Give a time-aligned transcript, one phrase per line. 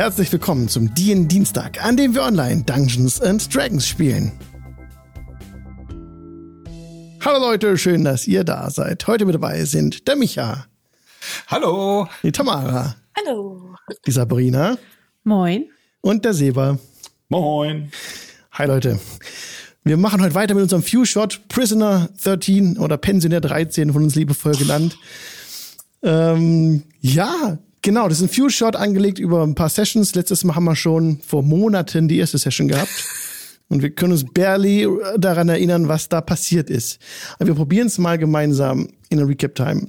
[0.00, 4.32] Herzlich willkommen zum DIN Dienstag, an dem wir online Dungeons and Dragons spielen.
[7.22, 9.06] Hallo Leute, schön, dass ihr da seid.
[9.06, 10.64] Heute mit dabei sind der Micha.
[11.48, 12.08] Hallo.
[12.22, 12.96] Die Tamara.
[13.14, 13.74] Hallo.
[14.06, 14.78] Die Sabrina.
[15.24, 15.68] Moin.
[16.00, 16.78] Und der Seba.
[17.28, 17.92] Moin.
[18.52, 18.98] Hi Leute.
[19.84, 24.56] Wir machen heute weiter mit unserem Few-Shot Prisoner 13 oder Pensionär 13 von uns liebevoll
[24.56, 24.96] genannt.
[26.02, 30.14] Ähm, ja, genau, das ist ein Few-Shot angelegt über ein paar Sessions.
[30.14, 32.90] Letztes Mal haben wir schon vor Monaten die erste Session gehabt.
[33.68, 36.98] Und wir können uns barely daran erinnern, was da passiert ist.
[37.38, 39.86] Aber wir probieren es mal gemeinsam in der Recap-Time,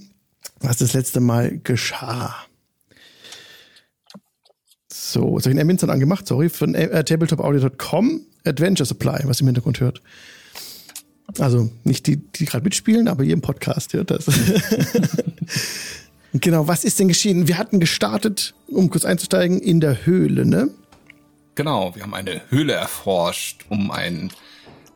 [0.60, 2.36] was das letzte Mal geschah.
[4.94, 9.42] So, jetzt habe ich einen Admin angemacht, sorry, von äh, tabletopaudio.com Adventure Supply, was ihr
[9.42, 10.02] im Hintergrund hört.
[11.40, 14.26] Also nicht die, die gerade mitspielen, aber ihr im Podcast hört das.
[16.34, 17.48] genau, was ist denn geschehen?
[17.48, 20.70] Wir hatten gestartet, um kurz einzusteigen, in der Höhle, ne?
[21.56, 24.32] Genau, wir haben eine Höhle erforscht, um ein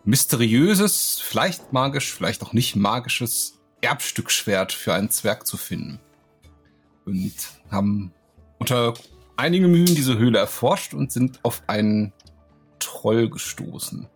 [0.06, 6.00] mysteriöses, vielleicht magisch, vielleicht auch nicht magisches Erbstückschwert für einen Zwerg zu finden.
[7.06, 7.34] Und
[7.70, 8.14] haben
[8.58, 8.94] unter
[9.36, 12.14] einigen Mühen diese Höhle erforscht und sind auf einen
[12.80, 14.08] Troll gestoßen.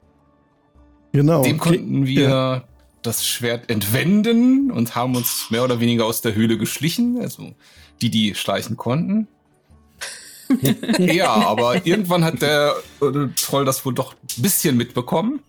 [1.11, 1.43] Genau.
[1.43, 2.63] Dem konnten wir ja.
[3.01, 7.53] Das Schwert entwenden und haben uns mehr oder weniger aus der Höhle geschlichen, also
[8.01, 9.27] die, die schleichen konnten.
[10.97, 15.41] ja, aber irgendwann hat der äh, Troll das wohl doch ein bisschen mitbekommen,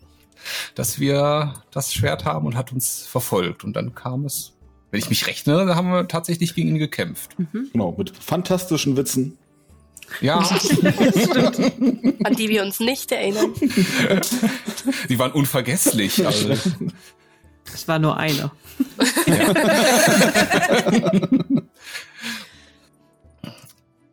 [0.75, 3.65] dass wir das Schwert haben und hat uns verfolgt.
[3.65, 4.53] Und dann kam es,
[4.91, 7.39] wenn ich mich rechne, da haben wir tatsächlich gegen ihn gekämpft.
[7.39, 7.71] Mhm.
[7.73, 9.39] Genau, mit fantastischen Witzen.
[10.21, 10.39] Ja.
[12.25, 13.55] An die wir uns nicht erinnern.
[15.09, 16.27] Die waren unvergesslich.
[16.27, 16.57] Also.
[17.75, 18.53] Es war nur einer.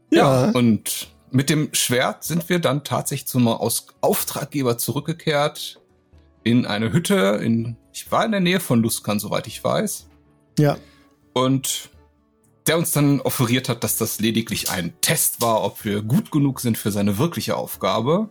[0.10, 0.46] Ja.
[0.46, 5.80] ja, und mit dem Schwert sind wir dann tatsächlich zum Aus Auftraggeber zurückgekehrt
[6.44, 7.40] in eine Hütte.
[7.44, 10.08] In, ich war in der Nähe von Luskan, soweit ich weiß.
[10.60, 10.78] Ja.
[11.34, 11.90] Und
[12.68, 16.60] der uns dann offeriert hat, dass das lediglich ein Test war, ob wir gut genug
[16.60, 18.30] sind für seine wirkliche Aufgabe.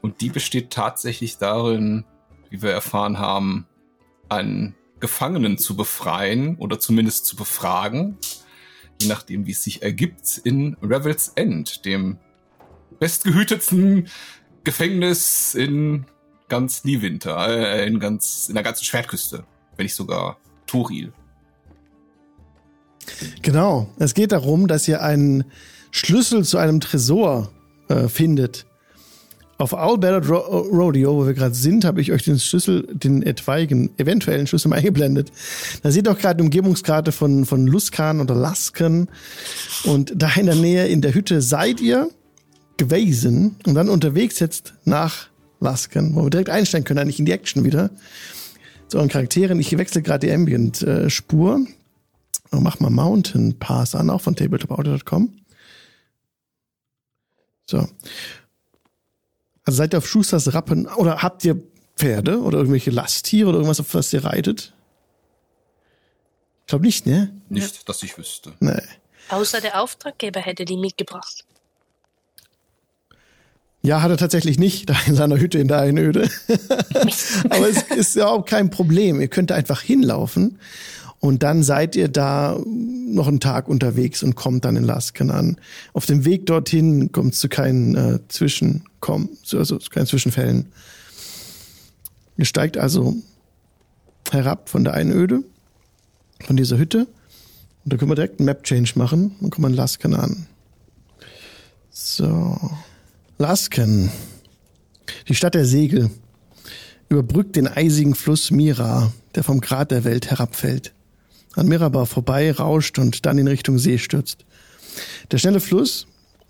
[0.00, 2.04] Und die besteht tatsächlich darin,
[2.50, 3.66] wie wir erfahren haben,
[4.28, 8.18] einen Gefangenen zu befreien oder zumindest zu befragen,
[9.00, 12.18] je nachdem, wie es sich ergibt, in Revel's End, dem
[12.98, 14.08] bestgehütetsten
[14.64, 16.06] Gefängnis in
[16.48, 19.44] ganz Niewinter, äh, in ganz, in der ganzen Schwertküste,
[19.76, 21.12] wenn nicht sogar Toril.
[23.42, 23.88] Genau.
[23.98, 25.44] Es geht darum, dass ihr einen
[25.90, 27.50] Schlüssel zu einem Tresor
[27.88, 28.65] äh, findet.
[29.58, 33.22] Auf Owl Ballad Ro Rodeo, wo wir gerade sind, habe ich euch den Schlüssel, den
[33.22, 35.32] etwaigen, eventuellen Schlüssel mal eingeblendet.
[35.82, 39.08] Da seht ihr auch gerade die Umgebungskarte von, von Luskan oder Lasken.
[39.84, 42.10] Und da in der Nähe in der Hütte seid ihr
[42.76, 45.28] gewesen und dann unterwegs jetzt nach
[45.60, 47.90] Lasken, wo wir direkt einsteigen können, eigentlich in die Action wieder.
[48.88, 49.58] Zu euren Charakteren.
[49.58, 51.66] Ich wechsle gerade die Ambient-Spur.
[52.52, 55.32] Äh, mach mal Mountain Pass an, auch von tabletopaudio.com.
[57.68, 57.88] So.
[59.66, 61.60] Also seid ihr auf Schusters Rappen oder habt ihr
[61.96, 64.72] Pferde oder irgendwelche Lasttiere oder irgendwas, auf was ihr reitet?
[66.60, 67.34] Ich glaube nicht, ne?
[67.48, 67.80] Nicht, ja.
[67.86, 68.54] dass ich wüsste.
[68.60, 68.80] Nee.
[69.28, 71.44] Außer der Auftraggeber hätte die mitgebracht.
[73.82, 76.28] Ja, hat er tatsächlich nicht, da in seiner Hütte in der Einöde.
[77.50, 79.20] Aber es ist ja auch kein Problem.
[79.20, 80.58] Ihr könnt einfach hinlaufen
[81.20, 85.56] und dann seid ihr da noch einen Tag unterwegs und kommt dann in Lasken an.
[85.92, 90.66] Auf dem Weg dorthin kommt es zu keinen äh, Zwischenkommen, also zu keinen Zwischenfällen.
[92.36, 93.16] Ihr steigt also
[94.30, 95.42] herab von der Einöde,
[96.44, 97.06] von dieser Hütte.
[97.84, 100.46] Und da können wir direkt einen Map-Change machen und kommen in Lasken an.
[101.90, 102.58] So.
[103.38, 104.10] Lasken.
[105.28, 106.10] Die Stadt der Segel
[107.08, 110.92] überbrückt den eisigen Fluss Mira, der vom Grat der Welt herabfällt
[111.56, 114.44] an Mirabar vorbei rauscht und dann in Richtung See stürzt.
[115.30, 116.06] Der schnelle Fluss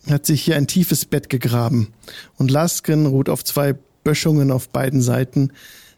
[0.08, 1.88] hat sich hier ein tiefes Bett gegraben
[2.36, 5.52] und Lasken ruht auf zwei Böschungen auf beiden Seiten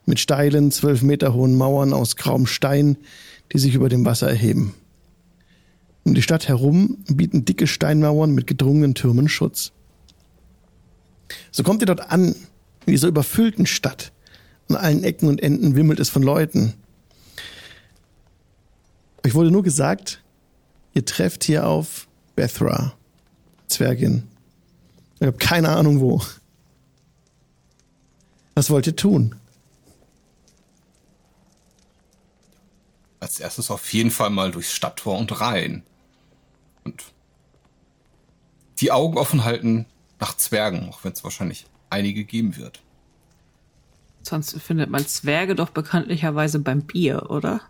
[0.06, 2.96] mit steilen, zwölf Meter hohen Mauern aus grauem Stein,
[3.52, 4.74] die sich über dem Wasser erheben.
[6.04, 9.72] Um die Stadt herum bieten dicke Steinmauern mit gedrungenen Türmen Schutz.
[11.50, 12.34] So kommt ihr dort an,
[12.86, 14.12] in dieser überfüllten Stadt.
[14.70, 16.74] An allen Ecken und Enden wimmelt es von Leuten.
[19.24, 20.22] Euch wurde nur gesagt,
[20.94, 22.94] ihr trefft hier auf Bethra,
[23.66, 24.28] Zwergin.
[25.20, 26.22] Ich habe keine Ahnung wo.
[28.54, 29.34] Was wollt ihr tun?
[33.20, 35.82] Als erstes auf jeden Fall mal durchs Stadttor und rein.
[36.84, 37.04] Und
[38.80, 39.86] die Augen offen halten
[40.20, 42.80] nach Zwergen, auch wenn es wahrscheinlich einige geben wird.
[44.22, 47.60] Sonst findet man Zwerge doch bekanntlicherweise beim Bier, oder?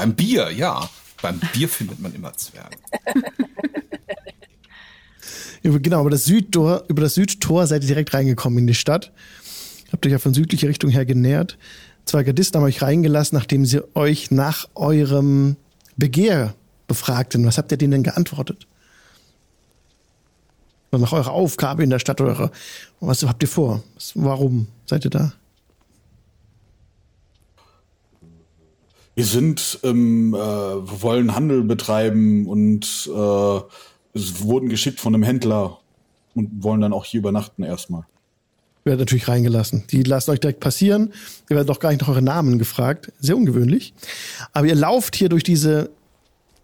[0.00, 0.88] Beim Bier, ja.
[1.20, 2.78] Beim Bier findet man immer Zwerge.
[5.62, 9.12] Genau, über das Südtor, über das Südtor seid ihr direkt reingekommen in die Stadt.
[9.92, 11.58] Habt euch ja von südlicher Richtung her genähert.
[12.06, 15.56] Zwei Gardisten haben euch reingelassen, nachdem sie euch nach eurem
[15.98, 16.54] Begehr
[16.88, 17.44] befragten.
[17.44, 18.66] Was habt ihr denen denn geantwortet?
[20.92, 22.50] Nach eurer Aufgabe in der Stadt, eure,
[23.00, 23.82] was habt ihr vor?
[24.14, 25.34] Warum seid ihr da?
[29.20, 33.60] Wir sind, ähm, äh, wollen Handel betreiben und äh,
[34.14, 35.78] wurden geschickt von einem Händler
[36.34, 38.00] und wollen dann auch hier übernachten erstmal.
[38.00, 39.84] Ihr werdet natürlich reingelassen.
[39.90, 41.12] Die lassen euch direkt passieren.
[41.50, 43.12] Ihr werdet doch gar nicht nach euren Namen gefragt.
[43.20, 43.92] Sehr ungewöhnlich.
[44.54, 45.90] Aber ihr lauft hier durch diese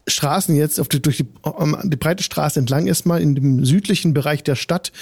[0.06, 4.14] Straßen jetzt, auf die, durch die, um, die breite Straße entlang erstmal in dem südlichen
[4.14, 4.92] Bereich der Stadt.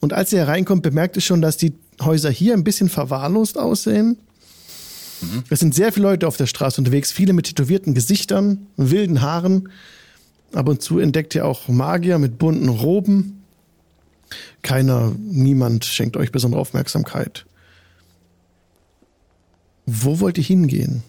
[0.00, 4.18] Und als ihr hereinkommt, bemerkt ihr schon, dass die Häuser hier ein bisschen verwahrlost aussehen.
[5.50, 9.68] Es sind sehr viele Leute auf der Straße unterwegs, viele mit tätowierten Gesichtern, wilden Haaren.
[10.52, 13.44] Ab und zu entdeckt ihr auch Magier mit bunten Roben.
[14.62, 17.46] Keiner, niemand schenkt euch besondere Aufmerksamkeit.
[19.86, 21.02] Wo wollt ihr hingehen?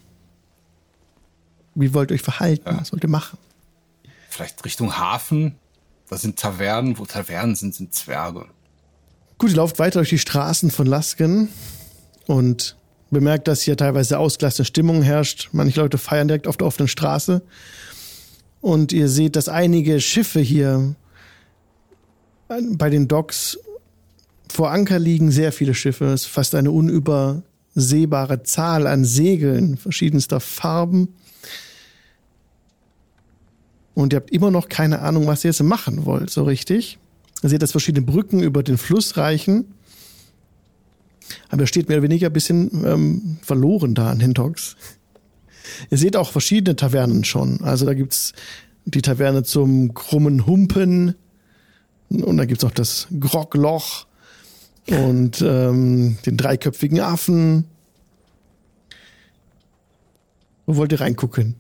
[1.75, 2.69] Wie wollt ihr euch verhalten?
[2.69, 2.79] Ja.
[2.79, 3.37] Was wollt ihr machen?
[4.29, 5.55] Vielleicht Richtung Hafen.
[6.09, 6.97] Da sind Tavernen.
[6.97, 8.45] Wo Tavernen sind, sind Zwerge.
[9.37, 11.49] Gut, ihr lauft weiter durch die Straßen von Lasken
[12.25, 12.75] und
[13.11, 15.49] bemerkt, dass hier teilweise ausgelassene Stimmung herrscht.
[15.51, 17.41] Manche Leute feiern direkt auf der offenen Straße.
[18.61, 20.95] Und ihr seht, dass einige Schiffe hier
[22.47, 23.57] bei den Docks
[24.49, 25.31] vor Anker liegen.
[25.31, 26.05] Sehr viele Schiffe.
[26.05, 31.09] Es ist fast eine unübersehbare Zahl an Segeln verschiedenster Farben.
[33.93, 36.99] Und ihr habt immer noch keine Ahnung, was ihr jetzt machen wollt, so richtig.
[37.43, 39.73] Ihr seht, dass verschiedene Brücken über den Fluss reichen.
[41.49, 44.75] Aber er steht mehr oder weniger ein bisschen ähm, verloren da an den Docks.
[45.89, 47.61] Ihr seht auch verschiedene Tavernen schon.
[47.61, 48.33] Also da gibt's
[48.85, 51.15] die Taverne zum krummen Humpen
[52.09, 54.05] und da gibt's auch das Grogloch
[54.87, 57.65] und ähm, den dreiköpfigen Affen.
[60.67, 61.55] Wo wollt ihr reingucken?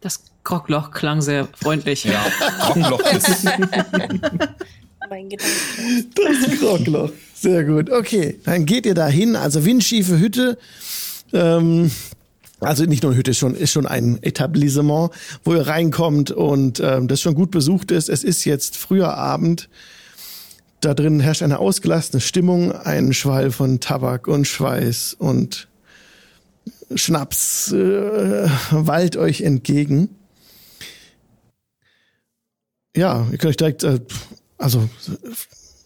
[0.00, 2.04] Das Grockloch klang sehr freundlich.
[2.04, 2.24] Ja,
[2.68, 3.46] Rockloch ist.
[5.08, 5.52] Mein Gedanke.
[6.14, 7.12] Das Grogloch.
[7.34, 7.90] Sehr gut.
[7.90, 9.36] Okay, dann geht ihr da hin.
[9.36, 10.58] Also windschiefe Hütte.
[11.32, 11.90] Ähm,
[12.60, 15.10] also nicht nur eine Hütte, ist schon, ist schon ein Etablissement,
[15.44, 18.08] wo ihr reinkommt und ähm, das schon gut besucht ist.
[18.08, 19.68] Es ist jetzt früher Abend.
[20.80, 25.68] Da drin herrscht eine ausgelassene Stimmung, ein Schwall von Tabak und Schweiß und
[26.94, 30.10] Schnaps äh, wallt euch entgegen.
[32.96, 34.00] Ja, ihr könnt euch direkt, äh,
[34.58, 34.88] also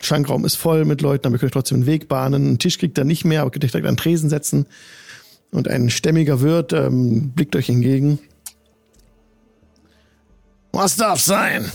[0.01, 2.47] Schankraum ist voll mit Leuten, aber ihr könnt euch trotzdem einen Weg bahnen.
[2.47, 4.67] Einen Tisch kriegt ihr nicht mehr, aber könnt euch direkt an Tresen setzen.
[5.51, 8.19] Und ein stämmiger Wirt ähm, blickt euch entgegen.
[10.73, 11.71] Was darf sein?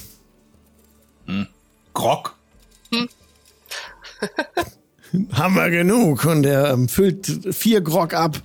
[1.94, 2.36] Grog.
[5.34, 6.26] Haben wir genug.
[6.26, 8.42] Und er ähm, füllt vier Grog ab.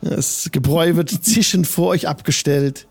[0.00, 2.86] Das Gebräu wird zischend vor euch abgestellt.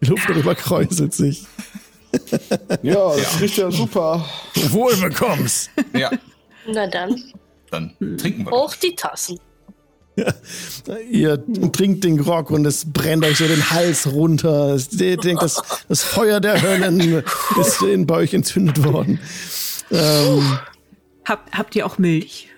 [0.00, 1.46] Die Luft darüber kräuselt sich.
[2.82, 4.24] Ja, das riecht ja super.
[4.70, 5.70] Wohl bekommst.
[5.96, 6.10] Ja,
[6.66, 7.22] Na dann,
[7.70, 8.50] dann trinken wir.
[8.50, 9.38] hoch die Tassen.
[11.10, 14.74] Ihr trinkt den Grog und es brennt euch so den Hals runter.
[14.74, 17.00] Es- Ihr denkt, das, das Feuer der Höllen
[17.60, 19.18] ist in, bei euch entzündet worden.
[19.90, 20.58] Ähm,
[21.24, 22.48] Habt, habt ihr auch Milch?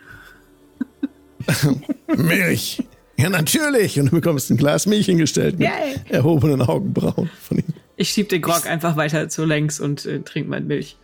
[2.17, 2.83] Milch.
[3.19, 3.99] Ja, natürlich.
[4.01, 5.97] Und du bekommst ein Glas Milch hingestellt mit Yay.
[6.09, 7.65] erhobenen Augenbrauen von ihm.
[7.97, 10.97] Ich schieb den Grog einfach weiter zu längs und äh, trink mein Milch.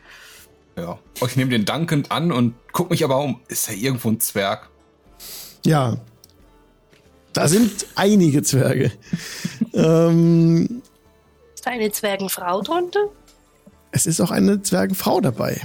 [0.76, 0.98] Ja.
[1.24, 3.40] Ich nehme den dankend an und guck mich aber um.
[3.48, 4.68] Ist da irgendwo ein Zwerg?
[5.64, 5.98] Ja.
[7.32, 8.92] Da sind einige Zwerge.
[9.74, 10.82] ähm,
[11.54, 13.08] Ist da eine Zwergenfrau drunter?
[13.90, 15.60] es ist auch eine Zwergenfrau dabei.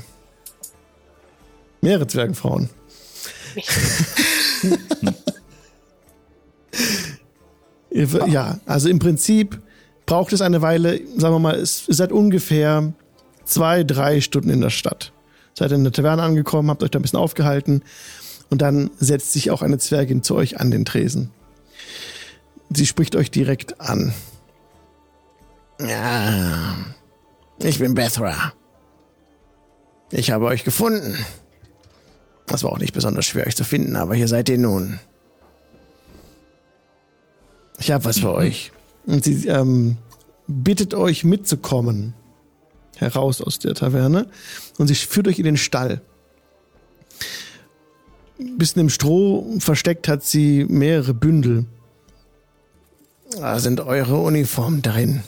[1.82, 2.70] Mehrere Zwergenfrauen.
[7.96, 9.62] Ja, also im Prinzip
[10.14, 12.94] braucht es eine Weile, sagen wir mal, es- ihr seid ungefähr
[13.46, 15.12] zwei, drei Stunden in der Stadt.
[15.56, 17.82] Seid in der Taverne angekommen, habt euch da ein bisschen aufgehalten
[18.52, 21.32] und dann setzt sich auch eine Zwergin zu euch an den Tresen.
[22.72, 24.14] Sie spricht euch direkt an.
[25.80, 26.76] Ja,
[27.58, 28.54] ich bin Bethra.
[30.12, 31.18] Ich habe euch gefunden.
[32.46, 35.00] Das war auch nicht besonders schwer, euch zu finden, aber hier seid ihr nun.
[37.80, 38.72] Ich habe was für euch.
[39.06, 39.98] Und sie ähm,
[40.48, 42.14] bittet euch mitzukommen.
[42.98, 44.28] Heraus aus der Taverne.
[44.78, 46.02] Und sie führt euch in den Stall.
[48.40, 51.66] Ein bisschen im Stroh versteckt hat sie mehrere Bündel.
[53.32, 55.24] Da sind eure Uniformen drin.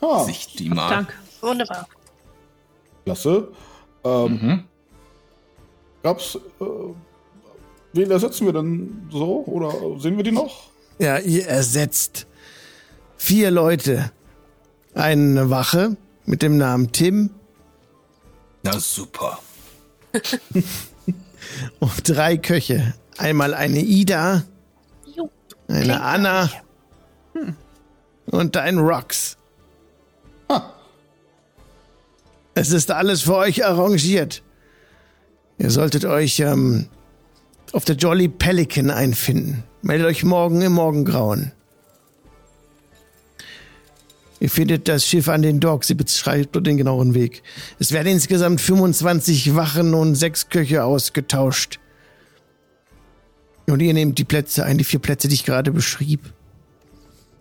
[0.00, 0.90] Ah, Sicht die mal.
[0.90, 1.14] Dank.
[1.40, 1.88] Wunderbar.
[3.04, 3.48] klasse.
[4.04, 4.64] Ähm, Mhm.
[6.02, 6.64] Gab's, äh,
[7.92, 9.44] wen ersetzen wir denn so?
[9.46, 10.70] Oder sehen wir die noch?
[10.98, 12.26] Ja, ihr ersetzt
[13.16, 14.10] vier Leute.
[14.94, 17.30] Eine Wache mit dem Namen Tim
[18.64, 19.38] Na super.
[21.80, 22.94] und drei Köche.
[23.16, 24.44] Einmal eine Ida,
[25.68, 26.50] eine Anna
[27.32, 27.54] gleich.
[28.26, 29.36] und ein Rox.
[30.48, 30.62] Ah,
[32.54, 34.42] Es ist alles für euch arrangiert.
[35.58, 36.88] Ihr solltet euch ähm,
[37.72, 39.64] auf der Jolly Pelican einfinden.
[39.82, 41.52] Meldet euch morgen im Morgengrauen.
[44.40, 45.88] Ihr findet das Schiff an den Docks.
[45.88, 47.42] Sie beschreibt dort den genauen Weg.
[47.78, 51.80] Es werden insgesamt 25 Wachen und sechs Köche ausgetauscht.
[53.66, 56.32] Und ihr nehmt die Plätze ein, die vier Plätze, die ich gerade beschrieb.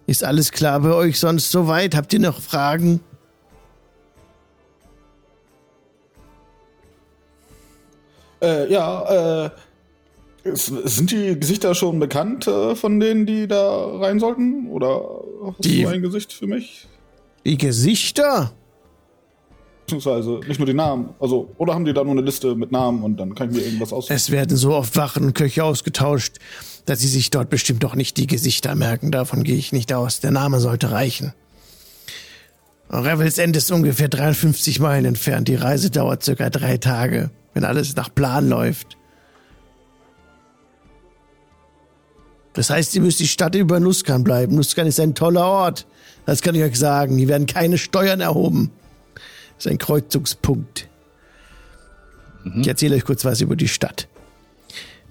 [0.08, 1.96] Ist alles klar bei euch sonst soweit?
[1.96, 3.02] Habt ihr noch Fragen?
[8.42, 9.50] äh, ja, äh,
[10.56, 14.68] sind die Gesichter schon bekannt äh, von denen, die da rein sollten?
[14.70, 15.02] Oder
[15.46, 16.88] hast Die- du ein Gesicht für mich?
[17.46, 18.52] Die Gesichter?
[19.86, 21.12] Beziehungsweise nicht nur die Namen.
[21.20, 23.64] Also, oder haben die da nur eine Liste mit Namen und dann kann ich mir
[23.64, 24.14] irgendwas aussuchen?
[24.14, 26.38] Es werden so oft Wachen und Köche ausgetauscht,
[26.86, 29.12] dass sie sich dort bestimmt doch nicht die Gesichter merken.
[29.12, 30.20] Davon gehe ich nicht aus.
[30.20, 31.34] Der Name sollte reichen.
[32.90, 35.48] Revels End ist ungefähr 53 Meilen entfernt.
[35.48, 38.98] Die Reise dauert circa drei Tage, wenn alles nach Plan läuft.
[42.58, 44.56] Das heißt, ihr müsst die Stadt über Nuskan bleiben.
[44.56, 45.86] Nuskan ist ein toller Ort.
[46.26, 47.16] Das kann ich euch sagen.
[47.16, 48.72] Hier werden keine Steuern erhoben.
[49.56, 50.90] Das ist ein Kreuzungspunkt.
[52.60, 54.08] Ich erzähle euch kurz was über die Stadt.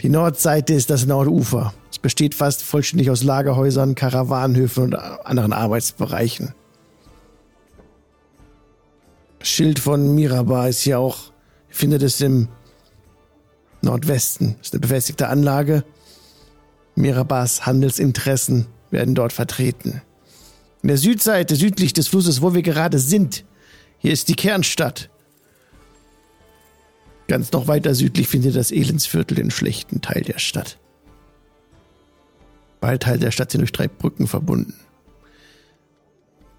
[0.02, 1.72] Die Nordseite ist das Nordufer.
[1.88, 6.52] Es besteht fast vollständig aus Lagerhäusern, Karawanenhöfen und anderen Arbeitsbereichen.
[9.38, 11.30] Das Schild von Mirabar ist hier auch,
[11.68, 12.48] ihr findet es im
[13.82, 14.56] Nordwesten.
[14.58, 15.84] Das ist eine befestigte Anlage.
[16.96, 20.02] Mirabars Handelsinteressen werden dort vertreten.
[20.82, 23.44] In der Südseite, südlich des Flusses, wo wir gerade sind,
[23.98, 25.10] hier ist die Kernstadt.
[27.28, 30.78] Ganz noch weiter südlich findet das Elendsviertel den schlechten Teil der Stadt.
[32.80, 34.74] Beide Teile der Stadt sind durch drei Brücken verbunden.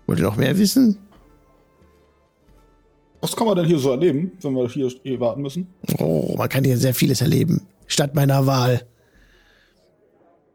[0.05, 0.97] Wollt ihr noch mehr wissen?
[3.21, 5.67] Was kann man denn hier so erleben, wenn wir hier warten müssen?
[5.97, 7.65] Oh, man kann hier sehr vieles erleben.
[7.87, 8.85] Stadt meiner Wahl.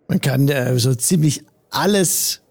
[0.09, 2.43] Man kann äh, so ziemlich alles,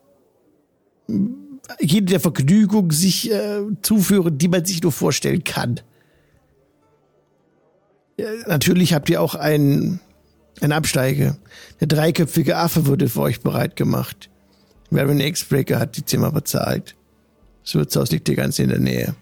[1.79, 5.79] jede der Vergnügung sich äh, zuführen, die man sich nur vorstellen kann.
[8.17, 9.99] Ja, natürlich habt ihr auch ein,
[10.61, 11.37] ein Absteige.
[11.79, 14.29] Der dreiköpfige Affe wurde für euch bereit gemacht.
[14.89, 16.95] Baron X-Breaker hat die Zimmer bezahlt.
[17.63, 19.15] Das Wirtshaus liegt hier ganz in der Nähe.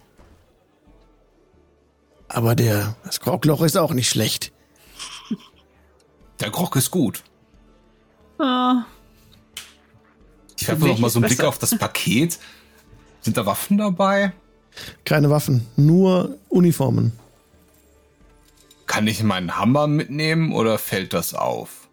[2.27, 4.51] Aber der, das Krogloch ist auch nicht schlecht.
[6.39, 7.23] Der Grog ist gut.
[10.57, 12.39] Ich werfe noch mal so einen Blick auf das Paket.
[13.21, 14.33] Sind da Waffen dabei?
[15.03, 17.11] Keine Waffen, nur Uniformen.
[18.85, 21.89] Kann ich meinen Hammer mitnehmen oder fällt das auf?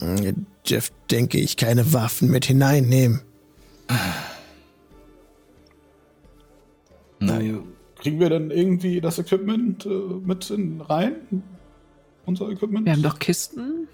[0.00, 3.22] Hm, Jeff, denke ich, keine Waffen mit hineinnehmen.
[7.20, 7.58] Naja.
[7.98, 11.42] Kriegen wir denn irgendwie das Equipment äh, mit in rein?
[12.26, 12.84] Unser Equipment?
[12.86, 13.88] wir haben doch Kisten.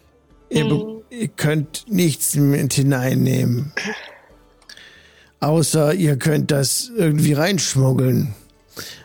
[0.51, 3.73] Ihr, be- ihr könnt nichts mit hineinnehmen.
[5.41, 8.35] Außer ihr könnt das irgendwie reinschmuggeln.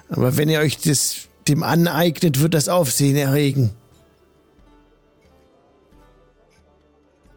[0.09, 3.71] Aber wenn ihr euch das dem aneignet, wird das Aufsehen erregen.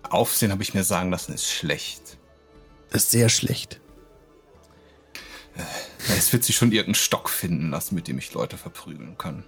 [0.08, 2.18] Aufsehen habe ich mir sagen lassen, ist schlecht.
[2.90, 3.80] Das ist sehr schlecht.
[6.16, 9.44] Es wird sich schon irgendeinen Stock finden lassen, mit dem ich Leute verprügeln kann.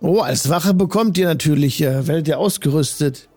[0.00, 3.29] Oh, als Wache bekommt ihr natürlich, äh, werdet ihr ausgerüstet.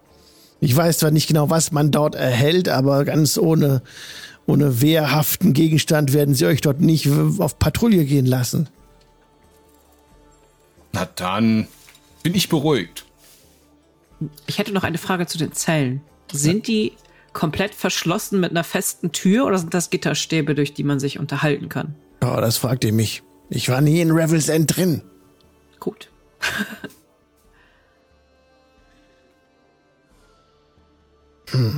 [0.63, 3.81] Ich weiß zwar nicht genau, was man dort erhält, aber ganz ohne,
[4.45, 8.69] ohne wehrhaften Gegenstand werden sie euch dort nicht auf Patrouille gehen lassen.
[10.93, 11.67] Na dann
[12.23, 13.03] bin ich beruhigt.
[14.47, 15.99] Ich hätte noch eine Frage zu den Zellen.
[16.31, 16.93] Sind die
[17.33, 21.67] komplett verschlossen mit einer festen Tür oder sind das Gitterstäbe, durch die man sich unterhalten
[21.67, 21.93] kann?
[22.21, 23.21] Oh, das fragt ihr mich.
[23.49, 25.01] Ich war nie in Revels End drin.
[25.81, 26.09] Gut.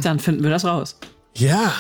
[0.02, 0.98] Dann finden wir das raus.
[1.36, 1.74] Ja.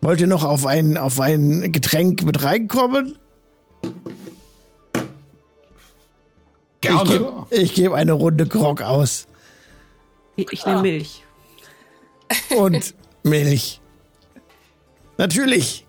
[0.00, 3.18] Wollt ihr noch auf ein, auf ein Getränk mit reinkommen?
[6.80, 7.10] Ich Gerne.
[7.10, 9.26] gebe ich geb eine Runde Grog aus.
[10.36, 11.24] Ich, ich nehme Milch.
[12.56, 13.80] Und Milch.
[15.16, 15.86] Natürlich.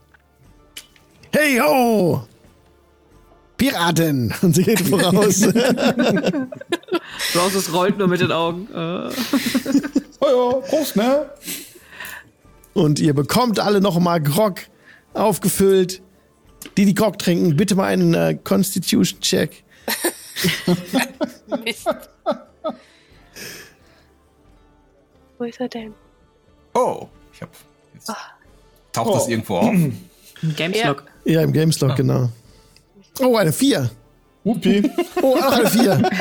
[1.32, 2.26] Hey ho!
[3.58, 4.34] Piraten!
[4.42, 5.44] Und sie geht voraus.
[7.36, 8.68] Roses rollt nur mit den Augen.
[8.74, 9.10] Äh.
[10.20, 11.30] Oh ja, Prost, ne?
[12.74, 14.62] Und ihr bekommt alle noch mal Grog
[15.14, 16.02] aufgefüllt.
[16.76, 19.64] Die, die Grog trinken, bitte mal einen äh, Constitution-Check.
[21.64, 21.88] Mist.
[25.38, 25.94] Wo ist er denn?
[26.74, 27.50] Oh, ich hab.
[27.94, 28.12] Jetzt
[28.92, 29.30] taucht das Oh.
[29.30, 29.76] irgendwo auf.
[30.56, 31.04] Gameslog.
[31.26, 32.30] Ja, im Gameslot, genau.
[33.20, 33.90] Oh, eine 4.
[34.44, 34.90] Whoopi.
[35.22, 36.02] Oh, auch eine 4.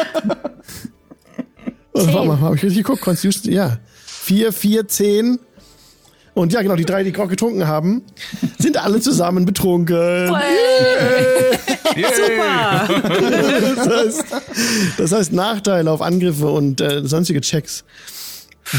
[1.99, 3.01] Oh, warte mal, habe ich richtig geguckt?
[3.01, 3.79] Constitution, ja.
[4.05, 5.39] 4, 4, 10.
[6.35, 8.03] Und ja, genau, die drei, die Grog getrunken haben,
[8.59, 10.27] sind alle zusammen betrunken.
[11.97, 12.89] Super!
[13.77, 14.25] Das heißt,
[14.99, 17.85] das heißt Nachteile auf Angriffe und äh, sonstige Checks.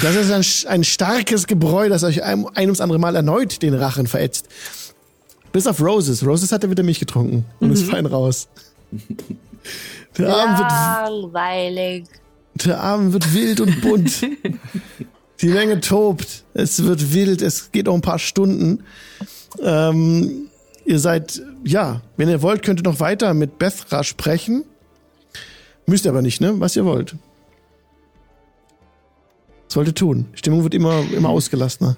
[0.04, 3.74] Das ist ein, ein starkes Gebräu, das euch ein, ein ums andere Mal erneut den
[3.74, 4.48] Rachen verätzt.
[5.58, 6.24] Bis auf Roses.
[6.24, 8.48] Roses hat er wieder Milch getrunken und ist fein raus.
[10.16, 12.06] Der Abend, wird, Langweilig.
[12.54, 14.22] der Abend wird wild und bunt.
[15.42, 16.44] Die Menge tobt.
[16.54, 17.42] Es wird wild.
[17.42, 18.84] Es geht noch ein paar Stunden.
[19.60, 20.48] Ähm,
[20.86, 24.64] ihr seid, ja, wenn ihr wollt, könnt ihr noch weiter mit Bethra sprechen.
[25.88, 26.54] Müsst ihr aber nicht, ne?
[26.60, 27.16] Was ihr wollt.
[29.70, 30.28] Sollte tun.
[30.34, 31.98] Die Stimmung wird immer, immer ausgelassener.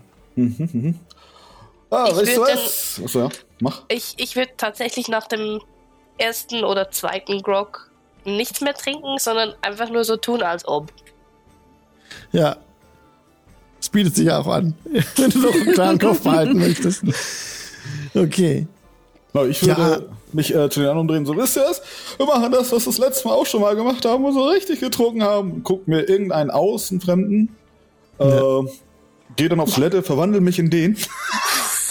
[1.91, 3.01] Ah, Ich weißt du was?
[3.03, 3.29] Achso, ja.
[3.59, 3.83] Mach.
[3.89, 5.61] Ich, ich würde tatsächlich nach dem
[6.17, 7.89] ersten oder zweiten Grog
[8.25, 10.91] nichts mehr trinken, sondern einfach nur so tun, als ob.
[12.31, 12.57] Ja.
[13.81, 14.73] Es bietet sich auch an,
[15.15, 17.03] wenn du noch einen klaren Kopf behalten möchtest.
[18.13, 18.67] Okay.
[19.33, 20.15] Na, ich würde Ja.
[20.33, 21.81] mich äh, zu den anderen drehen, so wisst ihr was?
[22.17, 24.47] Wir machen das, was wir das letzte Mal auch schon mal gemacht haben und so
[24.47, 25.63] richtig getrunken haben.
[25.63, 27.55] Guck mir irgendeinen aus, einen Fremden.
[28.17, 28.61] Äh,
[29.37, 30.97] geh dann auf Toilette, verwandle mich in den.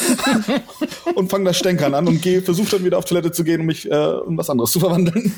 [1.15, 3.67] und fang das Stänkern an und geh, versuch dann wieder auf Toilette zu gehen, um
[3.67, 5.33] mich äh, in was anderes zu verwandeln.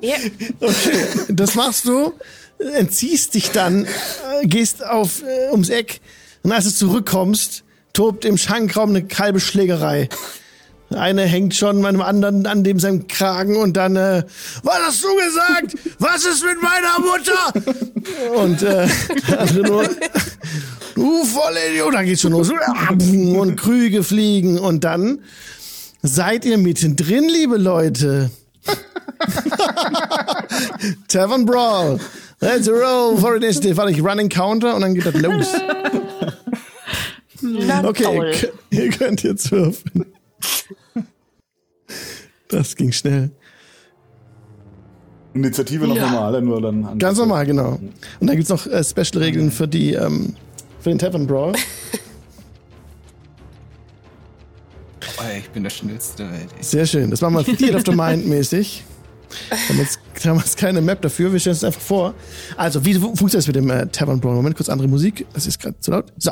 [0.00, 0.16] Ja,
[1.28, 2.12] Das machst du,
[2.58, 6.00] entziehst dich dann, äh, gehst auf äh, ums Eck
[6.42, 10.08] und als du zurückkommst, tobt im Schankraum eine kalbe Schlägerei.
[10.90, 14.22] Eine hängt schon meinem anderen an dem seinem Kragen und dann, äh,
[14.62, 15.76] was hast du gesagt?
[15.98, 18.40] Was ist mit meiner Mutter?
[18.40, 18.88] Und äh,
[19.36, 19.90] andere nur,
[20.98, 22.50] du Vollidiot, da geht's schon los.
[22.50, 25.20] Und Krüge fliegen und dann
[26.02, 28.30] seid ihr mittendrin, liebe Leute.
[31.08, 31.98] Tavern Brawl.
[32.40, 33.76] Let's roll for initiative.
[33.76, 35.46] Warte, ich run Encounter und dann geht das los.
[37.84, 40.06] Okay, ihr, könnt- ihr könnt jetzt würfeln.
[42.48, 43.30] Das ging schnell.
[45.34, 46.10] Initiative noch Ja.
[46.10, 46.84] normal, nur dann.
[46.84, 47.78] an- Ganz normal, genau.
[48.20, 50.34] Und dann gibt's noch äh, Special-Regeln für die, ähm,
[50.88, 51.52] für den Tavern Brawl.
[55.18, 56.48] Oh, ey, ich bin der schnellste der Welt.
[56.56, 56.62] ey.
[56.62, 57.10] Sehr schön.
[57.10, 58.84] Das machen wir Theater of the Mind mäßig.
[59.68, 59.84] Haben wir
[60.30, 62.14] haben wir jetzt keine Map dafür, wir stellen es einfach vor.
[62.56, 64.34] Also, wie fu- funktioniert das mit dem äh, Tavern Brawl?
[64.36, 65.26] Moment, kurz andere Musik.
[65.34, 66.06] Das ist gerade zu laut.
[66.16, 66.30] So.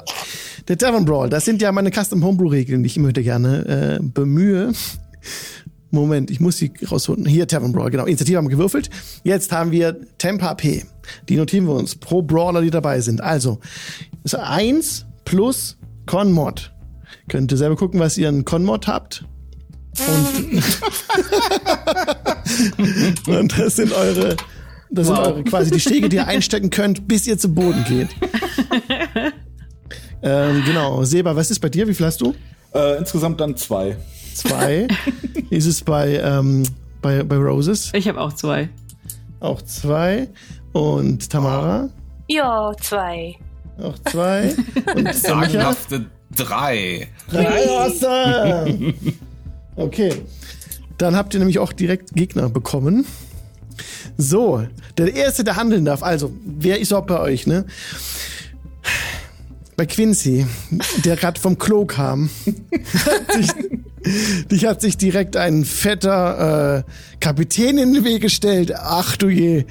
[0.69, 3.99] Der Tavern Brawl, das sind ja meine Custom Homebrew Regeln, die ich immer wieder gerne
[4.01, 4.73] äh, bemühe.
[5.91, 7.27] Moment, ich muss sie rausholen.
[7.27, 8.05] Hier, Tavern Brawl, genau.
[8.07, 8.91] Initiative haben wir gewürfelt.
[9.23, 10.85] Jetzt haben wir Temp HP.
[11.29, 13.21] Die notieren wir uns pro Brawler, die dabei sind.
[13.21, 13.61] Also,
[14.25, 16.73] ist 1 plus Con-Mod.
[17.29, 19.25] Könnt ihr selber gucken, was ihr an Con-Mod habt.
[19.99, 20.63] Und,
[23.29, 24.37] und das sind eure,
[24.91, 25.27] das sind Wow.
[25.27, 28.09] eure quasi die Stege, die ihr einstecken könnt, bis ihr zu Boden geht.
[30.23, 31.05] ähm, genau.
[31.05, 31.89] Seba, was ist bei dir?
[31.89, 32.35] Wie viel hast du?
[32.75, 33.97] Äh, insgesamt dann zwei.
[34.37, 34.87] Zwei.
[35.51, 36.63] ist es bei, ähm,
[37.01, 37.91] bei, bei Roses?
[37.95, 38.69] Ich habe auch zwei.
[39.41, 40.29] Auch zwei.
[40.73, 41.89] Und Tamara?
[42.29, 43.37] Ja, zwei.
[43.79, 44.55] Auch zwei.
[44.95, 45.15] Und?
[45.15, 47.09] Sagenhafte drei.
[47.31, 48.95] Drei awesome.
[49.77, 50.13] Okay.
[50.99, 53.07] Dann habt ihr nämlich auch direkt Gegner bekommen.
[54.19, 54.67] So,
[54.99, 56.03] der Erste, der handeln darf.
[56.03, 57.67] Also, wer ist überhaupt bei euch, ne?
[59.77, 60.47] Bei Quincy,
[61.05, 62.31] der gerade vom Klo kam,
[63.05, 63.51] hat sich,
[64.51, 66.83] dich hat sich direkt ein fetter äh,
[67.21, 68.73] Kapitän in den Weg gestellt.
[68.75, 69.67] Ach du je.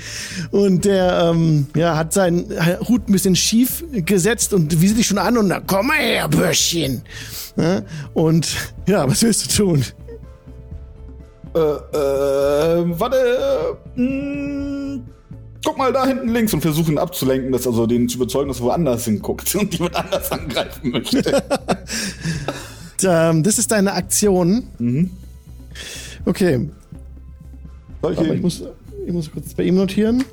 [0.52, 2.46] Und der ähm, ja, hat seinen
[2.88, 5.98] Hut ein bisschen schief gesetzt und wie sie dich schon an und na komm mal
[5.98, 7.02] her, Bürschchen.
[7.58, 7.82] Ja,
[8.14, 8.48] und
[8.88, 9.86] ja, was willst du tun?
[11.56, 13.78] Äh, äh, warte.
[13.98, 14.75] Äh, mh,
[15.66, 18.60] guck mal da hinten links und versuche ihn abzulenken, dass also den zu überzeugen, dass
[18.60, 21.44] er woanders hinguckt und jemand anders angreifen möchte.
[23.04, 24.64] Ähm, das ist deine Aktion.
[24.80, 25.12] mhm.
[26.26, 26.70] Okay,
[28.02, 28.64] Soll ich aber ich muss,
[29.06, 30.24] ich muss kurz bei ihm notieren.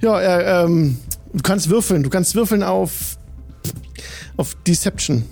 [0.00, 0.98] Ja, er, ähm,
[1.32, 2.02] du kannst würfeln.
[2.02, 3.16] Du kannst würfeln auf,
[4.36, 5.22] auf Deception.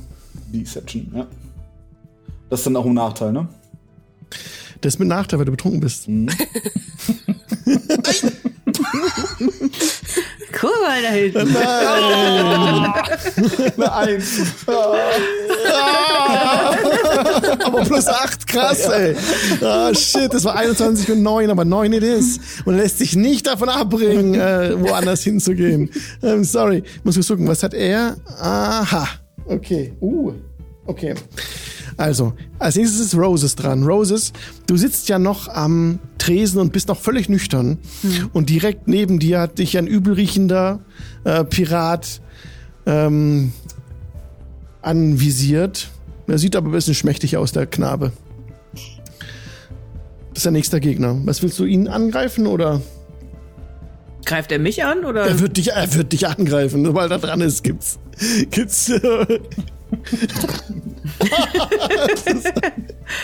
[0.46, 1.26] Deception, ja.
[2.48, 3.48] Das ist dann auch ein Nachteil, ne?
[4.80, 6.08] Das ist mit Nachteil, weil du betrunken bist.
[10.60, 11.56] Guck mal da hinten.
[13.76, 14.40] Eine Eins.
[17.64, 19.16] Aber plus 8, krass, ey.
[19.62, 22.40] Ah, shit, das war 21 und 9, aber 9 it is.
[22.64, 25.90] Und er lässt sich nicht davon abbringen, äh, woanders hinzugehen.
[26.22, 28.16] Ähm, sorry, muss ich gucken, was hat er?
[28.38, 29.08] Aha,
[29.46, 29.92] okay.
[30.00, 30.32] Uh,
[30.86, 31.14] okay.
[32.00, 33.84] Also, als nächstes ist Roses dran.
[33.84, 34.32] Roses,
[34.66, 37.76] du sitzt ja noch am Tresen und bist noch völlig nüchtern.
[38.32, 40.80] Und direkt neben dir hat dich ein übelriechender
[41.24, 42.22] äh, Pirat
[42.86, 43.52] ähm,
[44.80, 45.90] anvisiert.
[46.26, 48.12] Er sieht aber ein bisschen schmächtig aus, der Knabe.
[48.72, 51.20] Das ist der nächste Gegner.
[51.26, 52.80] Was willst du ihn angreifen oder?
[54.24, 55.26] Greift er mich an oder?
[55.26, 57.98] Er wird dich, er wird dich angreifen, sobald er dran ist, gibt's,
[58.50, 58.88] gibt's.
[58.88, 59.40] Äh,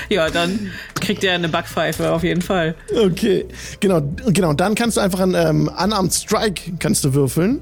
[0.09, 2.75] Ja, dann kriegt er eine Backpfeife auf jeden Fall.
[3.05, 3.47] okay,
[3.81, 4.03] genau,
[4.33, 4.53] genau.
[4.53, 7.61] Dann kannst du einfach einen ähm, Unarmed Strike kannst du würfeln.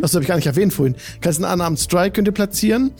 [0.00, 0.94] Das habe ich gar nicht erwähnt vorhin.
[1.20, 2.92] Kannst einen Unarmed Strike könnt ihr platzieren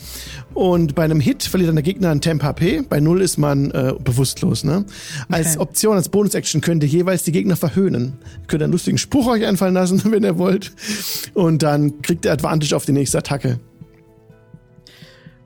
[0.54, 2.82] und bei einem Hit verliert dann der Gegner einen Temp HP.
[2.88, 4.64] Bei null ist man äh, bewusstlos.
[4.64, 4.84] Ne?
[5.30, 5.58] Als Okay.
[5.62, 8.14] Option, als Bonus-Action könnt ihr jeweils die Gegner verhöhnen.
[8.42, 10.72] Ihr könnt einen lustigen Spruch euch einfallen lassen, wenn ihr wollt.
[11.34, 13.60] Und dann kriegt ihr Advantage auf die nächste Attacke.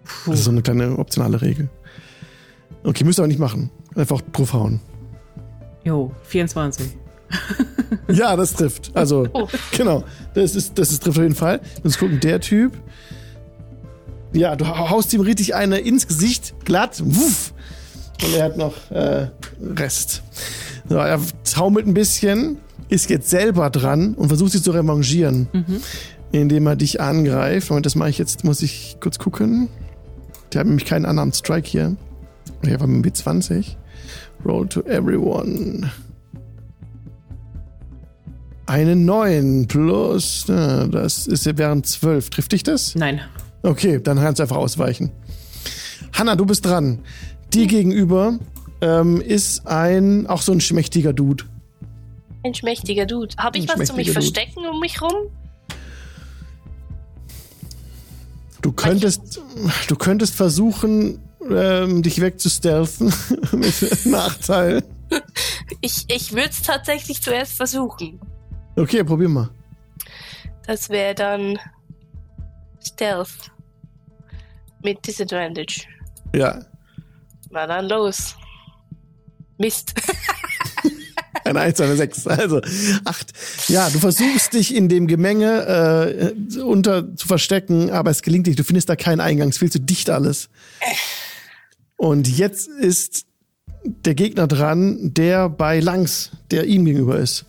[0.08, 0.30] Puh.
[0.30, 1.68] Das ist so eine kleine optionale Regel.
[2.82, 3.70] Okay, müsst ihr aber nicht machen.
[3.94, 4.80] Einfach draufhauen.
[5.84, 6.96] Jo, 24.
[8.08, 8.90] Ja, das trifft.
[8.94, 9.28] Also,
[9.76, 10.04] genau.
[10.34, 11.60] Das ist, das ist, trifft auf jeden Fall.
[11.82, 12.72] Uns gucken, der Typ.
[14.32, 17.02] Ja, du haust ihm richtig eine ins Gesicht, glatt.
[17.04, 17.52] Wuff.
[18.22, 19.28] Und er hat noch äh,
[19.76, 20.22] Rest.
[20.88, 25.48] So, er taumelt ein bisschen, ist jetzt selber dran und versucht sich zu revanchieren,
[26.32, 27.70] indem er dich angreift.
[27.70, 29.68] Und das mache ich jetzt, muss ich kurz gucken.
[30.52, 31.96] Der hat nämlich keinen Unarmed Strike hier.
[32.64, 33.76] Der war mit dem B20.
[34.44, 35.90] Roll to everyone.
[38.66, 42.30] Eine 9 plus, na, das ist ja während 12.
[42.30, 42.94] Trifft dich das?
[42.94, 43.20] Nein.
[43.62, 45.10] Okay, dann kannst du einfach ausweichen.
[46.12, 47.00] Hanna, du bist dran.
[47.52, 48.38] Dir gegenüber
[48.80, 51.44] ähm, ist ein, auch so ein schmächtiger Dude.
[52.44, 53.34] Ein schmächtiger Dude.
[53.38, 54.20] Habe ich Ein was zu mich Dude.
[54.20, 55.12] verstecken um mich rum?
[58.60, 59.40] Du könntest,
[59.88, 63.12] du könntest versuchen, ähm, dich wegzustealthen
[63.52, 64.82] mit Nachteil.
[65.80, 68.20] Ich, ich würde es tatsächlich zuerst versuchen.
[68.76, 69.50] Okay, probier mal.
[70.66, 71.58] Das wäre dann
[72.84, 73.50] Stealth.
[74.82, 75.86] Mit Disadvantage.
[76.34, 76.60] Ja,
[77.50, 78.36] Na dann los.
[79.58, 79.94] Mist.
[81.48, 82.60] Ein 1, eine 6, also
[83.04, 83.32] 8.
[83.68, 88.58] Ja, du versuchst dich in dem Gemenge äh, unter zu verstecken, aber es gelingt nicht.
[88.58, 89.48] Du findest da keinen Eingang.
[89.48, 90.50] Es ist viel zu dicht alles.
[91.96, 93.24] Und jetzt ist
[93.84, 97.46] der Gegner dran, der bei Langs, der ihm gegenüber ist.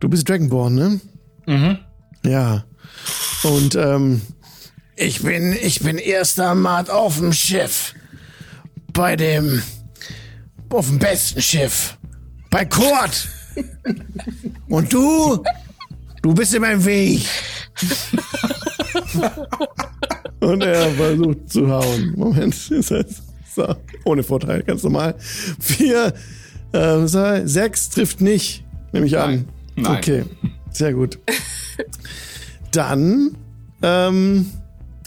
[0.00, 1.00] Du bist Dragonborn, ne?
[1.46, 1.78] Mhm.
[2.24, 2.64] Ja.
[3.42, 4.22] Und ähm,
[4.96, 7.94] ich bin, ich bin erster Mart auf dem Schiff.
[8.92, 9.62] Bei dem,
[10.70, 11.98] auf dem besten Schiff.
[12.50, 13.28] Bei Kurt.
[14.68, 15.42] Und du,
[16.22, 17.26] du bist in meinem Weg.
[20.40, 22.14] Und er versucht zu hauen.
[22.16, 23.22] Moment, ist das
[23.54, 25.14] so, ohne Vorteil, ganz normal.
[25.58, 26.14] Vier,
[26.72, 27.06] äh,
[27.46, 29.30] sechs trifft nicht, nehme ich an.
[29.30, 29.46] Nein.
[29.76, 29.96] Nein.
[29.96, 30.24] Okay,
[30.70, 31.18] sehr gut.
[32.70, 33.36] Dann,
[33.82, 34.46] ähm,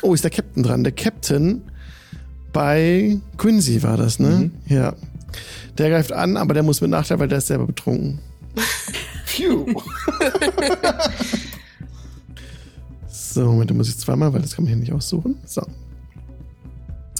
[0.01, 0.83] oh, ist der Captain dran.
[0.83, 1.61] Der Captain
[2.51, 4.51] bei Quincy war das, ne?
[4.67, 4.93] Ja.
[5.77, 8.19] Der greift an, aber der muss mit Nachteil, weil der ist selber betrunken.
[9.25, 9.65] Phew.
[13.07, 15.39] So, Moment, da muss ich zweimal, weil das kann man hier nicht aussuchen.
[15.45, 15.63] So.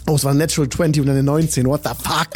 [0.08, 1.66] Oh, es war ein Natural 20 und eine 19.
[1.66, 2.30] What the fuck?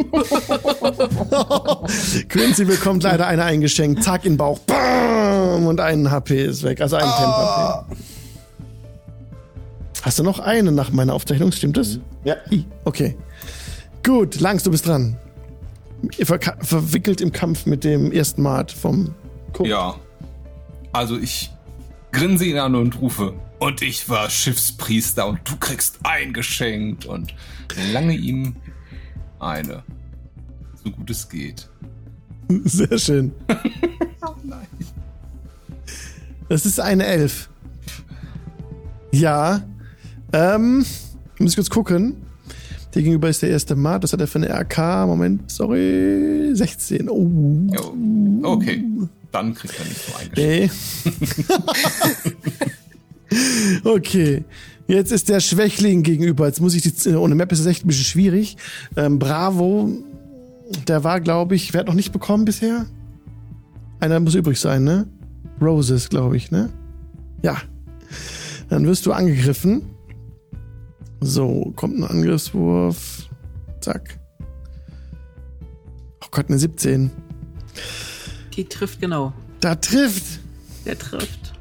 [2.28, 4.04] Quincy bekommt leider eine eingeschenkt.
[4.04, 4.58] Zack in den Bauch.
[4.60, 5.66] Bam!
[5.66, 6.80] Und ein HP ist weg.
[6.80, 7.96] Also ein Temp-HP.
[10.02, 11.52] Hast du noch eine nach meiner Aufzeichnung?
[11.52, 11.98] Stimmt das?
[12.24, 12.36] Ja.
[12.50, 13.16] I, Okay.
[14.04, 15.16] Gut, Langs, du bist dran.
[16.18, 19.14] Verka- verwickelt im Kampf mit dem ersten Mart vom
[19.56, 19.66] Cook.
[19.66, 19.96] Ja.
[20.92, 21.50] Also ich
[22.12, 23.34] grinse ihn an und rufe.
[23.58, 27.34] Und ich war Schiffspriester und du kriegst eingeschenkt und
[27.92, 28.56] lange ihm
[29.38, 29.82] eine.
[30.82, 31.68] So gut es geht.
[32.48, 33.32] Sehr schön.
[36.48, 37.48] Das ist eine Elf.
[39.12, 39.62] Ja.
[40.32, 40.84] Ähm,
[41.38, 42.16] muss ich kurz gucken.
[42.94, 44.02] Der gegenüber ist der erste Mart.
[44.04, 45.06] Das hat er für eine RK.
[45.06, 46.50] Moment, sorry.
[46.52, 47.08] 16.
[47.08, 47.28] Oh.
[47.72, 47.94] Jo.
[48.42, 48.84] Okay,
[49.30, 50.36] dann kriegt er nicht so eingeschränkt.
[50.36, 50.70] Nee.
[53.90, 54.44] okay.
[54.88, 56.46] Jetzt ist der Schwächling gegenüber.
[56.46, 57.14] Jetzt muss ich die.
[57.14, 58.56] Ohne Map ist es echt ein bisschen schwierig.
[58.96, 59.88] Ähm, Bravo.
[60.88, 62.86] Der war, glaube ich, wer hat noch nicht bekommen bisher?
[64.00, 65.06] Einer muss übrig sein, ne?
[65.60, 66.70] Roses, glaube ich, ne?
[67.42, 67.58] Ja.
[68.68, 69.82] Dann wirst du angegriffen.
[71.20, 73.28] So, kommt ein Angriffswurf.
[73.80, 74.18] Zack.
[76.22, 77.10] Oh Gott, eine 17.
[78.56, 79.32] Die trifft genau.
[79.60, 80.40] Da trifft.
[80.84, 81.52] Der trifft.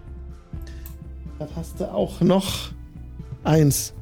[1.37, 2.71] Da hast du auch noch
[3.43, 3.93] eins.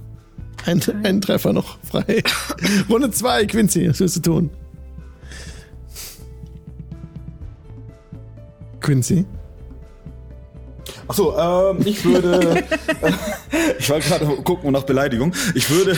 [0.66, 2.24] Ein, ein Treffer noch frei.
[2.90, 4.50] Runde zwei, Quincy, was willst du tun?
[8.82, 9.26] Quincy?
[11.08, 12.64] Achso, ähm, ich würde.
[13.80, 15.34] ich wollte gerade gucken nach Beleidigung.
[15.56, 15.98] Ich würde.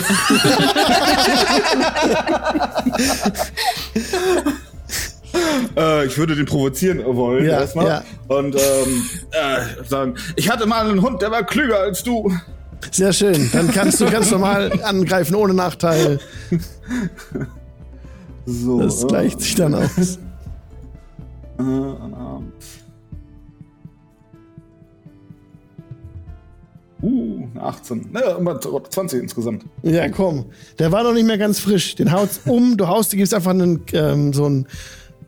[5.76, 7.86] äh, ich würde den provozieren wollen Ja, erstmal.
[7.86, 8.02] ja.
[8.28, 12.32] Und ähm, äh, sagen, ich hatte mal einen Hund, der war klüger als du.
[12.90, 13.50] Sehr schön.
[13.52, 16.18] Dann kannst du ganz normal angreifen, ohne Nachteil.
[18.46, 20.18] So, Das gleicht sich dann aus.
[21.58, 22.52] Äh, unarmed.
[27.02, 28.10] Uh, eine 18.
[28.12, 29.64] Ne, immer 20 insgesamt.
[29.82, 30.46] Ja, komm.
[30.78, 31.94] Der war noch nicht mehr ganz frisch.
[31.94, 34.66] Den haut's um, du haust, du gibst einfach einen, ähm, so ein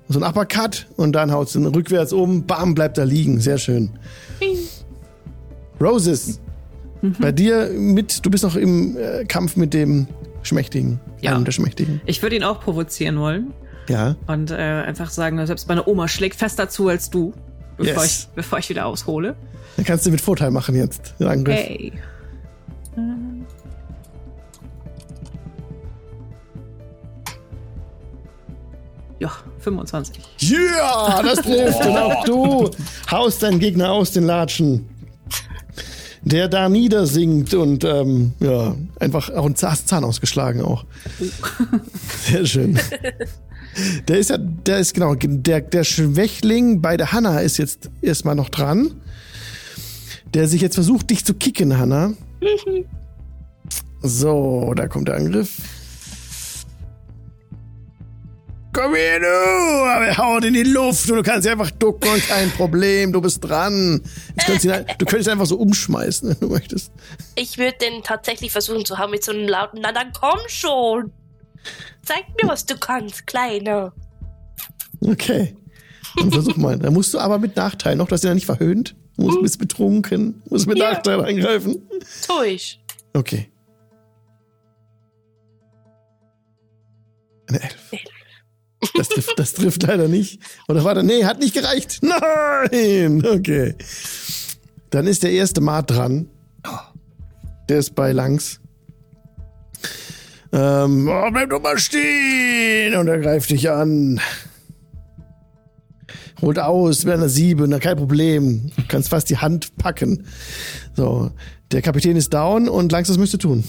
[0.08, 3.40] so ein Uppercut und dann haut's ihn rückwärts um, bam, bleibt da liegen.
[3.40, 3.90] Sehr schön.
[5.80, 6.40] Roses,
[7.18, 10.06] bei dir mit, du bist noch im äh, Kampf mit dem
[10.42, 11.00] Schmächtigen.
[11.20, 11.34] Ja.
[11.34, 12.00] Einem der Schmächtigen.
[12.06, 13.52] Ich würde ihn auch provozieren wollen
[13.88, 14.16] Ja.
[14.26, 17.32] und äh, einfach sagen, selbst meine Oma schlägt fester zu als du,
[17.76, 18.28] bevor, Yes.
[18.28, 19.36] ich, bevor ich wieder aushole.
[19.76, 21.14] Dann kannst du mit Vorteil machen jetzt.
[21.18, 21.56] Den Angriff.
[21.56, 21.92] Hey.
[22.96, 23.46] Ähm.
[29.18, 29.30] Ja,
[29.60, 30.20] 25.
[30.38, 31.84] Ja, das trifft.
[31.86, 32.70] Und auch du
[33.10, 34.88] haust deinen Gegner aus den Latschen.
[36.24, 40.84] Der da niedersinkt und ähm, ja, einfach auch ein Zahn, Zahn ausgeschlagen auch.
[42.24, 42.78] Sehr schön.
[44.08, 48.34] Der ist ja, der ist genau, der, der Schwächling bei der Hanna ist jetzt erstmal
[48.34, 49.00] noch dran.
[50.34, 52.12] Der sich jetzt versucht, dich zu kicken, Hanna.
[54.04, 55.58] So, da kommt der Angriff.
[58.72, 59.26] Komm her, du!
[59.26, 63.44] Aber haut in die Luft und du kannst einfach ducken und kein Problem, du bist
[63.44, 64.00] dran.
[64.44, 66.90] Könntest du, ihn, du könntest ihn einfach so umschmeißen, wenn du möchtest.
[67.34, 71.12] Ich würde den tatsächlich versuchen zu haben mit so einem lauten, na dann komm schon.
[72.02, 73.92] Zeig mir, was du kannst, Kleiner.
[75.00, 75.56] Okay.
[76.16, 76.78] Dann versuch mal.
[76.78, 78.94] Da musst du aber mit Nachteil noch, dass er nicht verhöhnt.
[79.16, 80.92] Du musst bist betrunken, musst mit Ja.
[80.92, 81.82] Nachteil eingreifen.
[82.26, 82.82] Tu ich.
[83.14, 83.50] Okay.
[87.48, 87.92] Eine Elf.
[88.94, 90.40] Das trifft, das trifft leider nicht.
[90.68, 92.00] Oder warte, nee, hat nicht gereicht.
[92.02, 93.24] Nein!
[93.24, 93.74] Okay.
[94.90, 96.28] Dann ist der erste Mart dran.
[97.68, 98.60] Der ist bei Langs.
[100.52, 102.94] Ähm, oh, bleib doch mal stehen!
[102.94, 104.20] Und er greift dich an.
[106.42, 108.70] Holt aus, wäre eine Sieben, na kein Problem.
[108.76, 110.26] Du kannst fast die Hand packen.
[110.94, 111.30] So,
[111.70, 113.64] der Kapitän ist down und Langs, das müsste tun.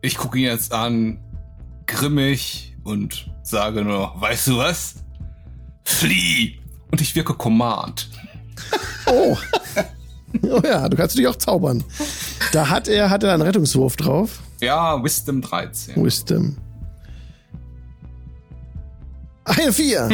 [0.00, 1.20] Ich gucke ihn jetzt an,
[1.86, 4.96] grimmig und sage nur, weißt du was?
[5.84, 6.58] Flieh!
[6.90, 8.08] Und ich wirke Command.
[9.06, 9.36] Oh.
[10.42, 11.82] oh ja, du kannst natürlich auch zaubern.
[12.52, 14.40] Da hat er, hat er einen Rettungswurf drauf.
[14.60, 16.02] Ja, Wisdom 13.
[16.04, 16.56] Wisdom.
[19.44, 20.08] Eine Vier.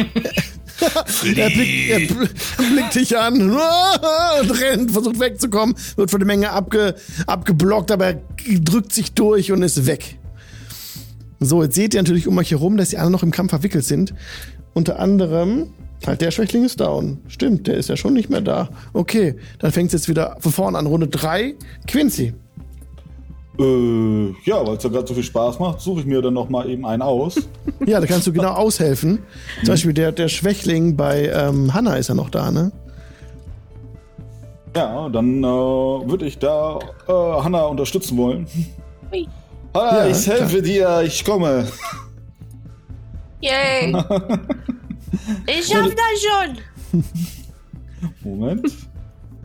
[1.35, 2.29] er, blickt, er bl-
[2.73, 8.21] blickt dich an und rennt, versucht wegzukommen, wird von der Menge abge, abgeblockt, aber er
[8.59, 10.19] drückt sich durch und ist weg.
[11.39, 13.85] So, jetzt seht ihr natürlich um euch herum, dass die alle noch im Kampf verwickelt
[13.85, 14.13] sind.
[14.73, 15.73] Unter anderem,
[16.07, 17.19] halt der Schwächling ist down.
[17.27, 18.69] Stimmt, der ist ja schon nicht mehr da.
[18.93, 20.85] Okay, dann fängt es jetzt wieder von vorne an.
[20.85, 21.55] Runde drei.
[21.87, 22.33] Quincy.
[23.59, 26.49] Äh, ja, weil es ja gerade so viel Spaß macht, suche ich mir dann noch
[26.49, 27.35] mal eben einen aus.
[27.85, 29.19] Ja, da kannst du genau aushelfen.
[29.59, 32.71] Zum Beispiel der, der Schwächling bei ähm, Hanna ist ja noch da, ne?
[34.75, 38.47] ja, dann äh, würde ich da äh, Hanna unterstützen wollen.
[39.11, 39.27] Hui.
[39.73, 41.67] Hanna, Ja, ich helfe dir, ich komme.
[43.41, 43.93] Yay.
[45.47, 47.03] ich schaff das schon.
[48.23, 48.71] Moment.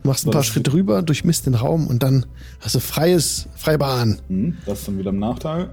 [0.03, 0.43] Machst ein paar?
[0.43, 2.25] Schritte rüber, durchmisst den Raum und dann
[2.61, 4.19] hast du freies, freie Bahn.
[4.27, 5.69] Hm, das ist dann wieder im Nachteil.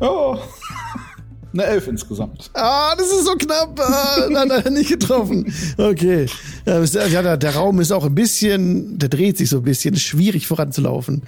[0.00, 0.38] Ja.
[1.52, 2.50] Eine Elf insgesamt.
[2.54, 3.78] Ah, das ist so knapp.
[3.78, 5.52] Ah, nein, nein, nicht getroffen.
[5.76, 6.26] Okay.
[6.64, 10.46] Ja, der, der Raum ist auch ein bisschen, der dreht sich so ein bisschen, schwierig
[10.46, 11.22] voranzulaufen.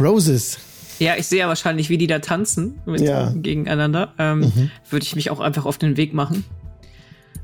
[0.00, 0.58] Roses.
[1.02, 3.32] Ja, ich sehe ja wahrscheinlich, wie die da tanzen mit, Ja.
[3.34, 4.12] gegeneinander.
[4.18, 6.44] Ähm, Würde ich mich auch einfach auf den Weg machen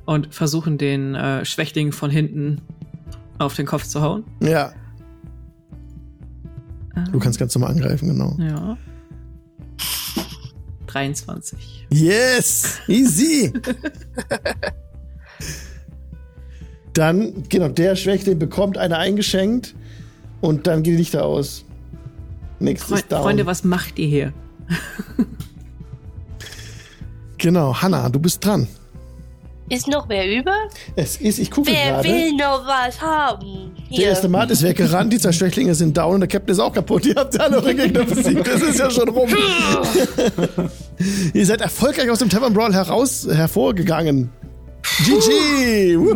[0.04, 2.60] und versuchen, den äh, Schwächling von hinten
[3.38, 4.24] auf den Kopf zu hauen.
[4.40, 4.72] Ja.
[7.12, 8.36] Du kannst ganz normal angreifen, genau.
[8.38, 8.76] Ja.
[10.86, 11.86] 23.
[11.90, 12.78] Yes!
[12.88, 13.52] Easy!
[16.92, 19.74] Dann, genau, der Schwächling bekommt eine eingeschenkt
[20.40, 21.64] und dann geht die Lichter aus.
[22.60, 23.22] Nächstes Fre down.
[23.22, 24.32] Freunde, was macht ihr hier?
[27.38, 28.66] Genau, Hanna, du bist dran.
[29.70, 30.54] Ist noch wer über?
[30.96, 32.08] Es ist, ich gucke Wer gerade.
[32.08, 33.72] will noch was haben?
[33.90, 34.08] Der Hier.
[34.08, 37.04] erste Mat ist weggerannt, die zwei Schwächlinge sind down und der Captain ist auch kaputt.
[37.04, 38.46] Ihr habt alle eure Gegner besiegt.
[38.46, 39.28] Das ist ja schon rum.
[41.34, 44.30] Ihr seid erfolgreich aus dem Tavern Brawl heraus hervorgegangen.
[45.04, 45.98] GG!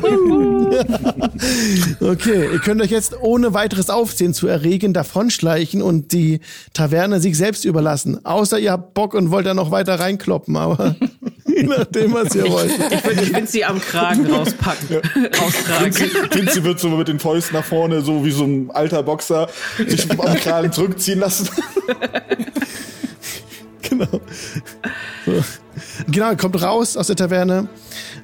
[2.01, 6.41] Okay, ihr könnt euch jetzt ohne weiteres Aufsehen zu erregen davonschleichen und die
[6.73, 8.25] Taverne sich selbst überlassen.
[8.25, 10.97] Außer ihr habt Bock und wollt da noch weiter reinkloppen, aber
[11.47, 12.71] je nachdem, was ihr wollt.
[12.91, 15.01] Ich will, ich will sie am Kragen rauspacken.
[15.41, 15.95] Raustragen.
[16.33, 19.49] Vinci wird so mit den Fäusten nach vorne, so wie so ein alter Boxer,
[19.87, 21.49] sich am Kragen zurückziehen lassen.
[23.89, 24.21] genau.
[25.27, 25.45] So.
[26.11, 27.69] Genau, kommt raus aus der Taverne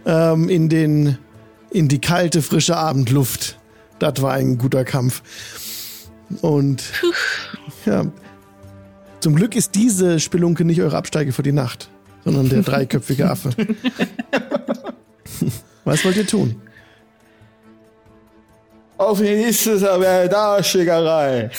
[0.06, 1.18] ähm, in den
[1.70, 3.58] in die kalte, frische Abendluft.
[3.98, 5.22] Das war ein guter Kampf.
[6.40, 6.84] Und
[7.84, 8.04] ja,
[9.20, 11.90] zum Glück ist diese Spelunke nicht eure Absteige für die Nacht,
[12.24, 13.50] sondern der dreiköpfige Affe.
[15.84, 16.60] Was wollt ihr tun?
[18.98, 21.50] Auf die nächste Darschlägerei.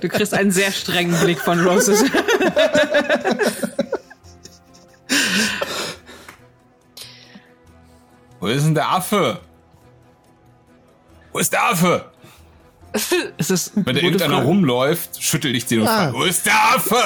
[0.00, 2.04] Du kriegst einen sehr strengen Blick von Roses.
[8.40, 9.40] Wo ist denn der Affe?
[11.32, 12.11] Wo ist der Affe?
[13.38, 14.46] Es ist Wenn da gute irgendeiner Frage.
[14.46, 16.10] rumläuft, schüttel ich den und Ah.
[16.10, 16.96] frage, wo ist der Affe?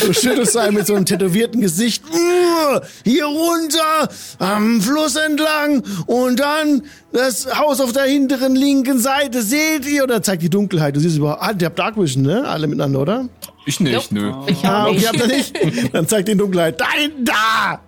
[0.06, 2.02] Du schüttelst einen mit so einem tätowierten Gesicht.
[2.12, 9.42] "Uh, Hier runter, am Fluss entlang und dann das Haus auf der hinteren linken Seite.
[9.42, 10.02] Seht ihr?
[10.04, 10.96] Oder zeigt die Dunkelheit.
[10.96, 11.42] Du siehst überhaupt.
[11.42, 12.44] Ah, ihr habt Dark Vision, ne?
[12.48, 13.28] Alle miteinander, oder?
[13.66, 14.32] Ich nicht, nö.
[14.46, 15.08] Ich Ah, hab okay, nicht.
[15.08, 15.54] habt ihr nicht?
[15.94, 16.80] Dann zeigt die Dunkelheit.
[16.80, 17.80] Da hinten, da!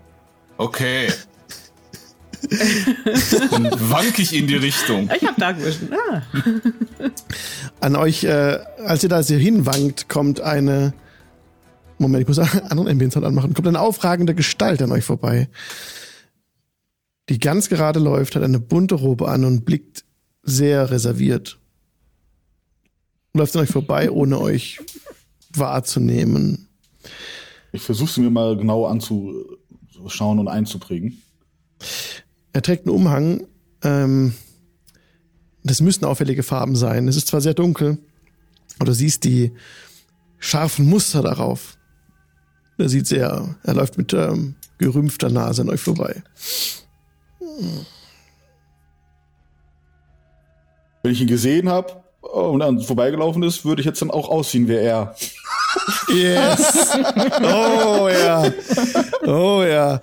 [0.59, 1.09] Okay.
[3.51, 5.11] Dann wank ich in die Richtung.
[5.15, 5.91] Ich hab Dark Vision.
[5.93, 6.23] Ah.
[7.81, 10.95] An euch, äh, als ihr da so hinwankt, kommt eine.
[11.99, 13.55] Moment, ich muss einen anderen Ambience anmachen.
[13.55, 15.49] Kommt eine aufragende Gestalt an euch vorbei.
[17.29, 20.05] Die ganz gerade läuft, hat eine bunte Robe an und blickt
[20.43, 21.59] sehr reserviert.
[23.35, 24.81] Läuft an euch vorbei, ohne euch
[25.55, 26.69] wahrzunehmen.
[27.71, 31.23] Ich versuche sie mir mal genau anzuschauen und einzuprägen.
[32.53, 33.47] Er trägt einen Umhang.
[33.83, 34.35] Ähm,
[35.65, 37.09] das müssen auffällige Farben sein.
[37.09, 37.99] Es ist zwar sehr dunkel,
[38.79, 39.53] aber du siehst die
[40.39, 41.79] scharfen Muster darauf.
[42.79, 46.23] Er sieht sehr, er läuft mit ähm, gerümpfter Nase an euch vorbei.
[51.03, 54.69] Wenn ich ihn gesehen habe und dann vorbeigelaufen ist, würde ich jetzt dann auch aussehen
[54.69, 55.15] wie er.
[56.09, 56.97] Yes!
[57.43, 58.53] Oh ja!
[59.25, 60.01] Oh ja!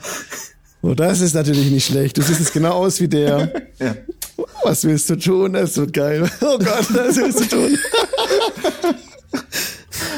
[0.82, 2.18] Oh, das ist natürlich nicht schlecht.
[2.18, 3.52] Du siehst jetzt genau aus wie der.
[3.80, 3.96] Ja.
[4.64, 5.54] Was willst du tun?
[5.54, 6.30] Das wird geil.
[6.42, 7.78] Oh Gott, was willst du tun?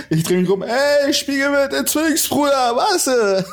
[0.10, 3.08] Ich drehe mich rum, ey, Spiegel mit, der Zwillingsbruder, was?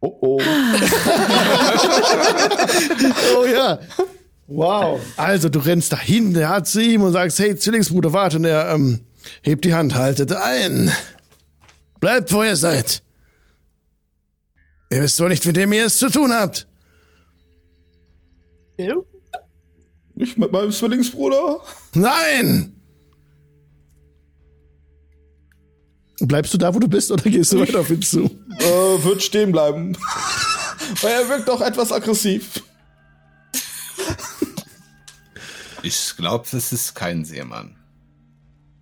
[0.00, 0.40] oh oh.
[3.36, 3.78] Oh ja.
[4.46, 5.00] Wow.
[5.16, 8.38] Also du rennst dahin, ja, zu ihm und sagst, hey, Zwillingsbruder, warte.
[8.38, 9.00] Und er ähm,
[9.42, 10.90] hebt die Hand, haltet ein.
[12.00, 13.02] Bleibt, wo ihr seid.
[14.90, 16.66] Ihr wisst wohl nicht, mit wem ihr es zu tun habt.
[18.78, 18.94] Ja.
[20.16, 21.60] Ich mit meinem Zwillingsbruder?
[21.94, 22.74] Nein!
[26.20, 28.24] Bleibst du da, wo du bist, oder gehst du weiter auf ihn zu?
[28.58, 29.96] Äh, wird stehen bleiben.
[31.00, 32.62] Weil er wirkt doch etwas aggressiv.
[35.82, 37.76] Ich glaube, das ist kein Seemann.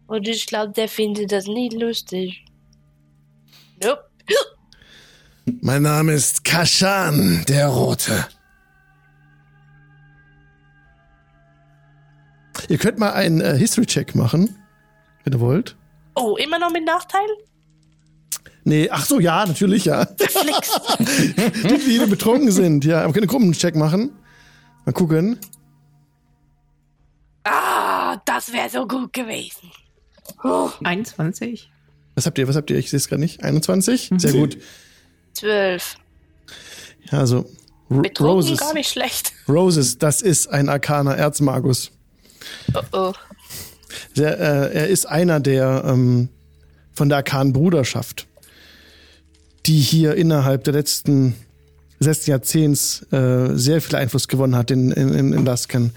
[0.08, 2.44] Und ich glaube, der findet das nicht lustig.
[3.82, 4.04] Nope.
[5.62, 8.28] Mein Name ist Kashan, der Rote.
[12.68, 14.56] Ihr könnt mal einen äh, History-Check machen,
[15.24, 15.76] wenn ihr wollt.
[16.14, 17.26] Oh, immer noch mit Nachteil?
[18.64, 20.04] Nee, ach so, ja, natürlich, ja.
[20.98, 23.02] Die, die betrunken sind, ja.
[23.02, 24.10] Aber können einen Gruppencheck machen.
[24.84, 25.38] Mal gucken.
[27.44, 29.70] ah, das wäre so gut gewesen.
[30.44, 31.70] Oh, 21.
[32.18, 32.76] Was habt ihr, was habt ihr?
[32.78, 33.44] Ich sehe es gerade nicht.
[33.44, 34.10] 21?
[34.16, 34.40] Sehr Zehn.
[34.40, 34.58] gut.
[35.34, 35.98] zwölf.
[37.12, 37.48] Ja, also
[37.90, 38.58] R Betrunken Roses.
[38.58, 39.32] gar nicht schlecht.
[39.48, 41.92] Roses, das ist ein arkaner Erzmagus.
[42.74, 43.12] Oh, oh.
[44.16, 46.28] Der, äh, er ist einer der ähm,
[46.92, 48.26] von der arkanen Bruderschaft,
[49.66, 51.36] die hier innerhalb der letzten
[52.00, 55.92] letzten Jahrzehnts äh, sehr viel Einfluss gewonnen hat in, in, in in Lasken.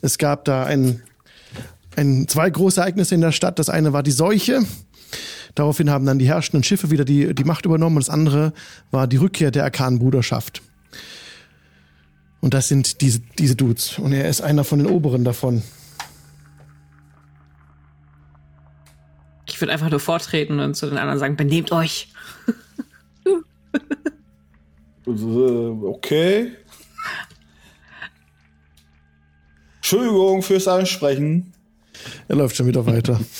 [0.00, 1.02] Es gab da ein,
[1.94, 3.58] ein, zwei große Ereignisse in der Stadt.
[3.58, 4.62] Das eine war die Seuche.
[5.58, 7.96] Daraufhin haben dann die herrschenden Schiffe wieder die, die Macht übernommen.
[7.96, 8.52] Und das andere
[8.92, 10.62] war die Rückkehr der arkanen Bruderschaft.
[12.40, 13.98] Und das sind diese, diese Dudes.
[13.98, 15.64] Und er ist einer von den Oberen davon.
[19.48, 22.12] Ich würde einfach nur vortreten und zu den anderen sagen, benehmt euch.
[25.06, 26.52] Äh, Okay.
[29.78, 31.52] Entschuldigung fürs Ansprechen.
[32.28, 33.20] Er läuft schon wieder weiter.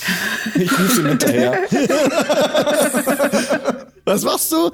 [0.55, 1.59] Ich rufe ihm hinterher.
[4.05, 4.71] Was machst du?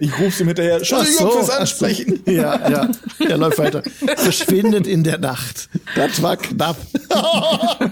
[0.00, 0.76] Ich rufe ihm hinterher.
[0.76, 2.22] Entschuldigung fürs Ansprechen.
[2.24, 2.88] Ja, ja.
[3.18, 3.82] Er läuft weiter.
[4.16, 5.68] Verschwindet in der Nacht.
[5.94, 6.78] Das war knapp.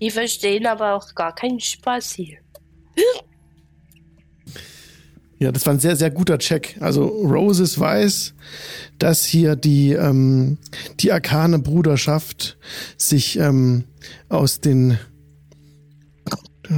[0.00, 2.38] Die verstehen aber auch gar keinen Spaß hier.
[5.42, 6.76] Ja, das war ein sehr, sehr guter Check.
[6.78, 8.34] Also Roses weiß,
[9.00, 10.58] dass hier die, ähm,
[11.00, 12.56] die arkane Bruderschaft
[12.96, 13.82] sich ähm,
[14.28, 16.74] aus den äh,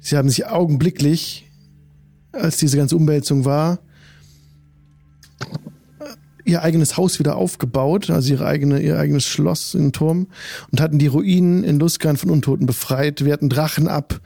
[0.00, 1.48] sie haben sich augenblicklich,
[2.32, 3.78] als diese ganze Umwälzung war,
[6.44, 10.26] ihr eigenes Haus wieder aufgebaut, also ihre eigene, ihr eigenes Schloss in Turm
[10.72, 14.20] und hatten die Ruinen in Luskan von Untoten befreit, wehrten Drachen ab.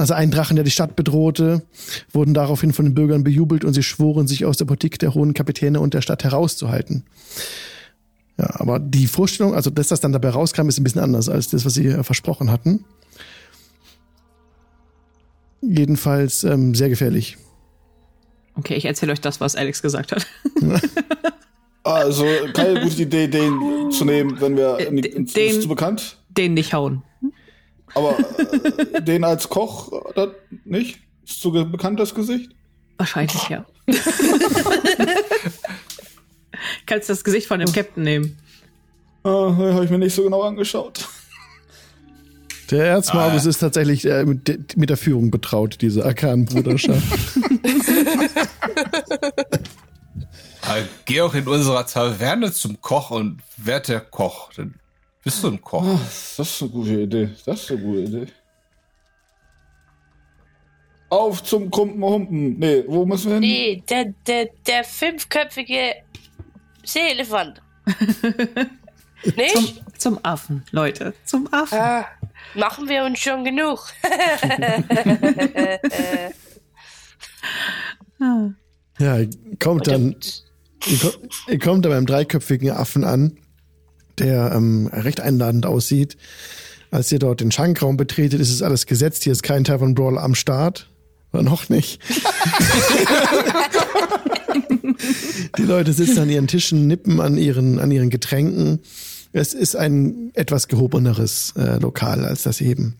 [0.00, 1.62] Also ein Drachen, der die Stadt bedrohte,
[2.10, 5.34] wurden daraufhin von den Bürgern bejubelt und sie schworen, sich aus der Politik der hohen
[5.34, 7.04] Kapitäne und der Stadt herauszuhalten.
[8.38, 11.50] Ja, aber die Vorstellung, also dass das dann dabei rauskam, ist ein bisschen anders als
[11.50, 12.86] das, was sie äh, versprochen hatten.
[15.60, 17.36] Jedenfalls ähm, sehr gefährlich.
[18.54, 20.26] Okay, ich erzähle euch das, was Alex gesagt hat.
[21.82, 24.78] Also, keine gute Idee, den zu nehmen, wenn wir.
[24.78, 26.18] Äh, den- ist zu bekannt?
[26.28, 27.02] Den nicht hauen.
[27.94, 30.28] Aber äh, den als Koch äh, das
[30.64, 30.98] nicht?
[31.26, 32.50] Ist ge- bekannt das Gesicht?
[32.98, 33.64] Wahrscheinlich, ja.
[36.86, 38.38] Kannst das Gesicht von dem Captain nehmen.
[39.22, 41.08] Ah, habe ich mir nicht so genau angeschaut.
[42.70, 47.02] Der Erzmagus ist tatsächlich äh, mit, mit der Führung betraut, diese Arkanenbruderschaft.
[50.62, 54.52] Äh, geh auch in unserer Taverne zum Koch und werd der Koch.
[54.54, 54.74] Dann
[55.22, 55.84] bist du ein Koch.
[55.84, 56.00] Ah,
[56.36, 57.30] Das ist eine gute Idee.
[57.44, 58.26] Das ist eine gute Idee.
[61.08, 62.58] Auf zum Krumpen Humpen.
[62.58, 63.40] Nee, wo müssen wir hin?
[63.40, 65.94] Nee, der, der, der fünfköpfige
[66.84, 67.60] Seeelefant.
[69.36, 69.50] Nicht?
[69.54, 69.68] Zum,
[69.98, 71.12] zum Affen, Leute.
[71.24, 71.76] Zum Affen.
[71.78, 72.06] Ah,
[72.54, 73.86] machen wir uns schon genug.
[78.98, 79.18] Ja,
[79.58, 80.14] kommt dann,
[80.86, 81.12] ihr, ko-
[81.48, 83.38] ihr kommt dann beim dreiköpfigen Affen an,
[84.20, 86.16] der ähm, recht einladend aussieht.
[86.90, 89.24] Als ihr dort den Schankraum betretet, ist es alles gesetzt.
[89.24, 90.88] Hier ist kein von Brawl am Start.
[91.32, 92.00] Oder noch nicht.
[95.58, 98.80] Die Leute sitzen an ihren Tischen, nippen an ihren, an ihren Getränken.
[99.32, 102.96] Es ist ein etwas gehobeneres äh, Lokal als das eben.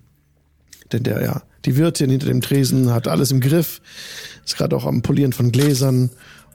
[0.93, 3.81] Denn der, ja, die Wirtin hinter dem Tresen hat alles im Griff,
[4.45, 6.11] ist gerade auch am Polieren von Gläsern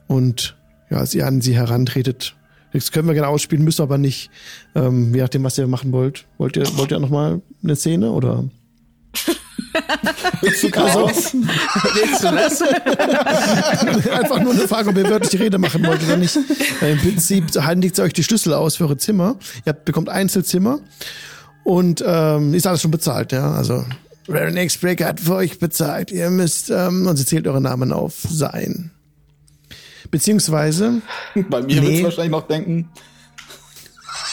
[0.06, 0.56] und
[0.90, 2.36] ja, als ihr an sie herantretet,
[2.76, 4.30] das können wir gerne ausspielen, müssen aber nicht,
[4.74, 6.26] ähm, je nachdem, was ihr machen wollt.
[6.38, 8.44] Wollt ihr, wollt ihr noch mal eine Szene oder?
[10.42, 11.34] Willst du Chaos?
[11.34, 12.62] Willst du das?
[14.10, 16.36] Einfach nur eine Frage, ob ihr wirklich die Rede machen wollt oder nicht.
[16.80, 19.36] Im Prinzip handigt euch die Schlüssel aus für eure Zimmer.
[19.64, 20.80] Ihr habt, bekommt Einzelzimmer
[21.64, 23.52] und ähm, ist alles schon bezahlt, ja.
[23.52, 23.84] Also
[24.28, 26.10] Raren X-Breaker hat für euch bezahlt.
[26.10, 28.90] Ihr müsst, ähm, und sie zählt eure Namen auf, sein.
[30.10, 31.02] Beziehungsweise,
[31.48, 31.86] Bei mir Nee.
[31.86, 32.88] willst du wahrscheinlich noch denken.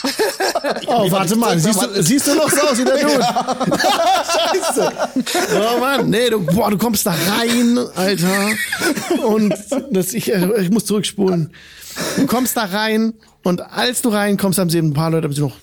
[0.88, 3.24] oh, warte mal, siehst du, siehst du noch so aus wie der Dude?
[4.34, 4.91] Scheiße.
[5.76, 8.49] Oh Mann, nee, du, boah, du kommst da rein, Alter.
[9.26, 9.53] Und
[9.91, 11.51] das, ich, ich muss zurückspulen.
[12.17, 13.13] Du kommst da rein
[13.43, 15.57] und als du reinkommst, haben sie ein paar Leute haben sich noch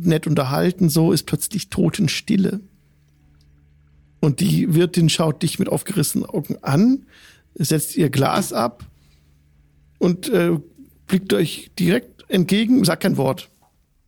[0.00, 2.60] nett unterhalten, so ist plötzlich Totenstille.
[4.20, 7.04] Und die Wirtin schaut dich mit aufgerissenen Augen an,
[7.54, 8.84] setzt ihr Glas ab
[9.98, 10.58] und äh,
[11.06, 13.48] blickt euch direkt entgegen, sagt kein Wort.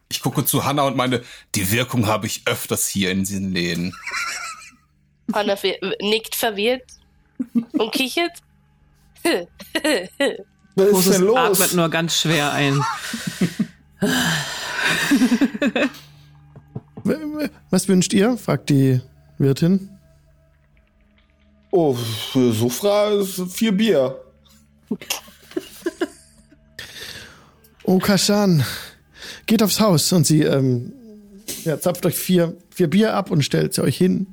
[0.09, 1.23] Ich gucke zu Hannah und meine,
[1.55, 3.95] die Wirkung habe ich öfters hier in diesen Läden.
[5.33, 5.57] Hanna
[6.01, 6.85] nickt verwirrt
[7.73, 8.33] und kichert.
[10.77, 11.37] Was ist denn los?
[11.37, 12.81] atmet nur ganz schwer ein.
[17.71, 18.37] Was wünscht ihr?
[18.37, 19.01] fragt die
[19.39, 19.91] Wirtin.
[21.71, 24.21] Oh, für Sofra ist vier Bier.
[27.89, 28.65] Oh, Kashan,
[29.47, 30.93] geht aufs Haus und sie ähm,
[31.63, 34.27] ja, zapft euch vier, vier Bier ab und stellt sie euch hin.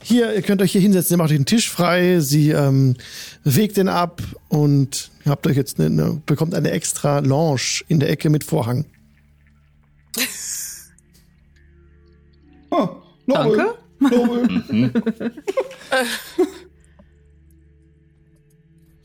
[0.00, 2.94] Hier, ihr könnt euch hier hinsetzen, ihr macht euch den Tisch frei, sie ähm,
[3.42, 7.98] wegt den ab und ihr habt euch jetzt eine, eine, bekommt eine extra Lounge in
[7.98, 8.84] der Ecke mit Vorhang.
[13.26, 13.56] Nobel.
[13.56, 13.74] Danke.
[13.98, 14.62] Nobel.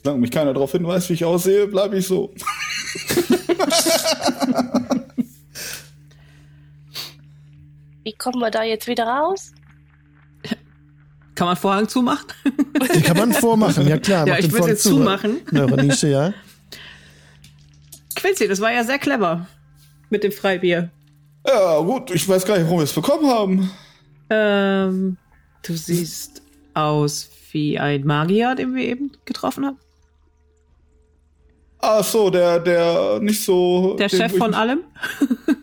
[0.03, 2.31] Solange mich keiner darauf hinweist, wie ich aussehe, bleibe ich so.
[8.03, 9.51] Wie kommen wir da jetzt wieder raus?
[11.35, 12.25] Kann man Vorhang zumachen?
[12.93, 14.25] Den kann man vormachen, ja klar.
[14.25, 14.89] Ja, ich Vorhang jetzt zu.
[14.89, 15.41] zumachen.
[15.51, 16.33] In eurer Nische, ja.
[18.15, 19.45] Quincy, das war ja sehr clever.
[20.09, 20.89] Mit dem Freibier.
[21.45, 23.71] Ja, gut, ich weiß gar nicht, warum wir es bekommen haben.
[24.29, 25.17] Ähm,
[25.63, 26.41] du siehst
[26.73, 29.77] aus wie ein Magier, den wir eben getroffen haben.
[31.79, 33.95] Ach so, der, der nicht so.
[33.97, 34.83] Der Chef von allem.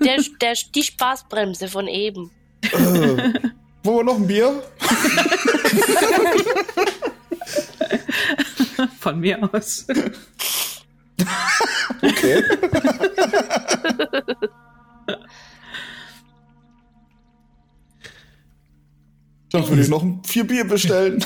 [0.04, 2.30] Der, der, die Spaßbremse von eben.
[2.62, 3.32] Äh,
[3.82, 4.62] wollen wir noch ein Bier?
[9.00, 9.86] Von mir aus.
[12.02, 12.42] Okay.
[19.50, 21.24] Dann würde ich noch ein vier Bier bestellen.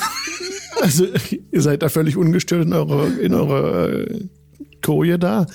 [0.80, 1.07] Also
[1.51, 4.28] ihr seid da völlig ungestört in eurer in eurer äh,
[4.83, 5.47] Koje da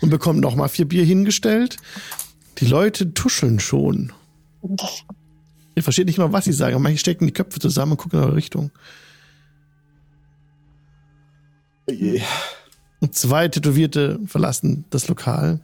[0.00, 1.76] und bekommt noch mal vier Bier hingestellt.
[2.58, 4.12] Die Leute tuscheln schon.
[5.74, 6.80] Ihr versteht nicht mal, was sie sagen.
[6.82, 8.70] Manche stecken die Köpfe zusammen und gucken in eure Richtung.
[11.88, 12.22] Je.
[13.00, 15.60] Und zwei Tätowierte verlassen das Lokal.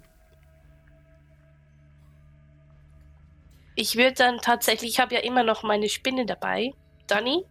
[3.76, 6.72] Ich würde dann tatsächlich, ich habe ja immer noch meine Spinne dabei.
[7.06, 7.44] Danny,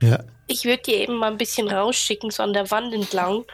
[0.00, 0.22] Ja.
[0.46, 3.44] ich würde die eben mal ein bisschen rausschicken, so an der Wand entlang.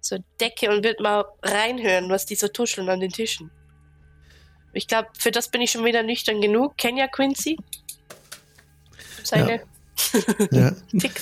[0.00, 3.50] Zur Decke und würde mal reinhören, was die so tuscheln an den Tischen.
[4.72, 6.76] Ich glaube, für das bin ich schon wieder nüchtern genug.
[6.76, 7.58] Kennt ja Quincy?
[9.24, 9.62] Seine
[10.50, 10.70] ja.
[10.98, 11.20] Tick.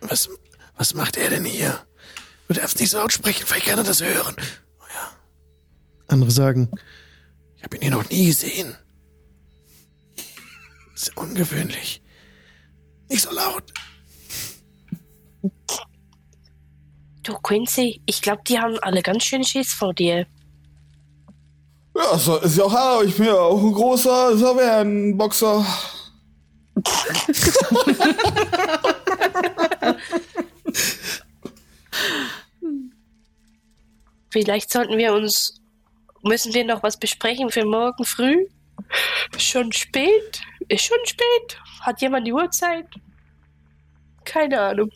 [0.00, 0.28] Was,
[0.76, 1.84] was macht er denn hier?
[2.46, 4.36] Du darfst nicht so laut sprechen, vielleicht kann er das hören.
[4.80, 5.12] Oh ja.
[6.06, 6.70] Andere sagen,
[7.56, 8.76] ich habe ihn hier noch nie gesehen.
[10.92, 12.02] Das ist ungewöhnlich.
[13.08, 13.72] Nicht so laut.
[17.28, 20.26] Du Quincy, ich glaube, die haben alle ganz schön Schiss vor dir.
[21.94, 25.66] Ja, so, ist ja auch klar, ich bin ja auch ein großer Savern-Boxer.
[34.30, 35.60] Vielleicht sollten wir uns.
[36.22, 38.46] Müssen wir noch was besprechen für morgen früh?
[39.36, 40.40] Schon spät?
[40.68, 41.60] Ist schon spät?
[41.82, 42.86] Hat jemand die Uhrzeit?
[44.24, 44.90] Keine Ahnung.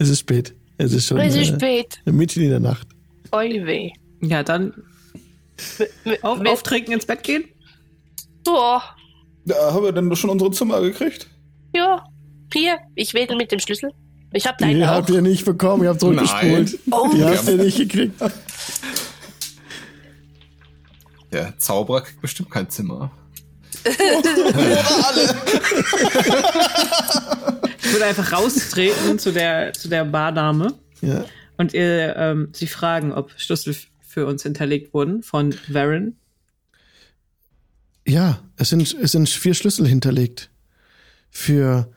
[0.00, 0.54] Es ist spät.
[0.78, 2.00] Es ist schon Es ist äh, spät.
[2.06, 2.88] mitten in der Nacht.
[3.32, 3.90] Oi weh.
[4.22, 4.72] Ja, dann
[6.22, 7.44] auf, auftrinken ins Bett gehen.
[8.44, 8.82] Boah.
[9.44, 11.28] Ja, haben wir denn schon unsere Zimmer gekriegt?
[11.74, 12.02] Ja.
[12.52, 13.90] Hier, ich wedel mit dem Schlüssel.
[14.32, 14.88] Ich hab deinen Die auch.
[14.88, 16.78] habt ihr nicht bekommen, ihr habt zurückgespult.
[16.90, 18.14] Oh, Die habt ihr nicht gekriegt.
[21.30, 23.10] Der Zauberer kriegt bestimmt kein Zimmer.
[27.82, 31.24] Ich würde einfach raustreten zu der, zu der Bardame Ja.
[31.56, 36.18] und ihr, ähm, sie fragen, ob Schlüssel für uns hinterlegt wurden von Varen.
[38.06, 40.50] Ja, es sind, es sind vier Schlüssel hinterlegt.
[41.30, 41.92] Für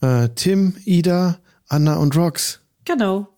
[0.00, 2.60] äh, Tim, Ida, Anna und Rox.
[2.84, 3.28] Genau.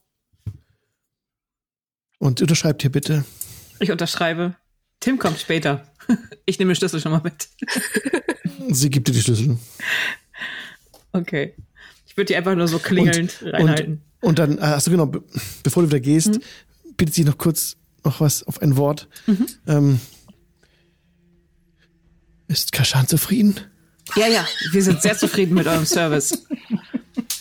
[2.18, 3.24] Und unterschreibt hier bitte.
[3.80, 4.57] Ich unterschreibe.
[5.01, 5.86] Tim kommt später.
[6.47, 7.49] Ich nehme den Schlüssel schon mal mit.
[8.68, 9.57] Sie gibt dir die Schlüssel.
[11.12, 11.55] Okay.
[12.15, 14.03] Ich würde die einfach nur so klingelnd reinhalten.
[14.21, 15.21] Und, und dann, achso genau, be
[15.65, 16.39] bevor du wieder gehst,
[16.97, 19.09] bittet sie noch kurz noch was auf ein Wort.
[19.67, 19.99] Ähm,
[22.47, 23.59] ist Kashan zufrieden?
[24.15, 26.47] Ja, ja, wir sind sehr zufrieden mit eurem Service.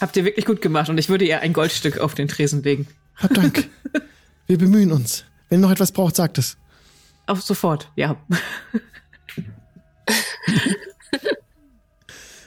[0.02, 2.88] Habt ihr wirklich gut gemacht und ich würde ihr ein Goldstück auf den Tresen legen.
[3.18, 3.70] Hab Dank.
[4.48, 5.24] Wir bemühen uns.
[5.50, 6.58] Wenn ihr noch etwas braucht, sagt es.
[7.28, 8.18] Auf sofort, ja.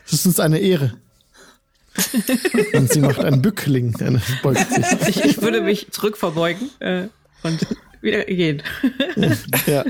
[0.06, 0.98] Es ist uns eine Ehre.
[2.74, 3.94] Und sie macht einen Bückling.
[4.00, 4.84] Eine beugt sich.
[5.08, 7.08] Ich, ich würde mich zurückverbeugen äh,
[7.42, 7.66] und
[8.00, 8.62] wieder gehen.
[9.66, 9.84] Ja.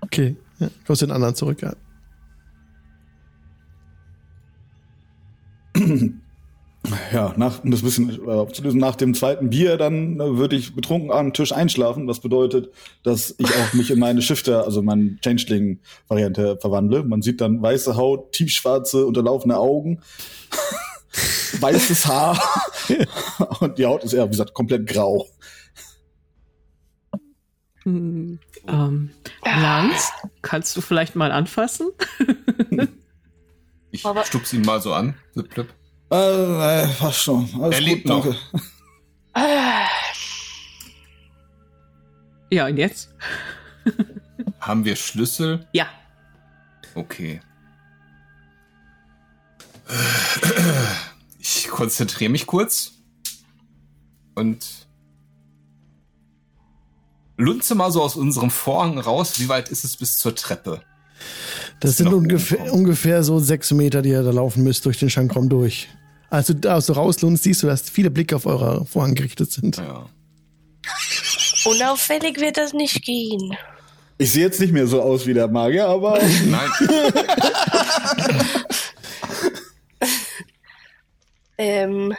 [0.00, 0.36] Okay.
[0.58, 1.74] Ja, kommst den anderen zurück, ja.
[7.12, 10.74] Ja, nach, um das bisschen äh, aufzulösen, nach dem zweiten Bier dann äh, würde ich
[10.74, 12.72] betrunken am Tisch einschlafen, was bedeutet,
[13.04, 17.04] dass ich auch mich in meine Shifter, also meine Changeling-Variante verwandle.
[17.04, 20.00] Man sieht dann weiße Haut, tiefschwarze, unterlaufene Augen,
[21.60, 22.42] weißes Haar
[23.60, 25.28] und die Haut ist eher, wie gesagt, komplett grau.
[27.84, 29.10] Hm, ähm,
[29.44, 30.08] Lance,
[30.40, 31.90] kannst du vielleicht mal anfassen?
[33.94, 35.14] Ich stups ihn mal so an.
[35.34, 35.68] Blip, blip.
[36.12, 37.48] Äh, äh, fast schon.
[37.60, 38.22] Alles Er gut, lebt noch.
[38.24, 38.38] danke.
[39.32, 39.86] Ah,
[42.50, 43.08] Ja, und jetzt?
[44.60, 45.66] Haben wir Schlüssel?
[45.72, 45.86] Ja.
[46.94, 47.40] Okay.
[51.38, 52.92] Ich konzentriere mich kurz
[54.34, 54.86] und
[57.36, 59.40] lunze mal so aus unserem Vorhang raus.
[59.40, 60.82] Wie weit ist es bis zur Treppe?
[61.80, 65.10] Das sind noch ungefähr, ungefähr so sechs Meter, die ihr da laufen müsst durch den
[65.10, 65.88] Schankraum durch.
[66.32, 69.76] Als du da so rauslunst, siehst du, dass viele Blicke auf eurer Vorhang gerichtet sind.
[69.76, 70.06] Ja.
[71.66, 73.54] unauffällig wird das nicht gehen.
[74.16, 76.70] Ich sehe jetzt nicht mehr so aus wie der Magier, aber Nein,
[81.58, 82.14] Ähm,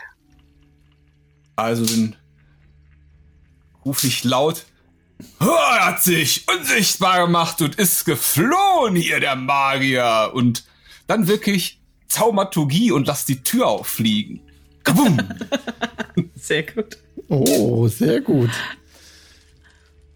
[1.55, 2.15] also dann
[3.83, 4.65] rufe ich laut.
[5.39, 10.31] "Oh, Er hat sich unsichtbar gemacht und ist geflohen hier, der Magier.
[10.35, 10.65] Und
[11.07, 11.81] dann wirklich
[12.13, 14.41] Zaumaturgie und lass die Tür auffliegen.
[14.83, 15.17] Kabum!
[16.35, 16.97] Sehr gut.
[17.29, 18.49] Oh, sehr gut.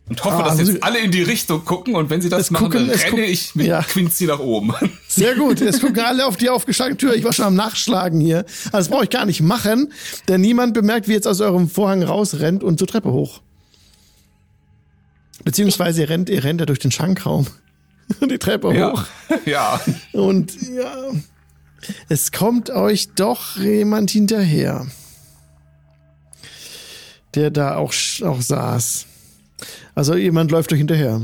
[0.09, 2.41] Und hoffe, Ah, dass muss jetzt alle in die Richtung gucken und wenn sie das
[2.43, 3.81] Es machen, gucken- dann es renne gucken- ich mit ja.
[3.81, 4.73] Quincy nach oben.
[5.07, 5.59] Sehr gut.
[5.61, 7.15] Jetzt gucken alle auf die aufgeschlagene Tür.
[7.15, 8.45] Ich war schon am Nachschlagen hier.
[8.65, 9.91] Also das brauche ich gar nicht machen,
[10.27, 13.41] denn niemand bemerkt, wie jetzt aus eurem Vorhang rausrennt und zur Treppe hoch.
[15.43, 17.47] Beziehungsweise ihr rennt, ihr rennt ja durch den Schankraum.
[18.19, 19.03] Und die Treppe hoch.
[19.45, 19.79] ja.
[20.13, 20.93] Und ja,
[22.09, 24.87] es kommt euch doch jemand hinterher.
[27.35, 29.05] Der da auch, auch saß.
[29.95, 31.21] Also jemand läuft euch hinterher.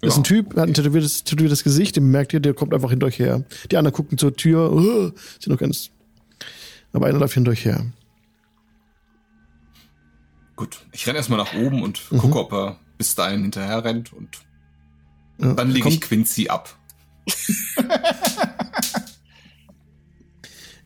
[0.00, 0.20] Das ist Ja.
[0.20, 3.18] ein Typ, hat ein tätowiertes, tätowiertes Gesicht, den merkt ihr, der kommt einfach hinter euch
[3.18, 3.44] her.
[3.70, 5.90] Die anderen gucken zur Tür, uh, sind noch ganz.
[6.92, 7.84] Aber einer läuft hinter euch her.
[10.54, 14.40] Gut, ich renne erstmal nach oben und gucke, ob er bis dahin hinterher rennt und
[15.38, 16.76] Ja, dann lege ich Quincy ab.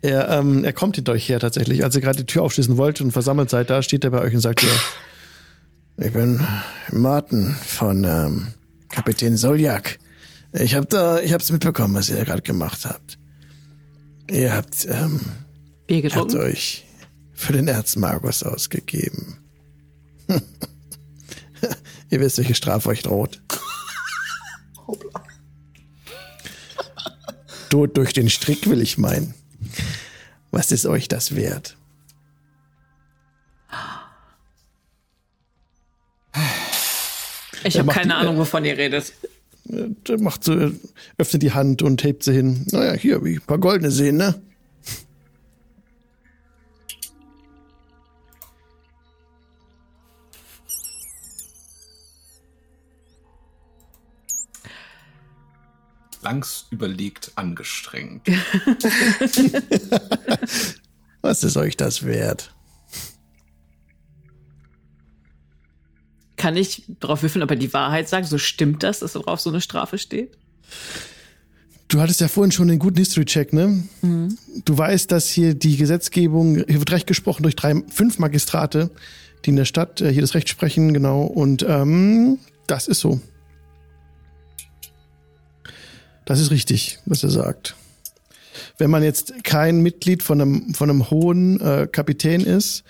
[0.02, 1.84] Er, ähm, er kommt hinter euch her tatsächlich.
[1.84, 4.34] Als ihr gerade die Tür aufschließen wollt und versammelt seid, da steht er bei euch
[4.34, 6.44] und sagt ihr, ich bin
[6.90, 8.48] Martin von ähm,
[8.88, 10.00] Kapitän Soljak.
[10.52, 13.16] Ich hab da, ich hab's mitbekommen, was ihr gerade gemacht habt.
[14.28, 15.20] Ihr habt, ähm,
[15.86, 16.38] Bier habt getrunken?
[16.38, 16.84] euch
[17.32, 19.38] für den Erzmagus ausgegeben.
[22.10, 23.40] ihr wisst, welche Strafe euch droht.
[27.70, 29.34] Tod durch den Strick will ich meinen.
[30.52, 31.76] Was ist euch das wert?
[37.64, 39.12] Ich habe keine die- Ahnung, wovon ihr redet.
[40.18, 40.72] Macht so,
[41.18, 42.66] öffnet die Hand und hebt sie hin.
[42.72, 44.40] Naja, hier, wie ein paar goldene sehen, ne?
[56.22, 58.26] Langs überlegt, angestrengt.
[61.22, 62.54] Was ist euch das wert?
[66.36, 68.26] Kann ich drauf würfeln, ob er die Wahrheit sagt?
[68.26, 70.36] So stimmt das, dass da drauf so eine Strafe steht?
[71.88, 73.82] Du hattest ja vorhin schon den guten History-Check, ne?
[74.64, 78.90] Du weißt, dass hier die Gesetzgebung, hier wird Recht gesprochen durch drei, fünf Magistrate,
[79.44, 81.22] die in der Stadt äh, hier das Recht sprechen, genau.
[81.24, 83.20] Und ähm, das ist so.
[86.24, 87.76] Das ist richtig, was er sagt.
[88.78, 92.84] Wenn man jetzt kein Mitglied von einem, von einem hohen äh, Kapitän ist,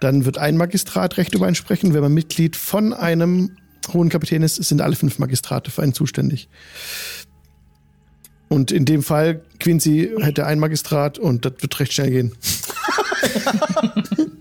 [0.00, 1.94] dann wird ein Magistrat Recht über einen sprechen.
[1.94, 3.56] Wenn man Mitglied von einem
[3.92, 6.48] hohen Kapitän ist, sind alle fünf Magistrate für einen zuständig.
[8.48, 12.34] Und in dem Fall, Quincy hätte ein Magistrat und das wird recht schnell gehen.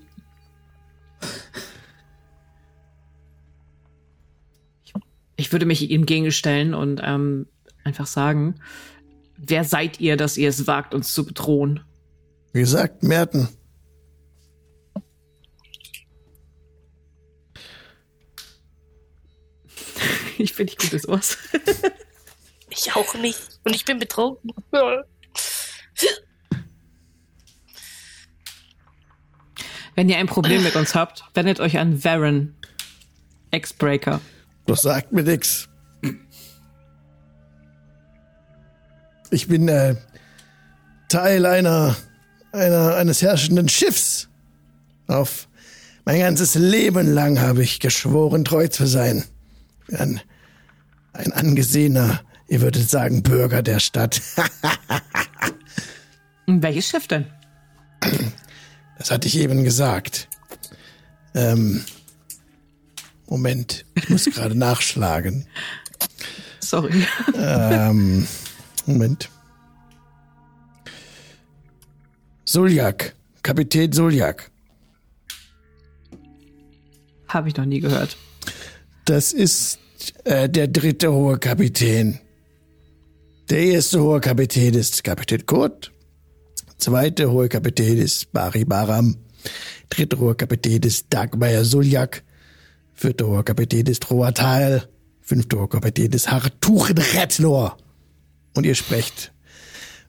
[5.35, 7.47] Ich würde mich ihm gegenstellen und ähm,
[7.83, 8.55] einfach sagen,
[9.37, 11.81] wer seid ihr, dass ihr es wagt, uns zu bedrohen?
[12.53, 13.49] Wie gesagt, Merten.
[20.39, 21.37] Ich finde nicht gut des Ohrs.
[22.75, 23.59] Ich auch nicht.
[23.63, 24.51] Und ich bin betrunken.
[29.95, 32.55] Wenn ihr ein Problem mit uns habt, wendet euch an Varen,
[33.51, 34.21] Ex-Breaker.
[34.65, 35.69] Das sagt mir nix.
[39.33, 39.95] Ich bin äh,
[41.09, 41.95] Teil einer,
[42.51, 44.29] einer eines herrschenden Schiffs
[45.07, 45.47] Auf
[46.05, 49.23] mein ganzes Leben lang habe ich geschworen, treu zu sein.
[49.91, 50.21] Ein,
[51.13, 54.21] ein angesehener, ihr würdet sagen, Bürger der Stadt.
[56.45, 57.25] Welches Schiff denn?
[58.99, 60.27] Das hatte ich eben gesagt.
[61.33, 61.83] Ähm,
[63.25, 65.47] Moment, ich muss gerade nachschlagen.
[66.59, 67.07] Sorry.
[67.35, 68.27] Ähm,
[68.85, 69.29] Moment.
[72.45, 74.51] Suljak, Kapitän Suljak.
[77.27, 78.17] Habe ich noch nie gehört.
[79.05, 79.79] Das ist
[80.25, 82.19] äh, der dritte hohe Kapitän.
[83.49, 85.91] Der erste hohe Kapitän ist Kapitän Kurt.
[86.77, 89.17] Zweite hohe Kapitän ist Bari Baram.
[89.89, 92.23] Dritte hohe Kapitän ist Dagmeier Suljak.
[92.93, 94.87] Vierte hohe Kapitän ist Roatal.
[95.21, 97.77] Fünfte hohe Kapitän ist Hartuchen Retnor.
[98.53, 99.31] Und ihr sprecht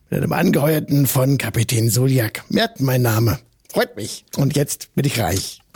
[0.09, 2.43] mit einem Angeheuerten von Kapitän Suljak.
[2.49, 3.39] Merkt mein Name.
[3.71, 4.25] Freut mich.
[4.37, 5.59] Und jetzt bin ich reich.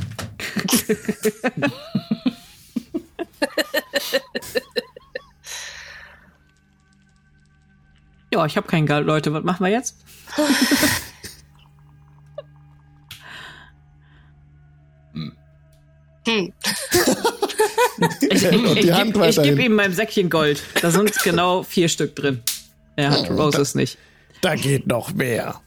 [8.31, 9.33] Ja, ich habe kein Geld, Leute.
[9.33, 9.95] Was machen wir jetzt?
[16.27, 16.53] Hm.
[18.21, 20.63] Ich, ich, ich, geb- ich gebe ihm mein Säckchen Gold.
[20.81, 22.41] Da sind genau vier Stück drin.
[22.95, 23.97] Er hat Roses nicht.
[24.41, 25.61] Da geht noch mehr.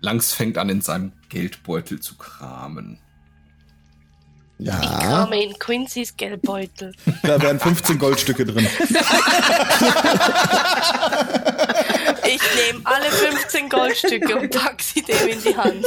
[0.00, 2.98] Langs fängt an, in seinem Geldbeutel zu kramen.
[4.58, 6.92] Ich Ja, krame in Quincy's Geldbeutel.
[7.22, 8.66] Da wären 15 Goldstücke drin.
[12.26, 15.84] Ich nehme alle 15 Goldstücke und pack sie dem in die Hand.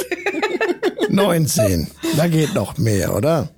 [1.09, 1.87] 19.
[2.15, 3.49] Da geht noch mehr, oder?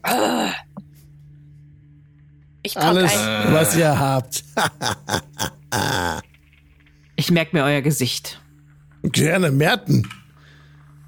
[2.64, 3.54] Ich Alles, ein.
[3.54, 4.44] was ihr habt.
[7.16, 8.42] Ich merke mir euer Gesicht.
[9.04, 10.08] Gerne, Merten.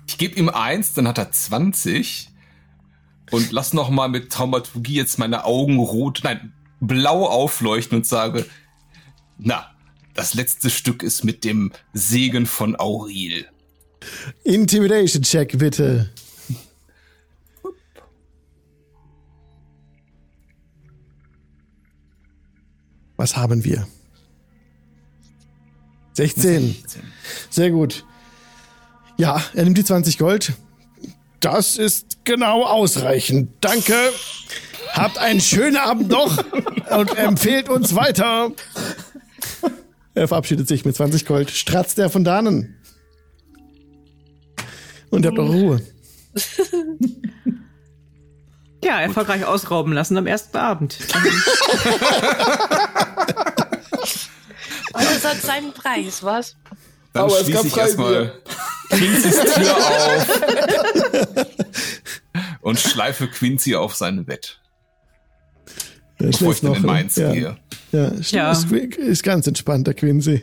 [0.08, 2.31] Ich gebe ihm eins, dann hat er 20
[3.32, 8.46] und lass noch mal mit Traumaturgie jetzt meine Augen rot, nein, blau aufleuchten und sage,
[9.38, 9.72] na,
[10.14, 13.46] das letzte Stück ist mit dem Segen von Auril.
[14.44, 16.10] Intimidation Check, bitte.
[23.16, 23.88] Was haben wir?
[26.14, 26.76] 16.
[27.50, 28.04] Sehr gut.
[29.18, 30.54] Ja, er nimmt die 20 Gold.
[31.42, 33.50] Das ist genau ausreichend.
[33.62, 33.96] Danke.
[34.94, 36.38] Habt einen schönen Abend noch
[36.98, 38.52] und empfehlt uns weiter.
[40.14, 41.50] Er verabschiedet sich mit 20 Gold.
[41.50, 42.78] Stratzt er von dannen.
[45.10, 45.82] Und ihr habt eure Ruhe.
[48.84, 50.98] Ja, erfolgreich ausrauben lassen am ersten Abend.
[54.94, 56.56] Alles hat seinen Preis, was?
[57.14, 58.34] Dann Aber es schließe ich erstmal
[58.90, 61.48] Quincy's Tür auf
[62.62, 64.60] und schleife Quincy auf sein Bett,
[66.18, 67.32] Er bevor ich schläft dann in noch, Mainz ja.
[67.34, 67.58] gehe.
[67.92, 68.52] Ja, Ja.
[68.52, 70.42] Ist, ist ganz entspannt, der Quincy.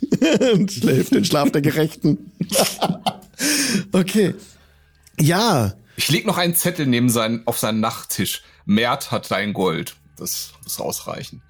[0.54, 2.32] Und schläft den Schlaf der Gerechten.
[3.92, 4.34] okay.
[5.20, 8.42] Ja, Ich leg noch einen Zettel neben seinen, auf seinen Nachttisch.
[8.64, 9.96] Mert hat dein Gold.
[10.16, 11.42] Das muss ausreichen.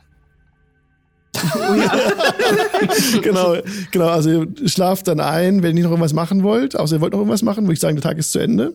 [3.23, 3.57] genau,
[3.91, 4.09] genau.
[4.09, 6.77] Also ihr schlaft dann ein, wenn ihr noch irgendwas machen wollt.
[6.77, 8.75] Außer ihr wollt noch irgendwas machen, würde ich sagen, der Tag ist zu Ende.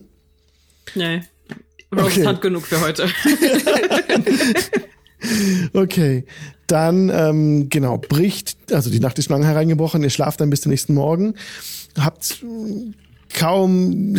[0.94, 1.22] Nee.
[1.94, 2.26] Roses Okay.
[2.26, 3.08] hat genug für heute.
[5.72, 6.24] Okay,
[6.66, 10.02] dann ähm, genau bricht, also die Nacht ist schon lange hereingebrochen.
[10.02, 11.34] Ihr schlaft dann bis zum nächsten Morgen,
[11.98, 12.44] habt
[13.34, 14.16] kaum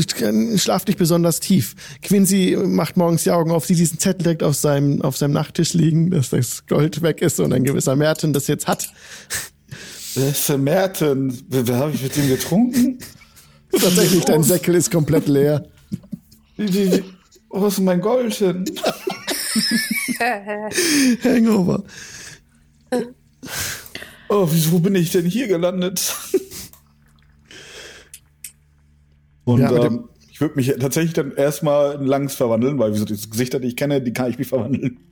[0.58, 1.76] schlaft nicht besonders tief.
[2.02, 5.74] Quincy macht morgens die Augen auf, sieht diesen Zettel direkt auf seinem auf seinem Nachttisch
[5.74, 8.90] liegen, dass das Gold weg ist und ein gewisser Merten das jetzt hat.
[10.16, 11.46] Wer Merten?
[11.50, 13.00] Wer habe ich mit dem getrunken?
[13.72, 15.66] Tatsächlich, dein Säckel ist komplett leer.
[16.58, 17.04] Wie, wie, wie,
[17.50, 18.66] wo ist mein Gold hin?
[21.24, 21.84] Hangover.
[24.30, 26.16] Oh, wieso bin ich denn hier gelandet?
[29.46, 33.30] Und Ja, ähm, ich würde mich tatsächlich dann erstmal in Langs verwandeln, weil wieso diese
[33.30, 35.00] Gesichter, die ich kenne, die kann ich mich verwandeln.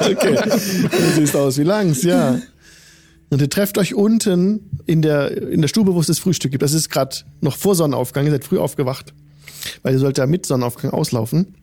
[0.00, 0.38] Okay.
[0.44, 2.40] Du siehst aus wie Langs, ja.
[3.30, 6.62] Und ihr trefft euch unten in der, in der Stube, wo es das Frühstück gibt.
[6.62, 8.24] Das ist gerade noch vor Sonnenaufgang.
[8.24, 9.12] Ihr seid früh aufgewacht.
[9.82, 11.54] Weil ihr sollt ja mit Sonnenaufgang auslaufen.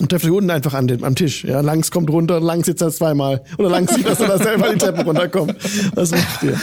[0.00, 1.44] Und trefft euch unten einfach an dem, am Tisch.
[1.44, 3.44] Ja, Langs kommt runter, Langs sitzt da zweimal.
[3.58, 5.56] Oder Langs sieht, dass er da selber die Treppe runterkommt.
[5.94, 6.58] Was macht ihr?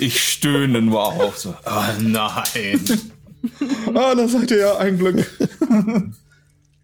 [0.00, 1.38] Ich stöhne nur auf.
[1.38, 2.80] So, oh nein.
[3.94, 5.24] Ah, da seid ihr ja ein Glück.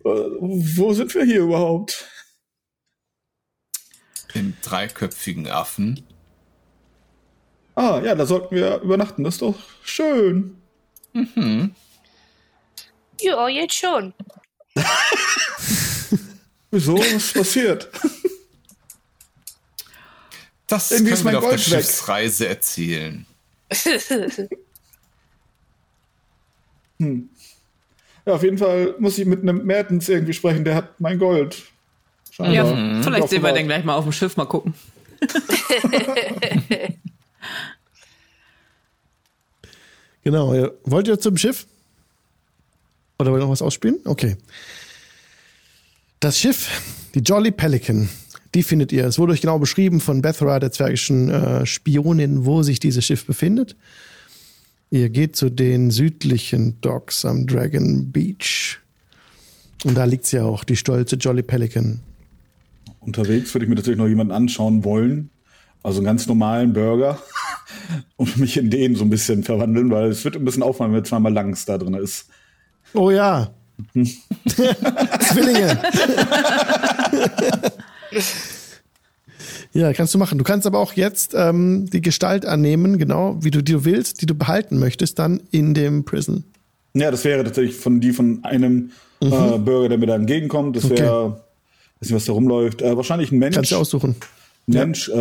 [0.05, 2.07] Wo sind wir hier überhaupt?
[4.35, 6.07] Im dreiköpfigen Affen.
[7.75, 9.25] Ah, ja, da sollten wir übernachten.
[9.25, 10.57] Das ist doch schön.
[13.20, 14.14] Ja, jetzt schon.
[16.75, 16.99] Wieso?
[16.99, 17.89] Was ist passiert?
[20.66, 21.85] Das Irgendwie können ist mein wir auf der Gold weg.
[21.85, 23.27] Schiffsreise erzählen.
[28.27, 30.64] Ja, auf jeden Fall muss ich mit einem Mertens irgendwie sprechen.
[30.64, 31.62] Der hat mein Gold.
[32.39, 33.03] Ja, Scheinbar.
[33.03, 34.72] vielleicht sehen wir den gleich mal auf dem Schiff mal gucken.
[40.22, 40.55] Genau.
[40.55, 40.70] ja.
[40.85, 41.66] Wollt ihr zum Schiff?
[43.18, 43.99] Oder wollt ihr noch was ausspielen?
[44.07, 44.39] Okay.
[46.25, 46.70] Das Schiff,
[47.14, 48.09] die Jolly Pelican,
[48.55, 49.05] die findet ihr.
[49.05, 53.27] Es wurde euch genau beschrieben von Bethra, der zwergischen äh, Spionin, wo sich dieses Schiff
[53.27, 53.77] befindet.
[54.89, 58.79] Ihr geht zu den südlichen Docks am Dragon Beach.
[59.85, 62.01] Und da liegt sie auch, die stolze Jolly Pelican.
[63.01, 65.29] Unterwegs würde ich mir natürlich noch jemanden anschauen wollen.
[65.83, 67.18] Also einen ganz normalen Burger.
[68.16, 71.05] Und mich in den so ein bisschen verwandeln, weil es wird ein bisschen auffallen, wenn
[71.05, 72.31] zweimal Langs da drin ist.
[72.95, 73.53] Oh ja.
[74.47, 75.79] Zwillinge.
[79.72, 80.39] ja, kannst du machen.
[80.39, 84.27] Du kannst aber auch jetzt ähm, die Gestalt annehmen, genau, wie du du willst, die
[84.27, 86.45] du behalten möchtest, dann in dem Prison.
[86.95, 90.77] Ja, das wäre tatsächlich von die von einem äh, Burger, der mir da entgegenkommt.
[90.77, 90.93] Das Mhm.
[90.93, 91.03] Okay.
[91.03, 91.41] wäre, weiß
[92.03, 92.83] nicht, was da rumläuft.
[92.83, 93.57] Äh, wahrscheinlich ein Mensch.
[93.57, 94.14] Kannst du aussuchen.
[94.66, 95.12] Mensch, äh,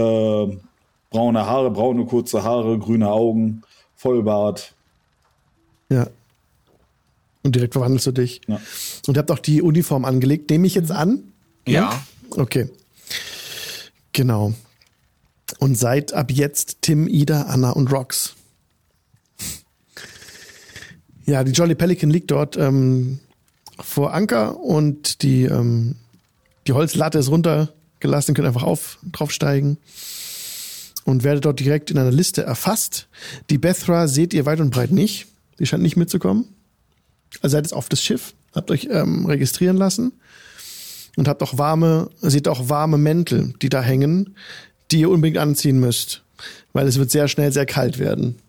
[1.10, 3.64] braune Haare, braune kurze Haare, grüne Augen,
[3.96, 4.74] Vollbart.
[5.90, 6.08] Ja.
[7.44, 8.42] Und direkt verwandelst du dich.
[8.48, 8.60] Ja.
[9.06, 10.50] Und ihr habt auch die Uniform angelegt.
[10.50, 11.34] Nehme ich jetzt an?
[11.68, 12.02] Ja.
[12.30, 12.70] Okay.
[14.14, 14.54] Genau.
[15.60, 18.36] Und seid ab jetzt Tim, Ida, Anna und Rox.
[21.26, 23.20] Ja, die Jolly Pelican liegt dort ähm,
[23.80, 25.96] vor Anker und die, ähm,
[26.68, 29.78] die Holzlatte ist runtergelassen, ihr könnt einfach auf, draufsteigen
[31.06, 33.08] und werdet dort direkt in einer Liste erfasst.
[33.50, 35.28] Die Bethra seht ihr weit und breit nicht.
[35.60, 36.53] Die scheint nicht mitzukommen.
[37.42, 40.14] Also seid jetzt auf das Schiff, habt euch ähm, registrieren lassen
[41.16, 44.36] und habt auch warme, seht auch warme Mäntel, die da hängen,
[44.92, 46.24] die ihr unbedingt anziehen müsst,
[46.72, 48.40] weil es wird sehr schnell sehr kalt werden.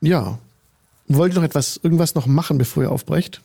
[0.00, 0.38] Ja.
[1.06, 3.40] Wollt ihr noch etwas, irgendwas noch machen, bevor ihr aufbrecht?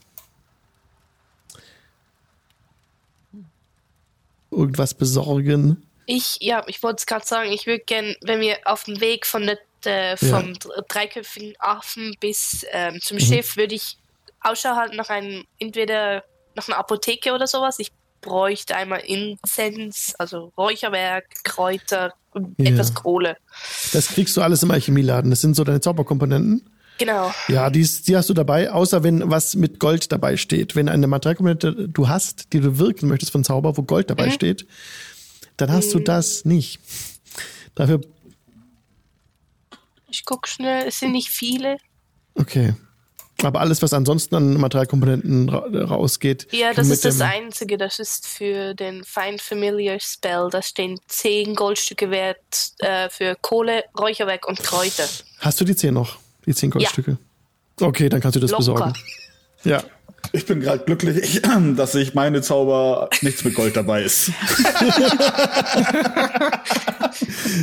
[4.52, 5.84] Irgendwas besorgen?
[6.06, 9.26] Ich, ja, ich wollte es gerade sagen, ich würde gern, wenn wir auf dem Weg
[9.26, 13.98] von der, äh, vom dr- dreiköpfigen Affen bis ähm, zum Schiff, würde ich
[14.42, 16.24] Ausschau halten nach einem, entweder
[16.56, 17.80] nach einer Apotheke oder sowas.
[17.80, 22.72] Ich bräuchte einmal Inzens, also Räucherwerk, Kräuter und Ja.
[22.72, 23.38] etwas Kohle.
[23.94, 25.30] Das kriegst du alles im Alchemieladen.
[25.30, 26.68] Das sind so deine Zauberkomponenten.
[27.00, 27.32] Genau.
[27.48, 30.76] Ja, die, ist- die hast du dabei, außer wenn was mit Gold dabei steht.
[30.76, 34.66] Wenn eine Materialkomponente du hast, die du wirken möchtest von Zauber, wo Gold dabei steht,
[35.58, 36.80] dann hast du das nicht.
[37.76, 38.02] Dafür,
[40.10, 41.78] Ich guck schnell, es sind nicht viele.
[42.36, 42.74] okay.
[43.44, 46.48] Aber alles, was ansonsten an Materialkomponenten ra rausgeht.
[46.52, 47.78] Ja, das ist das Einzige.
[47.78, 50.50] Das ist für den Find Familiar Spell.
[50.52, 52.40] Da stehen 10 Goldstücke wert
[52.80, 55.08] äh, für Kohle, Räucherwerk und Kräuter.
[55.38, 56.18] Hast du die zehn noch?
[56.48, 57.20] Die zehn Goldstücke?
[57.80, 58.60] Okay, dann kannst du das Locker.
[58.64, 58.94] besorgen.
[59.64, 59.84] Ja.
[60.32, 61.42] Ich bin gerade glücklich,
[61.76, 64.32] dass ich meine Zauber nichts mit Gold dabei ist.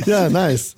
[0.05, 0.75] Ja, nice.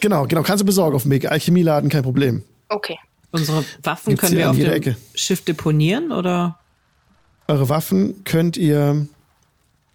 [0.00, 1.30] Genau, genau, kannst du besorgen auf dem Weg.
[1.30, 2.42] Alchemieladen, kein Problem.
[2.68, 2.98] Okay.
[3.30, 4.96] Unsere Waffen Gibt's können wir auf jeder dem Ecke.
[5.14, 6.58] Schiff deponieren oder?
[7.48, 9.06] Eure Waffen könnt ihr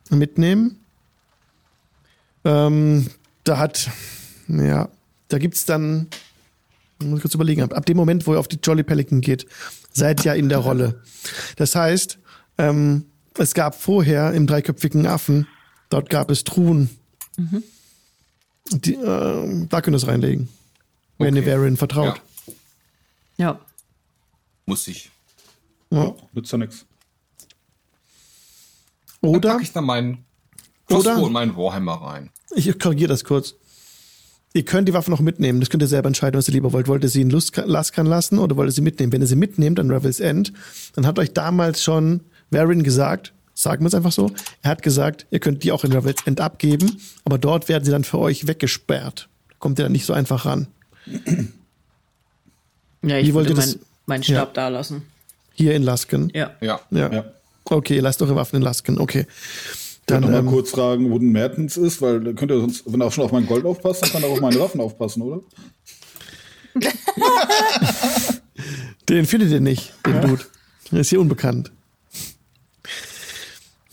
[0.09, 0.79] mitnehmen.
[2.43, 3.07] Ähm,
[3.43, 3.89] da hat,
[4.47, 4.89] ja,
[5.27, 6.07] da gibt's dann,
[7.09, 9.45] muss ich kurz überlegen, ab, ab dem Moment, wo ihr auf die Jolly Pelican geht,
[9.91, 11.01] seid ihr in der Rolle.
[11.57, 12.17] Das heißt,
[12.57, 13.05] ähm,
[13.37, 15.47] es gab vorher im dreiköpfigen Affen,
[15.89, 16.89] dort gab es Truhen.
[18.71, 20.49] Die, äh, da könnt ihr es reinlegen.
[21.17, 21.51] Wenn ihr Okay.
[21.57, 22.21] Varian vertraut.
[23.37, 23.59] Ja, Ja.
[24.65, 25.11] muss ich.
[25.89, 26.13] Ja.
[26.33, 26.85] Nützt ja nix.
[29.21, 29.49] Dann Oder?
[29.51, 30.25] packe ich da meinen
[30.89, 32.29] Oder- Crossbow und meinen Warhammer rein.
[32.55, 33.55] Ich korrigiere das kurz.
[34.53, 35.61] Ihr könnt die Waffe noch mitnehmen.
[35.61, 36.87] Das könnt ihr selber entscheiden, was ihr lieber wollt.
[36.87, 39.13] Wollt ihr sie in Lust Laskan lassen oder wollt ihr sie mitnehmen?
[39.13, 40.51] Wenn ihr sie mitnehmt an Revel's End,
[40.93, 44.31] dann hat euch damals schon Varin gesagt, sagen wir es einfach so,
[44.61, 47.91] er hat gesagt, ihr könnt die auch in Revel's End abgeben, aber dort werden sie
[47.91, 49.29] dann für euch weggesperrt.
[49.49, 50.67] Da kommt ihr dann nicht so einfach ran.
[53.03, 55.01] Ja, Wie ich wollt wollte mein, meinen Stab da lassen.
[55.53, 56.31] Hier in Lasken.
[56.35, 56.51] Ja.
[56.61, 56.81] Ja.
[56.91, 57.11] Ja.
[57.11, 57.25] Ja.
[57.65, 58.99] Okay, ihr lasst eure Waffen in Lasken.
[58.99, 59.25] Okay.
[60.11, 62.83] Dann noch mal ähm, kurz fragen, wo ein Mertens ist, weil dann könnt ihr sonst,
[62.85, 64.81] wenn er auch schon auf mein Gold aufpasst, dann kann er auch auf meine Waffen
[64.81, 65.41] aufpassen, oder?
[69.09, 70.45] Den findet ihr nicht, den Dude.
[70.91, 71.71] Der ist hier unbekannt.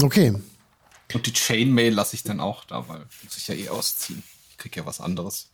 [0.00, 0.34] Okay.
[1.12, 4.22] Und die Chainmail lasse ich dann auch da, weil muss ich ja eh ausziehen.
[4.50, 5.48] Ich krieg ja was anderes.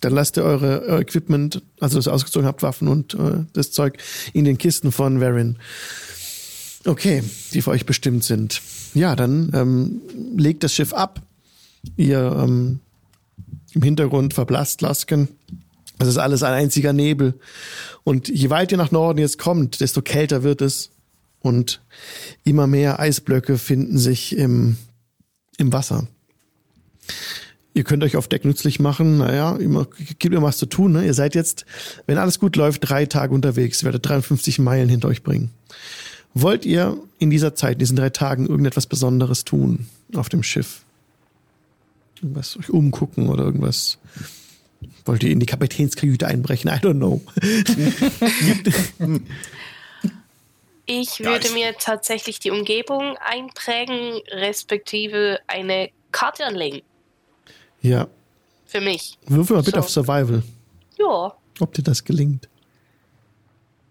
[0.00, 3.70] Dann lasst ihr eure, euer Equipment, also das ihr ausgezogen habt, Waffen und äh, das
[3.70, 3.98] Zeug
[4.32, 5.58] in den Kisten von Varin.
[6.84, 7.22] Okay,
[7.52, 8.60] die für euch bestimmt sind.
[8.96, 10.00] Ja, dann ähm,
[10.38, 11.20] legt das Schiff ab.
[11.98, 12.80] Ihr ähm,
[13.72, 15.28] im Hintergrund verblasst Lasken.
[15.98, 17.34] Das ist alles ein einziger Nebel.
[18.04, 20.92] Und je weit ihr nach Norden jetzt kommt, desto kälter wird es.
[21.40, 21.82] Und
[22.42, 24.78] immer mehr Eisblöcke finden sich im,
[25.58, 26.08] im Wasser.
[27.74, 29.18] Ihr könnt euch auf Deck nützlich machen.
[29.18, 29.86] Naja, immer,
[30.18, 30.92] gibt immer was zu tun.
[30.92, 31.04] Ne?
[31.04, 31.66] Ihr seid jetzt,
[32.06, 33.82] wenn alles gut läuft, drei Tage unterwegs.
[33.82, 35.50] Ihr werdet 53 Meilen hinter euch bringen.
[36.38, 40.82] Wollt ihr in dieser Zeit, in diesen drei Tagen, irgendetwas Besonderes tun auf dem Schiff?
[42.20, 43.96] Irgendwas euch umgucken oder irgendwas?
[45.06, 46.70] Wollt ihr in die Kapitänskajüte einbrechen?
[46.70, 47.22] I don't know.
[50.88, 56.82] Ich würde mir tatsächlich die Umgebung einprägen, respektive eine Karte anlegen.
[57.82, 58.06] ja,
[58.66, 59.18] Für mich.
[59.26, 59.80] würfel mal bitte So.
[59.80, 60.42] auf Survival,
[60.98, 62.48] Ja, ob dir das gelingt.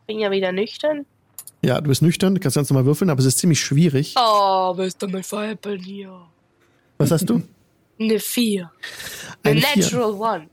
[0.07, 1.05] bin ja wieder nüchtern.
[1.65, 4.13] Ja, du bist nüchtern, du kannst ganz normal würfeln, aber es ist ziemlich schwierig.
[4.17, 6.11] Oh, willst du mich veräppeln hier?
[6.99, 7.41] Was hast du?
[7.99, 8.71] Eine 4.
[9.41, 9.83] Eine Eine Vier.
[9.83, 10.47] Natural One.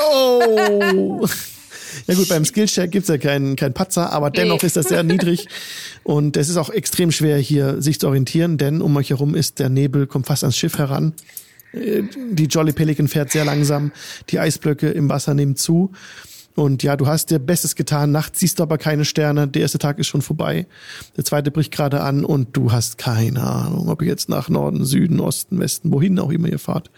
[0.00, 1.26] Oh!
[2.08, 4.66] Ja gut, beim Skillshare gibt's ja keinen kein Patzer, aber dennoch Nee.
[4.66, 5.46] ist das sehr niedrig.
[6.02, 9.60] Und es ist auch extrem schwer, hier sich zu orientieren, denn um euch herum ist
[9.60, 11.14] der Nebel, kommt fast ans Schiff heran.
[11.72, 12.02] Äh,
[12.32, 13.92] Die Jolly Pelican fährt sehr langsam,
[14.30, 15.92] die Eisblöcke im Wasser nehmen zu.
[16.56, 19.78] Und ja, du hast dir Bestes getan, nachts siehst du aber keine Sterne, der erste
[19.78, 20.66] Tag ist schon vorbei,
[21.16, 24.84] der zweite bricht gerade an und du hast keine Ahnung, ob ihr jetzt nach Norden,
[24.84, 26.90] Süden, Osten, Westen, wohin auch immer ihr fahrt.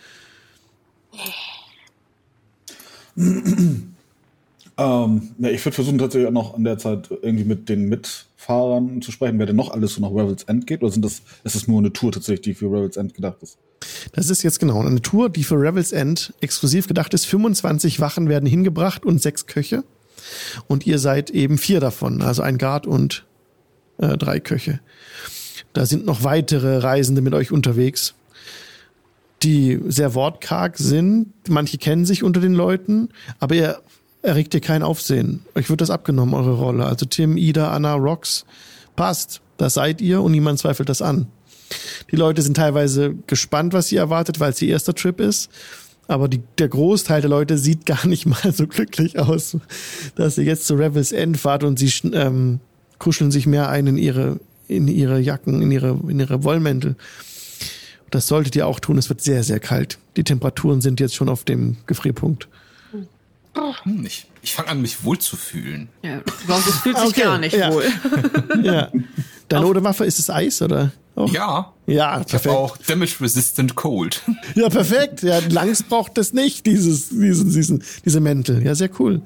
[4.79, 9.01] Ähm, ja, ich würde versuchen tatsächlich auch noch an der Zeit irgendwie mit den Mitfahrern
[9.01, 10.83] zu sprechen, wer denn noch alles so nach Revel's End geht.
[10.83, 13.57] Oder sind das, ist das nur eine Tour tatsächlich, die für Revel's End gedacht ist?
[14.13, 17.27] Das ist jetzt genau eine Tour, die für Revel's End exklusiv gedacht ist.
[17.27, 19.85] 25 Wachen werden hingebracht und sechs Köche.
[20.67, 23.25] Und ihr seid eben vier davon, also ein Guard und
[23.99, 24.81] äh, drei Köche.
[25.73, 28.15] Da sind noch weitere Reisende mit euch unterwegs,
[29.43, 31.33] die sehr wortkarg sind.
[31.49, 33.81] Manche kennen sich unter den Leuten, aber ihr
[34.23, 35.45] erregt ihr kein Aufsehen.
[35.55, 36.87] Euch wird das abgenommen, eure Rolle.
[36.87, 38.47] Also Tim, Ida, Anna, Rox,
[38.97, 39.43] passt.
[39.59, 41.29] Das seid ihr und niemand zweifelt das an.
[42.11, 45.51] Die Leute sind teilweise gespannt, was sie erwartet, weil es ihr erster Trip ist.
[46.09, 49.57] Aber die, der Großteil der Leute sieht gar nicht mal so glücklich aus,
[50.15, 52.61] dass ihr jetzt zu Rebels End fahrt und sie ähm,
[52.99, 54.39] kuscheln sich mehr ein in ihre,
[54.69, 56.97] in ihre Jacken, in ihre, in ihre Wollmäntel.
[58.11, 58.99] Das solltet ihr auch tun.
[58.99, 59.99] Es wird sehr, sehr kalt.
[60.17, 62.49] Die Temperaturen sind jetzt schon auf dem Gefrierpunkt.
[63.85, 65.89] Hm, ich ich fange an, mich wohl zu fühlen.
[66.03, 67.73] Ja, Rose fühlt sich Okay, gar nicht ja.
[67.73, 67.85] wohl.
[68.63, 68.93] Ja.
[69.49, 70.93] Deine Odewaffe ist es Eis, oder?
[71.17, 71.33] Auch?
[71.33, 72.55] Ja, Ja, ich habe perfekt.
[72.55, 74.23] auch Damage Resistant Cold.
[74.55, 75.23] Ja, perfekt.
[75.23, 78.63] Ja, Langs braucht das nicht, dieses, diesen, diesen, diese Mäntel.
[78.65, 79.23] Ja, sehr cool.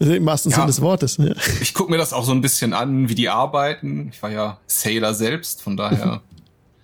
[0.00, 0.56] Also Im wahrsten Ja.
[0.56, 1.18] Sinne des Wortes.
[1.18, 1.34] Ja.
[1.60, 4.08] Ich gucke mir das auch so ein bisschen an, wie die arbeiten.
[4.12, 6.22] Ich war ja Sailor selbst, von daher,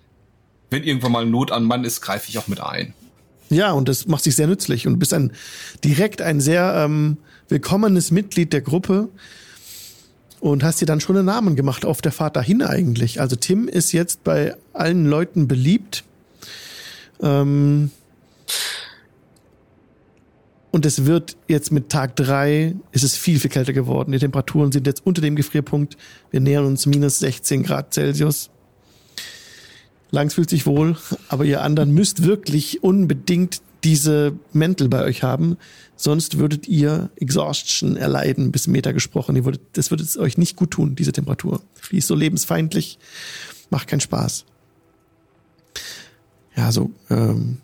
[0.69, 2.93] wenn irgendwann mal Not an Mann ist, greife ich auch mit ein.
[3.49, 5.31] ja, und das macht sich sehr nützlich und du bist ein
[5.83, 7.17] direkt ein sehr ähm,
[7.49, 9.09] willkommenes Mitglied der Gruppe
[10.39, 13.19] und hast dir dann schon einen Namen gemacht auf der Fahrt dahin eigentlich.
[13.19, 16.03] Also Tim ist jetzt bei allen Leuten beliebt.
[17.21, 17.91] Ähm,
[20.71, 24.11] und es wird jetzt mit Tag drei ist es viel, viel kälter geworden.
[24.11, 25.97] Die Temperaturen sind jetzt unter dem Gefrierpunkt.
[26.29, 28.49] Wir nähern uns minus 16 Grad Celsius.
[30.11, 30.95] Langs fühlt sich wohl,
[31.29, 35.55] aber ihr anderen müsst wirklich unbedingt diese Mäntel bei euch haben,
[35.95, 39.37] sonst würdet ihr Exhaustion erleiden, bis Meter gesprochen.
[39.37, 41.61] Ihr würdet, das würde es euch nicht gut tun, diese Temperatur.
[41.89, 42.99] Die ist so lebensfeindlich,
[43.69, 44.43] macht keinen Spaß.
[46.57, 47.59] Ja, so, ähm,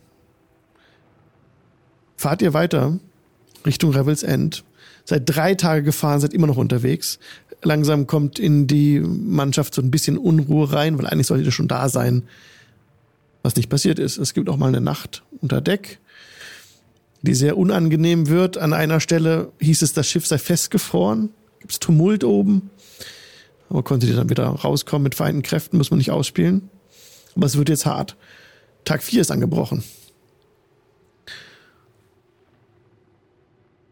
[2.15, 2.97] fahrt ihr weiter
[3.65, 4.63] Richtung Revel's End.
[5.03, 7.19] Seit drei Tage gefahren, seid immer noch unterwegs.
[7.63, 11.67] Langsam kommt in die Mannschaft so ein bisschen Unruhe rein, weil eigentlich solltet ihr schon
[11.67, 12.23] da sein,
[13.41, 14.17] was nicht passiert ist.
[14.17, 15.99] Es gibt auch mal eine Nacht unter Deck,
[17.23, 18.57] die sehr unangenehm wird.
[18.57, 21.29] An einer Stelle hieß es, das Schiff sei festgefroren.
[21.59, 22.69] Gibt es Tumult oben.
[23.69, 26.69] Aber konntet ihr dann wieder rauskommen mit vereinten Kräften, muss man nicht ausspielen.
[27.35, 28.17] Aber es wird jetzt hart.
[28.83, 29.83] Tag 4 ist angebrochen.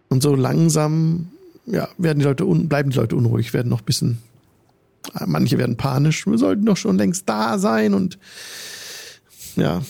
[0.09, 1.31] Und so langsam
[1.65, 4.21] ja, werden die Leute un bleiben die Leute unruhig, werden noch ein bisschen,
[5.25, 8.19] manche werden panisch, wir sollten doch schon längst da sein und
[9.55, 9.81] ja,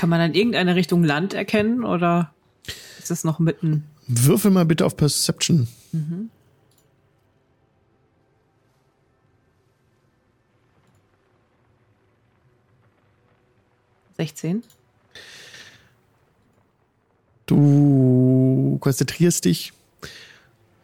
[0.00, 2.32] kann man in irgendeine Richtung Land erkennen oder
[2.98, 3.84] ist das noch mitten?
[4.08, 5.68] Würfel mal bitte auf Perception.
[5.92, 6.30] Mhm.
[14.16, 14.62] Sechzehn.
[17.44, 19.74] Du konzentrierst dich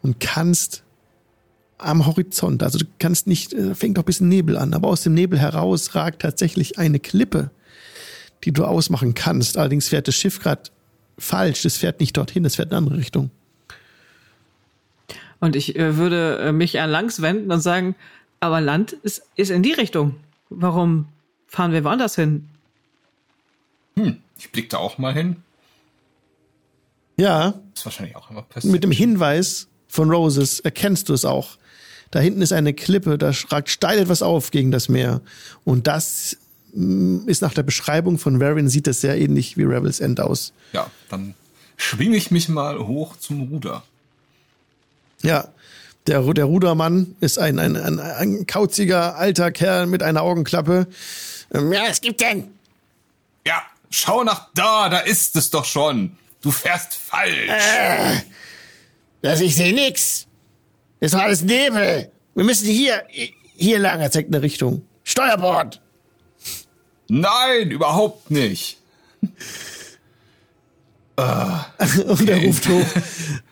[0.03, 0.83] und kannst
[1.79, 5.01] am Horizont, also du kannst nicht, äh, fängt doch ein bisschen Nebel an, aber aus
[5.01, 7.49] dem Nebel heraus ragt tatsächlich eine Klippe
[8.43, 9.57] die du ausmachen kannst.
[9.57, 10.63] Allerdings fährt das Schiff gerade
[11.17, 13.31] falsch, das fährt nicht dorthin, das fährt in eine andere Richtung.
[15.39, 17.95] Und ich äh, würde äh, mich an Langs wenden und sagen,
[18.39, 20.15] aber Land ist, ist in die Richtung.
[20.49, 21.07] Warum
[21.47, 22.49] fahren wir woanders hin?
[23.95, 25.37] Hm, ich blick da auch mal hin.
[27.19, 28.71] Ja, Ist wahrscheinlich auch immer passiert.
[28.71, 31.57] mit dem Hinweis von Roses erkennst du es auch.
[32.11, 35.21] Da hinten ist eine Klippe, da ragt steil etwas auf gegen das Meer.
[35.65, 36.37] Und das
[36.73, 40.53] ist nach der Beschreibung von Varian, sieht das sehr ähnlich wie Rebels End aus.
[40.73, 41.33] Ja, dann
[41.77, 43.83] schwinge ich mich mal hoch zum Ruder.
[45.23, 45.47] Ja,
[46.07, 50.87] der, der Rudermann ist ein, ein, ein, ein kauziger alter Kerl mit einer Augenklappe.
[51.53, 52.49] Ähm, Ja, es gibt denn.
[53.45, 56.17] Ja, schau nach da, da ist es doch schon.
[56.41, 57.49] Du fährst falsch.
[59.23, 60.27] Also ich sehe nix.
[60.99, 62.11] Es war alles Nebel.
[62.35, 63.03] Wir müssen hier,
[63.55, 64.83] hier lang, er zeigt eine Richtung.
[65.03, 65.81] Steuerbord.
[67.07, 68.77] Nein, überhaupt nicht.
[71.17, 72.85] Und er ruft hoch.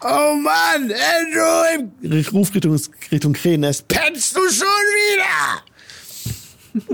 [0.02, 1.90] Oh Mann, Andrew!
[2.16, 2.80] Ich ruf Richtung,
[3.12, 3.88] Richtung Krähennest.
[3.88, 4.68] Pennst du schon
[5.08, 5.64] wieder?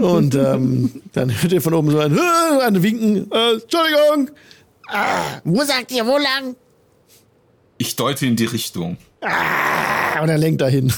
[0.01, 2.17] Und ähm, dann hört ihr von oben so ein,
[2.61, 3.29] ein Winken.
[3.31, 4.31] Äh, Entschuldigung.
[4.87, 6.55] Ah, wo sagt ihr, wo lang?
[7.77, 8.95] Ich deute in die Richtung.
[9.19, 10.93] Ah, und er lenkt dahin.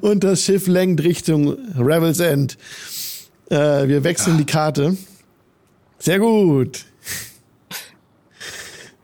[0.00, 2.58] und das Schiff lenkt Richtung Rebels End.
[3.50, 4.96] Äh, wir wechseln die Karte.
[5.98, 6.84] Sehr gut.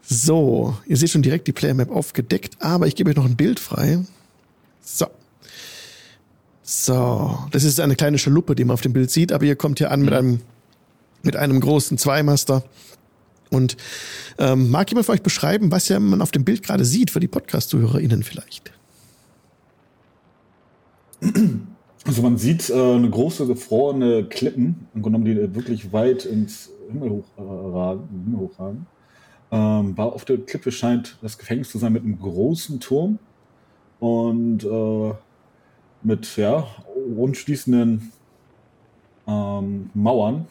[0.02, 3.36] So, ihr seht schon direkt die Player Map aufgedeckt, aber ich gebe euch noch ein
[3.36, 4.04] Bild frei.
[4.82, 5.06] So.
[6.62, 9.78] So, das ist eine kleine Schaluppe, die man auf dem Bild sieht, aber ihr kommt
[9.78, 10.40] hier an mit einem
[11.22, 12.64] mit einem großen Zweimaster.
[13.50, 13.76] Und
[14.38, 17.20] ähm, mag jemand von euch beschreiben, was ja man auf dem Bild gerade sieht, für
[17.20, 18.72] die Podcast-ZuhörerInnen vielleicht?
[22.04, 27.10] Also man sieht äh, eine große gefrorene Klippen, im genommen, die wirklich weit ins Himmel
[27.10, 28.08] hochragen.
[28.24, 28.86] Himmel hochragen.
[29.52, 33.18] Ähm, auf der Klippe scheint das Gefängnis zu sein mit einem großen Turm
[34.00, 35.12] und äh,
[36.02, 36.66] mit ja
[37.16, 38.12] rundschließenden
[39.28, 40.46] ähm, Mauern,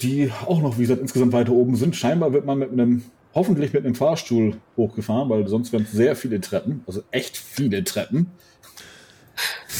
[0.00, 1.94] die auch noch, wie gesagt, insgesamt weiter oben sind.
[1.94, 3.02] Scheinbar wird man mit einem,
[3.34, 7.84] hoffentlich mit einem Fahrstuhl hochgefahren, weil sonst wären es sehr viele Treppen, also echt viele
[7.84, 8.32] Treppen.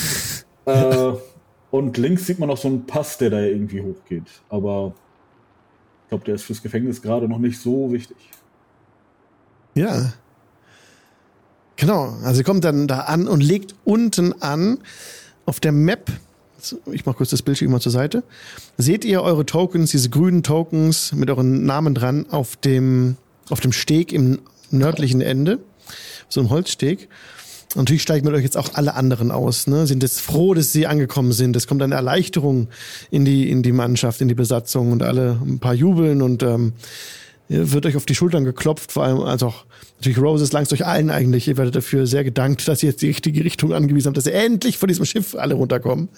[0.67, 1.13] äh,
[1.71, 4.27] und links sieht man noch so einen Pass, der da irgendwie hochgeht.
[4.49, 4.95] Aber
[6.05, 8.17] ich glaube, der ist fürs Gefängnis gerade noch nicht so wichtig.
[9.75, 10.13] Ja.
[11.77, 14.79] Genau, also ihr kommt dann da an und legt unten an
[15.47, 16.11] auf der Map,
[16.93, 18.23] ich mach kurz das Bildschirm mal zur Seite,
[18.79, 23.17] seht ihr eure Tokens, diese grünen Tokens mit euren Namen dran auf dem,
[23.51, 24.39] auf dem Steg im
[24.71, 25.59] nördlichen Ende,
[26.29, 27.09] so einem Holzsteg.
[27.75, 29.87] Natürlich steigen mit euch jetzt auch alle anderen aus, ne?
[29.87, 31.57] Sind jetzt froh, dass sie angekommen sind.
[31.57, 32.69] Es kommt eine Erleichterung
[33.11, 36.75] in die, in die Mannschaft, in die Besatzung und alle ein paar jubeln und ähm,
[37.49, 39.65] wird euch auf die Schultern geklopft, vor allem als auch
[39.97, 41.49] natürlich Roses langs euch allen eigentlich.
[41.49, 44.35] Ihr werdet dafür sehr gedankt, dass ihr jetzt die richtige Richtung angewiesen habt, dass ihr
[44.35, 46.09] endlich von diesem Schiff alle runterkommen.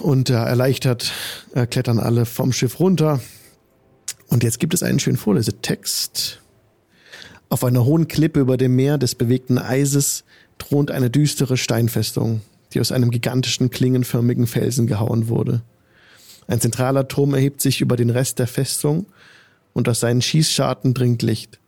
[0.00, 1.12] Und äh, erleichtert
[1.54, 3.20] äh, klettern alle vom Schiff runter.
[4.28, 6.40] Und jetzt gibt es einen schönen Vorlesetext.
[7.48, 10.24] Auf einer hohen Klippe über dem Meer des bewegten Eises
[10.58, 12.40] thront eine düstere Steinfestung,
[12.72, 15.62] die aus einem gigantischen klingenförmigen Felsen gehauen wurde.
[16.46, 19.06] Ein zentraler Turm erhebt sich über den Rest der Festung
[19.72, 21.58] und aus seinen Schießscharten dringt Licht.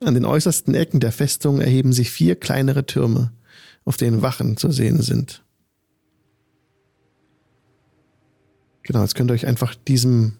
[0.00, 3.32] An den äußersten Ecken der Festung erheben sich vier kleinere Türme,
[3.84, 5.42] auf denen Wachen zu sehen sind.
[8.82, 10.34] Genau, jetzt könnt ihr euch einfach diesem,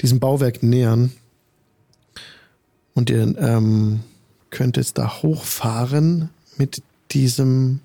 [0.00, 1.12] diesem Bauwerk nähern.
[2.94, 4.00] Und ihr ähm,
[4.50, 7.80] könnt jetzt da hochfahren mit diesem,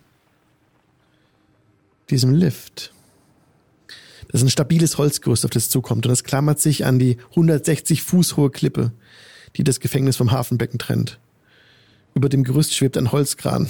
[2.10, 2.94] diesem Lift.
[4.31, 6.06] Das ist ein stabiles Holzgerüst, auf das zukommt.
[6.06, 8.91] Und das klammert sich an die 160 Fuß hohe Klippe,
[9.56, 11.19] die das Gefängnis vom Hafenbecken trennt.
[12.14, 13.69] Über dem Gerüst schwebt ein Holzkran.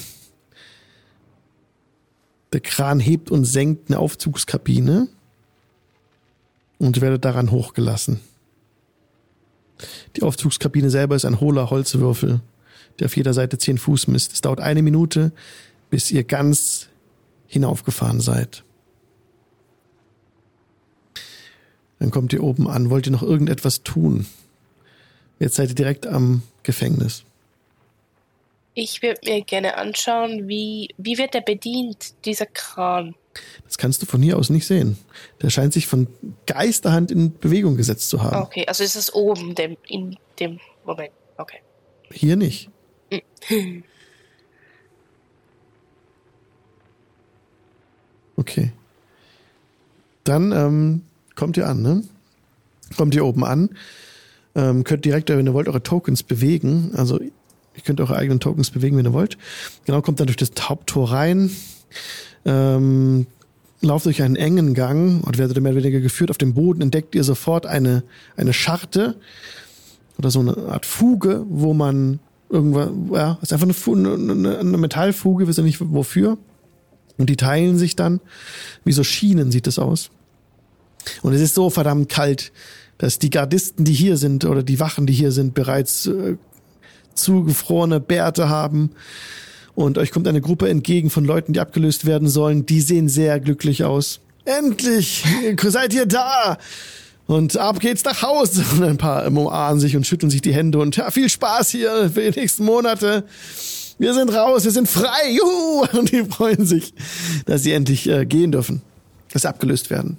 [2.52, 5.08] Der Kran hebt und senkt eine Aufzugskabine
[6.78, 8.20] und werdet daran hochgelassen.
[10.16, 12.42] Die Aufzugskabine selber ist ein hohler Holzwürfel,
[13.00, 14.34] der auf jeder Seite 10 Fuß misst.
[14.34, 15.32] Es dauert eine Minute,
[15.90, 16.90] bis ihr ganz
[17.48, 18.64] hinaufgefahren seid.
[22.00, 22.90] Dann kommt ihr oben an.
[22.90, 24.26] Wollt ihr noch irgendetwas tun?
[25.40, 27.24] Jetzt seid ihr direkt am Gefängnis.
[28.74, 33.16] Ich würde mir gerne anschauen, wie, wie wird der bedient, dieser Kran?
[33.66, 34.98] Das kannst du von hier aus nicht sehen.
[35.42, 36.08] Der scheint sich von
[36.48, 38.42] Geisterhand in Bewegung gesetzt zu haben.
[38.42, 41.12] Okay, also ist es oben dem, in dem Moment.
[41.38, 41.60] Okay.
[42.12, 42.70] Hier nicht.
[48.36, 48.72] Okay.
[50.24, 51.02] Dann ähm,
[51.36, 52.04] kommt ihr an, ne?
[52.98, 53.70] Kommt ihr oben an.
[54.56, 56.92] Ähm, könnt direkt, wenn ihr wollt, eure Tokens bewegen.
[56.96, 57.32] Also ihr
[57.86, 59.38] könnt eure eigenen Tokens bewegen, wenn ihr wollt.
[59.86, 61.52] Genau, kommt dann durch das Haupttor rein.
[62.46, 63.28] Ähm,
[63.82, 66.30] lauft durch einen engen Gang und werdet mehr oder weniger geführt.
[66.30, 68.04] Auf dem Boden entdeckt ihr sofort eine,
[68.36, 69.16] eine Scharte
[70.18, 75.48] oder so eine Art Fuge, wo man irgendwas, ja, ist einfach eine, eine, eine Metallfuge,
[75.48, 76.38] wisst ihr nicht wofür.
[77.18, 78.22] Und die teilen sich dann.
[78.84, 80.10] Wie so Schienen sieht das aus.
[81.22, 82.52] Und es ist so verdammt kalt,
[82.98, 86.36] dass die Gardisten, die hier sind, oder die Wachen, die hier sind, bereits äh,
[87.14, 88.92] zugefrorene Bärte haben.
[89.80, 92.66] Und euch kommt eine Gruppe entgegen von Leuten, die abgelöst werden sollen.
[92.66, 94.20] Die sehen sehr glücklich aus.
[94.44, 95.24] Endlich!
[95.58, 96.58] Seid ihr da?
[97.28, 98.66] Und ab geht's nach Hause.
[98.74, 102.12] Und ein paar umarmen sich und schütteln sich die Hände und ja, viel Spaß hier
[102.14, 103.24] für die nächsten Monate.
[103.98, 105.32] Wir sind raus, wir sind frei.
[105.32, 105.86] Juhu!
[105.98, 106.94] Und die freuen sich,
[107.46, 108.82] dass sie endlich äh, gehen dürfen,
[109.32, 110.18] dass sie abgelöst werden.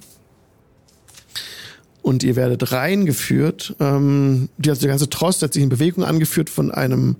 [2.01, 3.75] Und ihr werdet reingeführt.
[3.79, 7.17] Ähm, also der ganze Trost hat sich in Bewegung angeführt von einem,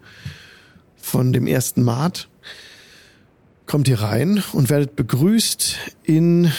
[1.00, 2.30] von dem ersten Maat.
[3.72, 6.52] Kommt ihr rein und werdet begrüßt in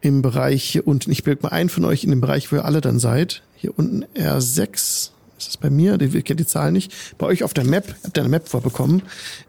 [0.00, 1.10] im Bereich hier unten.
[1.10, 3.42] Ich bilde mal ein von euch in dem Bereich, wo ihr alle dann seid.
[3.56, 4.74] Hier unten R6.
[4.74, 6.00] Ist das bei mir?
[6.00, 7.18] Ihr kennt die Zahl nicht.
[7.18, 9.02] Bei euch auf der Map, habt ihr eine Map vorbekommen,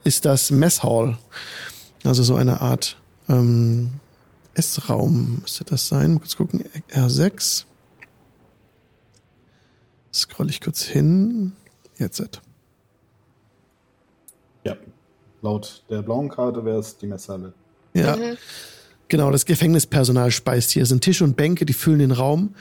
[0.04, 1.20] ist das Messhall.
[2.04, 2.98] Also so eine Art
[3.30, 3.92] ähm,
[4.56, 6.14] Essraum müsste das sein.
[6.14, 6.66] Mal kurz gucken.
[6.90, 7.66] R6.
[10.12, 11.52] Scroll ich kurz hin.
[12.00, 12.42] Jetzt.
[14.64, 14.76] Ja.
[15.46, 17.54] Laut der blauen Karte wäre es die Messhalle.
[17.94, 18.18] Ja.
[19.10, 20.82] Genau, das Gefängnispersonal speist hier.
[20.82, 22.56] Es sind Tische und Bänke, die füllen den Raum.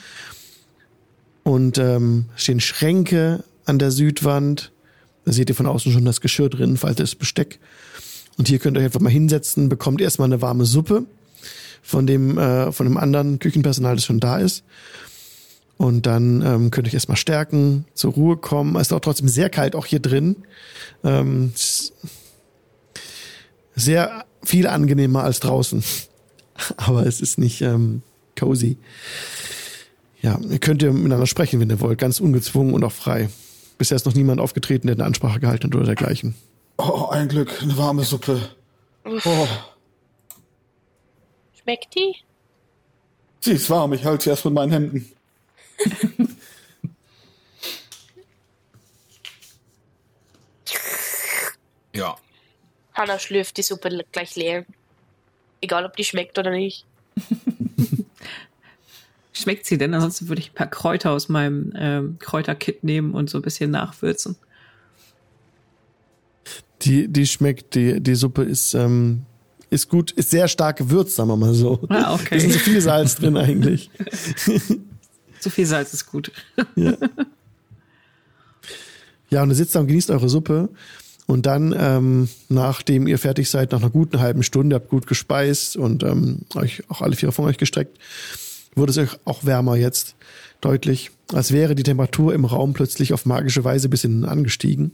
[1.45, 4.71] Und ähm, stehen Schränke an der Südwand.
[5.25, 7.59] Da seht ihr von außen schon das Geschirr drin, faltes Besteck.
[8.37, 11.07] Und hier könnt ihr euch einfach mal hinsetzen, bekommt erstmal eine warme Suppe
[11.83, 14.63] von dem, äh, von dem anderen Küchenpersonal, das schon da ist.
[15.79, 18.77] Und dann ähm, könnt ihr euch erstmal stärken, zur Ruhe kommen.
[18.77, 20.37] Es ist auch trotzdem sehr kalt, auch hier drin.
[21.03, 21.53] Ähm,
[23.75, 25.83] sehr viel angenehmer als draußen.
[26.77, 28.03] Aber es ist nicht ähm,
[28.39, 28.77] cozy.
[30.23, 33.29] Ja, ihr könnt ihr miteinander sprechen, wenn ihr wollt, ganz ungezwungen und auch frei.
[33.77, 36.35] Bisher ist noch niemand aufgetreten, der eine Ansprache gehalten hat oder dergleichen.
[36.79, 38.41] Oh, ein Glück, eine warme Suppe.
[39.05, 39.47] Oh,
[41.63, 42.15] Schmeckt die?
[43.41, 45.13] sie ist warm, ich halte sie erst mit meinen Händen.
[51.95, 52.17] Ja.
[52.95, 54.65] Hanna schlürft die Suppe gleich leer.
[55.61, 56.87] Egal, ob die schmeckt oder nicht.
[59.33, 59.93] Schmeckt sie denn?
[59.95, 63.71] Ansonsten würde ich ein paar Kräuter aus meinem ähm, Kräuterkit nehmen und so ein bisschen
[63.73, 64.37] nachwürzen.
[66.83, 69.25] Die, die schmeckt, die, die Suppe ist, ähm,
[69.71, 71.81] ist gut, ist sehr stark gewürzt, sagen wir mal so.
[71.89, 72.51] Ah, Da ist okay.
[72.51, 73.91] viel Salz drin eigentlich.
[75.41, 76.31] Zu viel Salz ist gut.
[79.31, 80.69] Ja, und ihr sitzt da und genießt eure Suppe.
[81.27, 85.77] Und dann, ähm, nachdem ihr fertig seid, nach einer guten halben Stunde, habt gut gespeist
[85.77, 87.99] und ähm, euch auch alle vier von euch gestreckt,
[88.75, 90.17] wurde es euch auch wärmer jetzt.
[90.61, 91.11] Deutlich.
[91.33, 94.93] Als wäre die Temperatur im Raum plötzlich auf magische Weise ein bisschen angestiegen.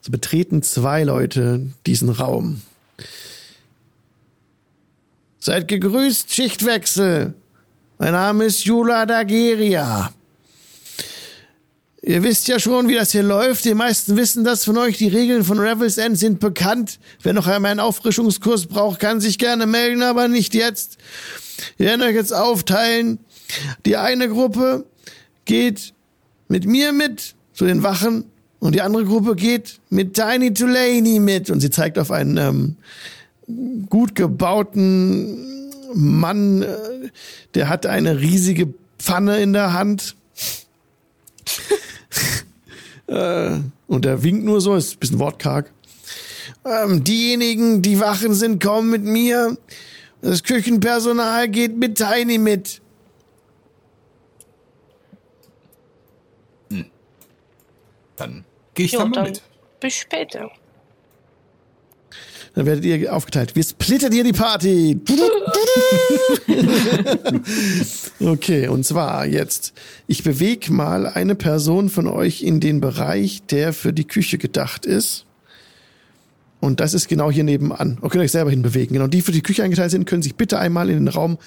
[0.00, 2.62] So betreten zwei Leute diesen Raum.
[5.40, 7.34] Seid gegrüßt, Schichtwechsel.
[7.98, 10.12] Mein Name ist Jula Dageria.
[12.02, 13.64] Ihr wisst ja schon, wie das hier läuft.
[13.64, 14.98] Die meisten wissen das von euch.
[14.98, 17.00] Die Regeln von Revel's End sind bekannt.
[17.22, 20.98] Wer noch einmal einen Auffrischungskurs braucht, kann sich gerne melden, aber nicht jetzt.
[21.76, 23.18] Wir werden euch jetzt aufteilen.
[23.84, 24.84] Die eine Gruppe
[25.44, 25.92] geht
[26.46, 28.24] mit mir mit zu den Wachen
[28.60, 31.50] und die andere Gruppe geht mit Tiny Tulaney mit.
[31.50, 32.76] Und sie zeigt auf einen ähm,
[33.88, 37.08] gut gebauten Mann, äh,
[37.54, 40.14] der hat eine riesige Pfanne in der Hand.
[43.06, 45.72] äh, und der winkt nur so, ist ein bisschen wortkarg.
[46.64, 49.56] Ähm, diejenigen, die Wachen sind, kommen mit mir.
[50.20, 52.80] Das Küchenpersonal geht mit Tiny mit.
[58.16, 59.42] Dann gehe ich Ja, da mal dann mit.
[59.80, 60.50] bis später.
[62.54, 63.54] Dann werdet ihr aufgeteilt.
[63.54, 65.00] Wir splittern hier die Party.
[68.20, 69.72] okay, und zwar jetzt.
[70.06, 74.86] Ich bewege mal eine Person von euch in den Bereich, der für die Küche gedacht
[74.86, 75.24] ist.
[76.60, 77.98] Und das ist genau hier nebenan.
[78.00, 78.94] Und könnt euch selber hinbewegen.
[78.94, 81.38] Genau, die für die Küche eingeteilt sind, können sich bitte einmal in den Raum,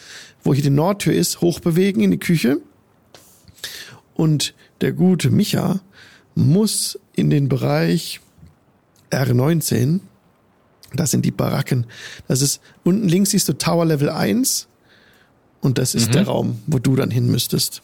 [0.43, 2.59] wo hier die Nordtür ist, hochbewegen in die Küche.
[4.13, 5.81] Und der gute Micha
[6.35, 8.21] muss in den Bereich
[9.11, 9.99] R19.
[10.93, 11.85] Das sind die Baracken.
[12.27, 14.67] Das ist unten links siehst du Tower Level 1
[15.61, 16.13] und das ist Mhm.
[16.13, 17.81] der Raum, wo du dann hin müsstest.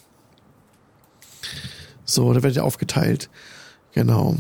[2.05, 3.29] So, da werdet ihr aufgeteilt.
[3.93, 4.37] Genau.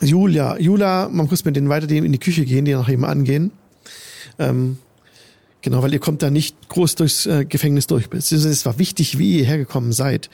[0.00, 3.04] Julia, Julia, man muss mit denen weiter die in die Küche gehen, die nach eben
[3.04, 3.52] angehen.
[4.38, 4.78] Ähm,
[5.62, 8.08] genau, weil ihr kommt da nicht groß durchs äh, Gefängnis durch.
[8.12, 10.30] Es war wichtig, wie ihr hergekommen seid.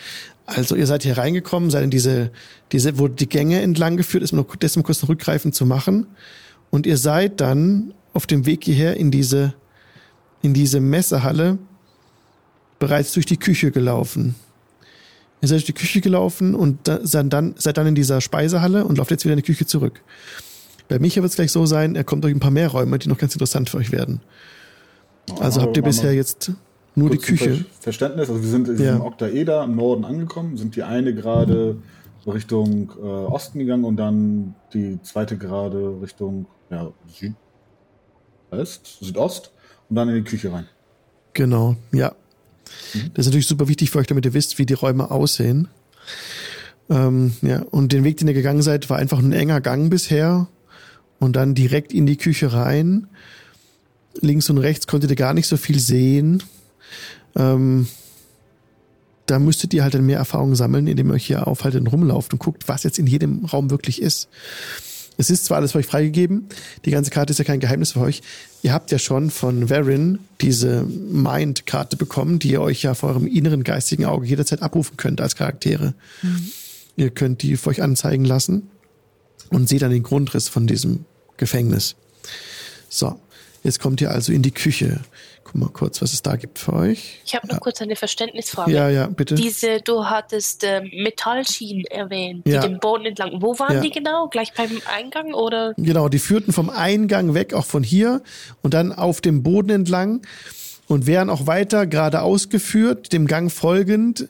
[0.47, 2.33] Also ihr seid hier reingekommen, seid in diese,
[2.73, 6.07] diese, wo die Gänge entlang geführt ist, um noch dessen kurz ein Rückgreifen zu machen.
[6.71, 9.55] Und ihr seid dann auf dem Weg hierher in diese,
[10.43, 11.59] in diese Messehalle
[12.79, 14.35] bereits durch die Küche gelaufen.
[15.43, 18.85] Ihr seid durch die Küche gelaufen und da, seid, dann, seid dann in dieser Speisehalle
[18.85, 20.03] und lauft jetzt wieder in die Küche zurück.
[20.89, 23.09] Bei Micha wird es gleich so sein, er kommt durch ein paar mehr Räume, die
[23.09, 24.21] noch ganz interessant für euch werden.
[25.39, 26.53] Also habt ihr bisher jetzt
[26.97, 27.55] nur die Küche.
[27.57, 28.93] Ver Verständnis, also wir sind in Ja.
[28.93, 31.77] diesem Oktaeder im Norden angekommen, sind die eine gerade
[32.27, 36.93] Richtung äh, Osten gegangen und dann die zweite gerade Richtung ja,
[38.51, 39.53] Südwest, Südost
[39.89, 40.67] und dann in die Küche rein.
[41.35, 42.15] Genau, ja.
[43.15, 45.69] Das ist natürlich super wichtig für euch, damit ihr wisst, wie die Räume aussehen.
[46.89, 50.49] Ähm, ja, und den Weg, den ihr gegangen seid, war einfach ein enger Gang bisher
[51.19, 53.09] und dann direkt in die Küche rein.
[54.21, 56.43] Links und rechts konntet ihr gar nicht so viel sehen.
[57.37, 57.87] Ähm,
[59.27, 62.33] da müsstet ihr halt dann mehr Erfahrung sammeln, indem ihr euch hier aufhaltet und rumlauft
[62.33, 64.29] und guckt, was jetzt in jedem Raum wirklich ist.
[65.21, 66.47] Es ist zwar alles für euch freigegeben,
[66.87, 68.23] die ganze Karte ist ja kein Geheimnis für euch.
[68.63, 73.27] Ihr habt ja schon von Varin diese Mind-Karte bekommen, die ihr euch ja vor eurem
[73.27, 75.93] inneren geistigen Auge jederzeit abrufen könnt als Charaktere.
[76.97, 78.71] Ihr könnt die für euch anzeigen lassen
[79.51, 81.05] und seht dann den Grundriss von diesem
[81.37, 81.97] Gefängnis.
[82.89, 83.21] So,
[83.62, 85.01] jetzt kommt ihr also in die Küche.
[85.45, 87.20] Guck mal kurz, was es da gibt für euch.
[87.24, 88.70] Ich habe noch kurz eine Verständnisfrage.
[88.70, 89.35] Ja, ja, bitte.
[89.35, 92.61] Diese, du hattest ähm, Metallschienen erwähnt, die Ja.
[92.61, 93.43] den Boden entlang.
[93.43, 93.81] Wo waren Ja.
[93.81, 94.28] die genau?
[94.28, 95.74] Gleich beim Eingang oder?
[95.77, 98.23] Genau, die führten vom Eingang weg, auch von hier
[98.62, 100.23] und dann auf dem Boden entlang
[100.87, 104.28] und wären auch weiter geradeaus geführt, dem Gang folgend,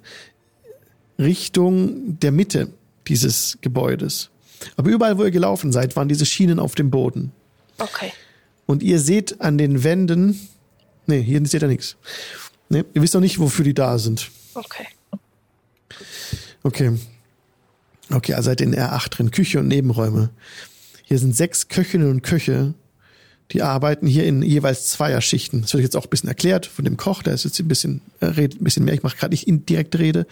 [1.19, 2.69] Richtung der Mitte
[3.09, 4.31] dieses Gebäudes.
[4.77, 7.32] Aber überall, wo ihr gelaufen seid, waren diese Schienen auf dem Boden.
[7.78, 8.12] Okay.
[8.71, 10.39] Und ihr seht an den Wänden,
[11.09, 11.97] nee, hier seht ihr nichts.
[12.69, 14.31] Nee, ihr wisst noch nicht, wofür die da sind.
[14.55, 14.87] Okay.
[16.63, 16.93] Okay.
[18.13, 20.31] Okay, also seid ihr in R8 drin, Küche und Nebenräume.
[21.03, 22.75] Hier sind sechs Köchinnen und Köche,
[23.51, 25.63] die arbeiten hier in jeweils Zweierschichten.
[25.63, 28.03] Das wird jetzt auch ein bisschen erklärt von dem Koch, der ist jetzt ein bisschen,
[28.21, 30.29] äh, redet ein bisschen mehr, ich mache gerade nicht indirekte Rede.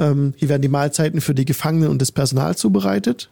[0.00, 3.30] Ähm, hier werden die Mahlzeiten für die Gefangenen und das Personal zubereitet.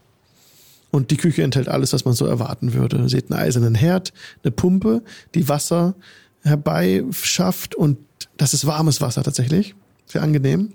[0.96, 2.96] Und die Küche enthält alles, was man so erwarten würde.
[2.96, 5.02] Ihr seht einen eisernen Herd, eine Pumpe,
[5.34, 5.94] die Wasser
[6.40, 7.98] herbeischafft und
[8.38, 9.74] das ist warmes Wasser tatsächlich.
[10.06, 10.72] Sehr angenehm.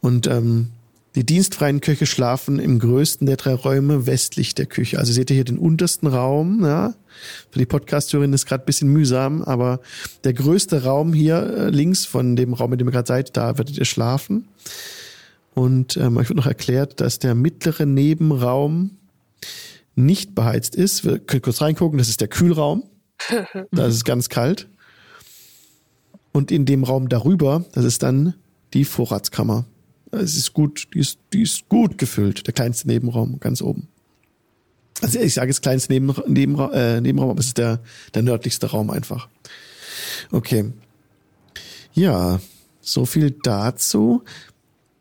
[0.00, 0.68] Und ähm,
[1.16, 5.00] die dienstfreien Köche schlafen im größten der drei Räume westlich der Küche.
[5.00, 6.64] Also seht ihr hier den untersten Raum.
[6.64, 6.94] Ja?
[7.50, 9.80] Für die Podcast-Hörerin ist gerade ein bisschen mühsam, aber
[10.22, 13.58] der größte Raum hier äh, links von dem Raum, in dem ihr gerade seid, da
[13.58, 14.46] werdet ihr schlafen.
[15.56, 18.98] Und ähm, euch wird noch erklärt, dass der mittlere Nebenraum
[19.94, 21.02] nicht beheizt ist.
[21.02, 22.84] Wir können kurz reingucken, das ist der Kühlraum.
[23.72, 24.68] Da ist es ganz kalt.
[26.32, 28.34] Und in dem Raum darüber, das ist dann
[28.74, 29.64] die Vorratskammer.
[30.10, 32.46] Es ist gut, die ist, die ist gut gefüllt.
[32.46, 33.88] Der kleinste Nebenraum ganz oben.
[35.00, 37.80] Also ich sage jetzt kleinste Neben, Nebenra äh, Nebenraum, aber es ist der,
[38.14, 39.30] der nördlichste Raum einfach.
[40.30, 40.74] Okay.
[41.94, 42.40] Ja,
[42.82, 44.22] so viel dazu.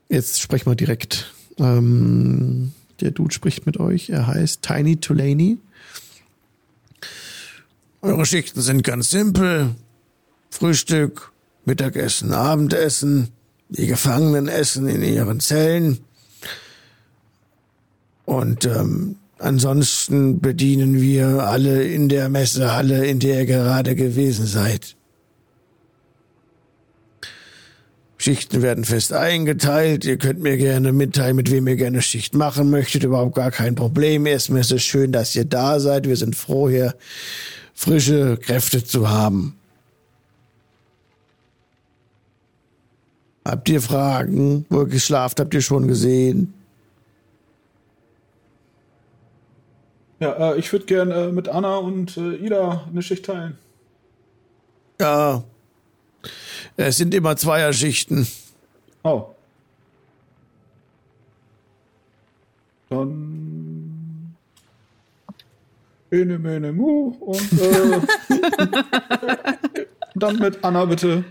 [0.09, 1.33] Jetzt sprechen wir direkt.
[1.57, 4.09] Ähm, der Dude spricht mit euch.
[4.09, 5.57] Er heißt Tiny Tulaney.
[8.01, 9.75] Eure Schichten sind ganz simpel.
[10.49, 11.31] Frühstück,
[11.65, 13.29] Mittagessen, Abendessen.
[13.69, 15.99] Die Gefangenen essen in ihren Zellen.
[18.25, 24.95] Und ähm, ansonsten bedienen wir alle in der Messehalle, in der ihr gerade gewesen seid.
[28.25, 30.03] Schichten werden fest eingeteilt.
[30.03, 33.03] Ihr könnt mir gerne mitteilen, mit wem ihr gerne Schicht machen möchtet.
[33.03, 34.25] Überhaupt gar kein Problem.
[34.25, 36.07] Erstmal ist es schön, dass ihr da seid.
[36.07, 36.95] Wir sind froh, hier
[37.75, 39.59] frische Kräfte zu haben.
[43.45, 44.65] Habt ihr Fragen?
[44.69, 46.51] Wo ihr geschlafen habt ihr schon gesehen?
[50.19, 53.55] Ja, äh, ich würde gern äh, mit Anna und äh, Ida eine Schicht teilen.
[54.99, 55.43] Ja.
[56.77, 58.27] Es sind immer Zweierschichten.
[59.03, 59.27] Oh.
[62.89, 64.35] Dann
[66.11, 67.99] Ene, mene, mu und äh,
[70.15, 71.25] dann mit Anna bitte.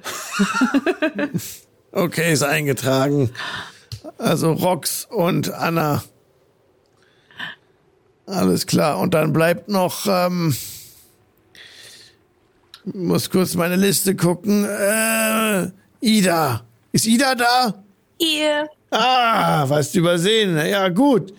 [1.92, 3.30] Okay, ist eingetragen.
[4.18, 6.02] Also Rox und Anna.
[8.26, 8.98] Alles klar.
[8.98, 10.56] Und dann bleibt noch, ähm,
[12.84, 14.64] muss kurz meine Liste gucken.
[14.64, 15.70] Äh,
[16.00, 16.64] Ida.
[16.92, 17.82] Ist Ida da?
[18.18, 18.68] Ihr.
[18.90, 20.56] Ah, was übersehen.
[20.56, 21.32] Ja, gut.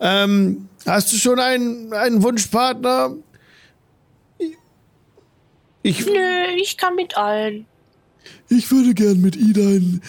[0.00, 3.14] Ähm, hast du schon einen, einen Wunschpartner?
[5.82, 6.12] Ich, Nö,
[6.56, 7.66] ich kann mit allen.
[8.50, 10.02] ich würde gern mit Ida in,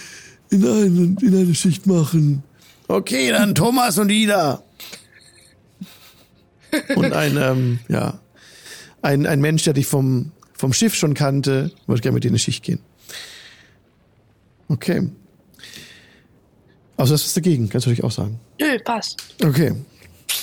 [0.50, 2.44] in, einen, in eine Schicht machen.
[2.90, 4.64] Okay, dann Thomas und Ida.
[6.96, 8.20] Und ein, ähm, ja,
[9.02, 12.34] ein, ein Mensch, der dich vom, vom Schiff schon kannte, würde gerne mit dir in
[12.34, 12.80] eine Schicht gehen.
[14.68, 15.10] Okay.
[16.98, 18.40] Also das ist dagegen, kannst du natürlich auch sagen.
[18.60, 19.22] Nö, passt.
[19.44, 19.76] Okay.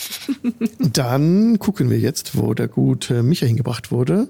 [0.78, 4.28] Dann gucken wir jetzt, wo der gute Micha hingebracht wurde.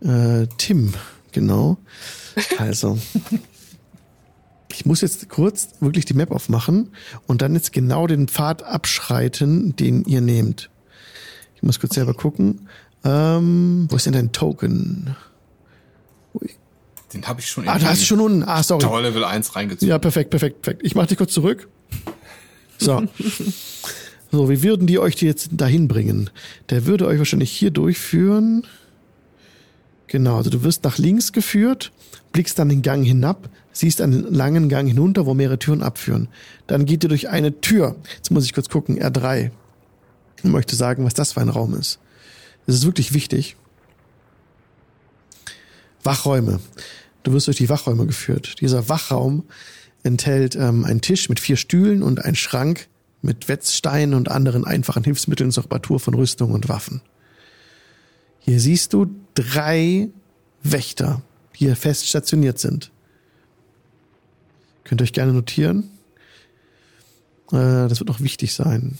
[0.00, 0.94] Äh, Tim,
[1.32, 1.78] genau.
[2.58, 2.98] Also.
[4.72, 6.90] Ich muss jetzt kurz wirklich die Map aufmachen
[7.26, 10.70] und dann jetzt genau den Pfad abschreiten, den ihr nehmt.
[11.56, 12.68] Ich muss kurz selber gucken.
[13.04, 15.16] Ähm, wo ist denn dein Token?
[17.12, 18.44] Den habe ich schon Ah, da hast du schon unten.
[18.44, 18.82] Ah, sorry.
[18.82, 19.88] Tower Level 1 reingezogen.
[19.88, 20.82] Ja, perfekt, perfekt, perfekt.
[20.84, 21.68] Ich mach dich kurz zurück.
[22.78, 23.02] So.
[24.32, 26.30] So, wie würden die euch die jetzt dahin bringen?
[26.68, 28.64] Der würde euch wahrscheinlich hier durchführen.
[30.06, 31.90] Genau, also du wirst nach links geführt,
[32.30, 36.28] blickst dann den Gang hinab, siehst einen langen Gang hinunter, wo mehrere Türen abführen.
[36.68, 37.96] Dann geht ihr durch eine Tür.
[38.14, 39.50] Jetzt muss ich kurz gucken, R3.
[40.36, 41.98] Ich möchte sagen, was das für ein Raum ist.
[42.70, 43.56] Das ist wirklich wichtig.
[46.04, 46.60] Wachräume.
[47.24, 48.60] Du wirst durch die Wachräume geführt.
[48.60, 49.42] Dieser Wachraum
[50.04, 52.86] enthält ähm, einen Tisch mit vier Stühlen und einen Schrank
[53.22, 57.02] mit Wetzsteinen und anderen einfachen Hilfsmitteln zur Reparatur von Rüstung und Waffen.
[58.38, 60.08] Hier siehst du drei
[60.62, 61.22] Wächter,
[61.54, 62.92] die hier fest stationiert sind.
[64.84, 65.90] Könnt ihr euch gerne notieren.
[67.50, 68.96] Äh, das wird noch wichtig sein.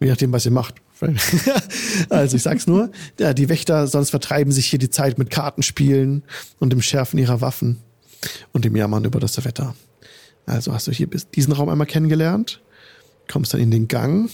[0.00, 0.76] Je nachdem, was ihr macht.
[2.08, 6.22] also ich sag's nur, ja, die Wächter sonst vertreiben sich hier die Zeit mit Kartenspielen
[6.58, 7.78] und dem Schärfen ihrer Waffen
[8.52, 9.74] und dem Jammern über das Wetter.
[10.46, 12.60] Also hast du hier bis diesen Raum einmal kennengelernt,
[13.28, 14.30] kommst dann in den Gang,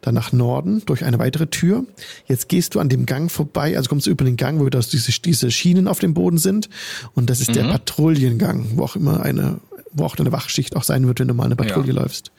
[0.00, 1.84] dann nach Norden durch eine weitere Tür.
[2.26, 5.20] Jetzt gehst du an dem Gang vorbei, also kommst du über den Gang, wo diese,
[5.20, 6.68] diese Schienen auf dem Boden sind
[7.14, 9.60] und das ist der Patrouillengang, wo auch immer eine,
[9.94, 12.02] wo auch eine Wachschicht auch sein wird, wenn du mal eine Patrouille Ja.
[12.02, 12.30] läufst.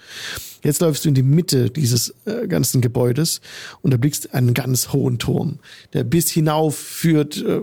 [0.63, 3.41] Jetzt läufst du in die Mitte dieses äh, ganzen Gebäudes
[3.81, 5.59] und da blickst einen ganz hohen Turm,
[5.93, 7.59] der bis hinauf führt äh,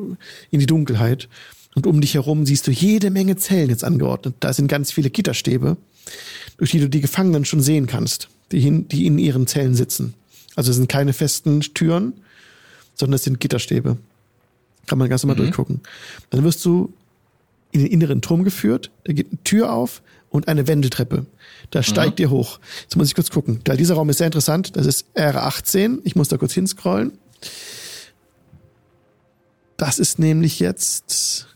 [0.51, 1.29] in die Dunkelheit.
[1.75, 4.35] Und um dich herum siehst du jede Menge Zellen jetzt angeordnet.
[4.41, 5.77] Da sind ganz viele Gitterstäbe,
[6.59, 10.15] durch die du die Gefangenen schon sehen kannst, die, hin, die in ihren Zellen sitzen.
[10.55, 12.13] Also es sind keine festen Türen,
[12.95, 13.97] sondern es sind Gitterstäbe.
[14.87, 15.81] Kann man ganz normal durchgucken.
[16.31, 16.93] Dann wirst du
[17.73, 18.91] in den inneren Turm geführt.
[19.05, 21.27] Da geht eine Tür auf und eine Wendeltreppe.
[21.71, 22.61] Da steigt ihr hoch.
[22.83, 23.61] Jetzt muss ich kurz gucken.
[23.67, 24.77] Weil dieser Raum ist sehr interessant.
[24.77, 26.01] Das ist R18.
[26.05, 27.13] Ich muss da kurz hinscrollen.
[29.77, 31.49] Das ist nämlich jetzt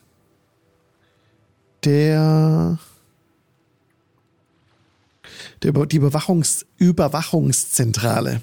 [1.85, 2.79] der,
[5.63, 8.41] der die Überwachungs, Überwachungszentrale.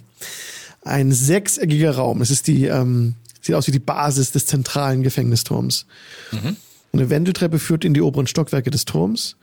[0.84, 2.22] Ein sechseckiger Raum.
[2.22, 5.86] Es ist die, ähm, sieht aus wie die Basis des zentralen Gefängnisturms.
[6.94, 9.36] Eine Wendeltreppe führt in die oberen Stockwerke des Turms.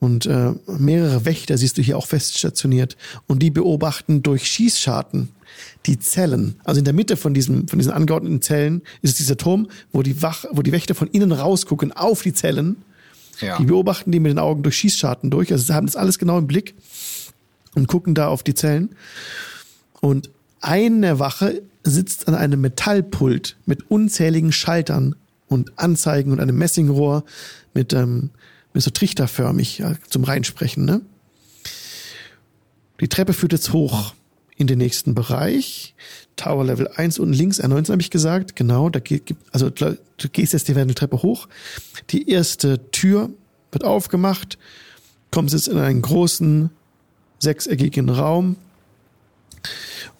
[0.00, 2.96] Und äh, mehrere Wächter siehst du hier auch fest stationiert.
[3.26, 5.30] Und die beobachten durch Schießscharten
[5.86, 6.56] die Zellen.
[6.64, 10.02] Also in der Mitte von, diesem, von diesen angeordneten Zellen ist es dieser Turm, wo
[10.02, 12.76] die, Wach, wo die Wächter von innen rausgucken auf die Zellen.
[13.40, 13.56] Ja.
[13.56, 15.50] Die beobachten die mit den Augen durch Schießscharten durch.
[15.52, 16.74] Also sie haben das alles genau im Blick
[17.74, 18.90] und gucken da auf die Zellen.
[20.00, 20.28] Und
[20.60, 25.14] eine Wache sitzt an einem Metallpult mit unzähligen Schaltern
[25.54, 27.24] und Anzeigen und einem Messingrohr
[27.72, 28.30] mit, ähm,
[28.72, 30.84] mit so trichterförmig ja, zum Reinsprechen.
[30.84, 31.00] Ne?
[33.00, 34.14] Die Treppe führt jetzt hoch
[34.56, 35.94] in den nächsten Bereich.
[36.36, 38.56] Tower Level 1 unten links, R19 habe ich gesagt.
[38.56, 39.96] Genau, da geht, also du
[40.32, 41.48] gehst jetzt die Wendeltreppe hoch.
[42.10, 43.30] Die erste Tür
[43.72, 44.58] wird aufgemacht.
[45.30, 46.70] Kommst jetzt in einen großen
[47.40, 48.56] sechseckigen Raum.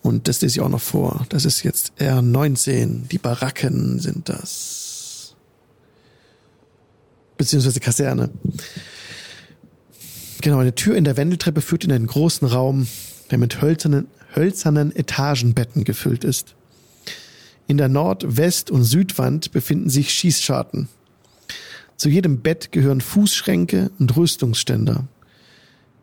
[0.03, 1.27] Und das lese ich auch noch vor.
[1.31, 3.09] Das ist jetzt R19.
[3.09, 4.84] Die Baracken sind das.
[7.45, 8.31] Beziehungsweise Kaserne.
[10.41, 12.89] Genau, eine Tür in der Wendeltreppe führt in einen großen Raum,
[13.31, 16.55] der mit hölzernen, hölzernen Etagenbetten gefüllt ist.
[17.67, 20.89] In der Nord-, West- und Südwand befinden sich Schießscharten.
[21.99, 25.05] Zu jedem Bett gehören Fußschränke und Rüstungsständer.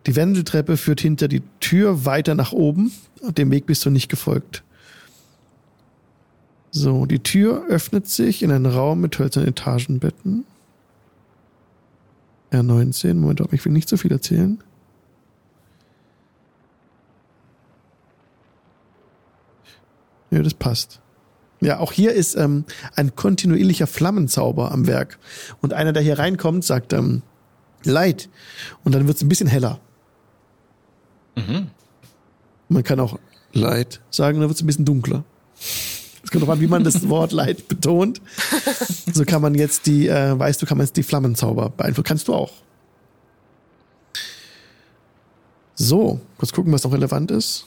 [0.06, 2.92] Die Wendeltreppe führt hinter die Tür weiter nach oben.
[3.36, 4.62] Dem Weg bist du nicht gefolgt.
[6.70, 10.44] So, die Tür öffnet sich in einen Raum mit hölzernen Etagenbetten.
[12.52, 14.62] R19, Moment, ich will nicht so viel erzählen.
[20.30, 21.00] Ja, das passt.
[21.60, 22.64] Ja, auch hier ist ähm,
[22.96, 25.18] ein kontinuierlicher Flammenzauber am Werk.
[25.60, 27.22] Und einer, der hier reinkommt, sagt ähm,
[27.84, 28.28] Light.
[28.82, 29.78] Und dann wird es ein bisschen heller.
[31.36, 31.68] Mhm.
[32.68, 33.18] Man kann auch
[33.52, 35.24] Light sagen, dann wird es ein bisschen dunkler.
[36.32, 38.22] Kommt drauf an, wie man das Wort Light betont.
[39.12, 42.06] So kann man jetzt die, äh, weißt du, kann man jetzt die Flammenzauber beeinflussen.
[42.06, 42.52] Kannst du auch.
[45.74, 47.66] So, kurz gucken, was noch relevant ist.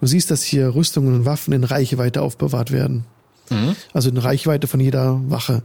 [0.00, 3.04] Du siehst, dass hier Rüstungen und Waffen in Reichweite aufbewahrt werden.
[3.48, 3.74] Mhm.
[3.94, 5.62] Also in Reichweite von jeder Wache.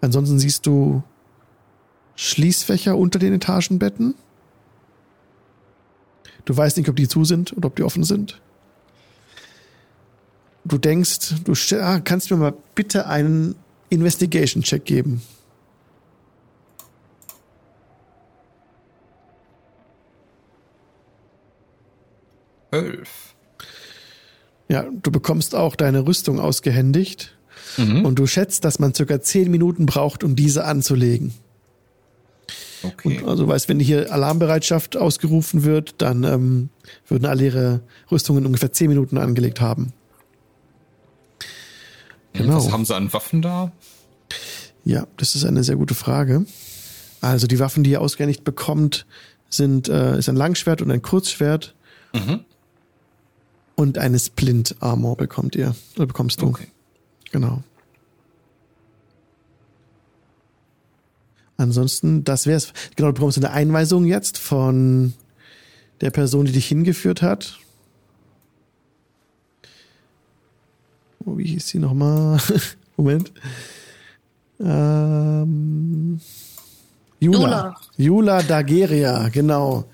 [0.00, 1.02] Ansonsten siehst du
[2.14, 4.14] Schließfächer unter den Etagenbetten.
[6.44, 8.40] Du weißt nicht, ob die zu sind oder ob die offen sind.
[10.64, 13.56] Du denkst, du ah, kannst mir mal bitte einen
[13.90, 15.22] Investigation-Check geben.
[22.70, 23.34] Elf.
[24.68, 27.36] Ja, du bekommst auch deine Rüstung ausgehändigt
[27.76, 28.04] Mhm.
[28.04, 31.32] und du schätzt, dass man circa zehn Minuten braucht, um diese anzulegen.
[32.82, 33.20] Okay.
[33.20, 36.68] Und also weißt, wenn hier Alarmbereitschaft ausgerufen wird, dann ähm,
[37.08, 37.80] würden alle ihre
[38.10, 39.92] Rüstungen ungefähr zehn Minuten angelegt haben.
[42.32, 42.56] Genau.
[42.56, 43.72] Was haben sie an Waffen da?
[44.84, 46.44] Ja, das ist eine sehr gute Frage.
[47.20, 49.06] Also die Waffen, die ihr ausgehändigt bekommt,
[49.48, 51.74] sind äh, ist ein Langschwert und ein Kurzschwert
[52.14, 52.40] Mhm.
[53.74, 56.46] und eine Splint Armor bekommt ihr oder bekommst du.
[56.48, 56.66] Okay.
[57.30, 57.62] Genau.
[61.62, 62.72] Ansonsten, das wär's.
[62.96, 65.14] Genau, du bekommst eine Einweisung jetzt von
[66.00, 67.58] der Person, die dich hingeführt hat.
[71.24, 72.40] Oh, wie hieß sie nochmal?
[72.96, 73.32] Moment.
[74.58, 76.20] Ähm,
[77.20, 77.38] Jula.
[77.38, 77.76] Jula.
[77.96, 79.84] Jula Dageria, genau.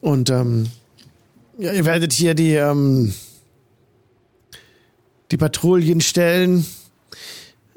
[0.00, 0.66] Und ähm,
[1.58, 3.14] ja, ihr werdet hier die, ähm,
[5.30, 6.66] die Patrouillen stellen.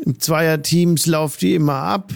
[0.06, 2.12] Im Zweierteams lauft die immer ab.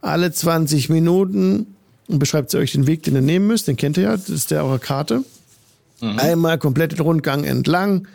[0.00, 1.74] Alle 20 Minuten.
[2.08, 3.68] Und beschreibt sie euch den Weg, den ihr nehmen müsst.
[3.68, 4.16] Den kennt ihr ja.
[4.16, 5.24] Das ist der eure Karte.
[6.00, 8.08] Einmal komplett den Rundgang entlang.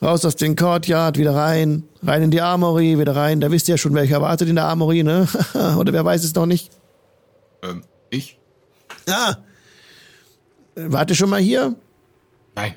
[0.00, 1.82] Raus aus den Courtyard, wieder rein.
[2.02, 3.40] Rein in die Armory, wieder rein.
[3.40, 5.28] Da wisst ihr ja schon, welcher wartet in der Armory, ne?
[5.78, 6.70] Oder wer weiß es noch nicht?
[7.62, 8.38] Ähm, ich?
[9.08, 9.36] Ah.
[10.76, 11.74] Warte schon mal hier.
[12.54, 12.74] Nein.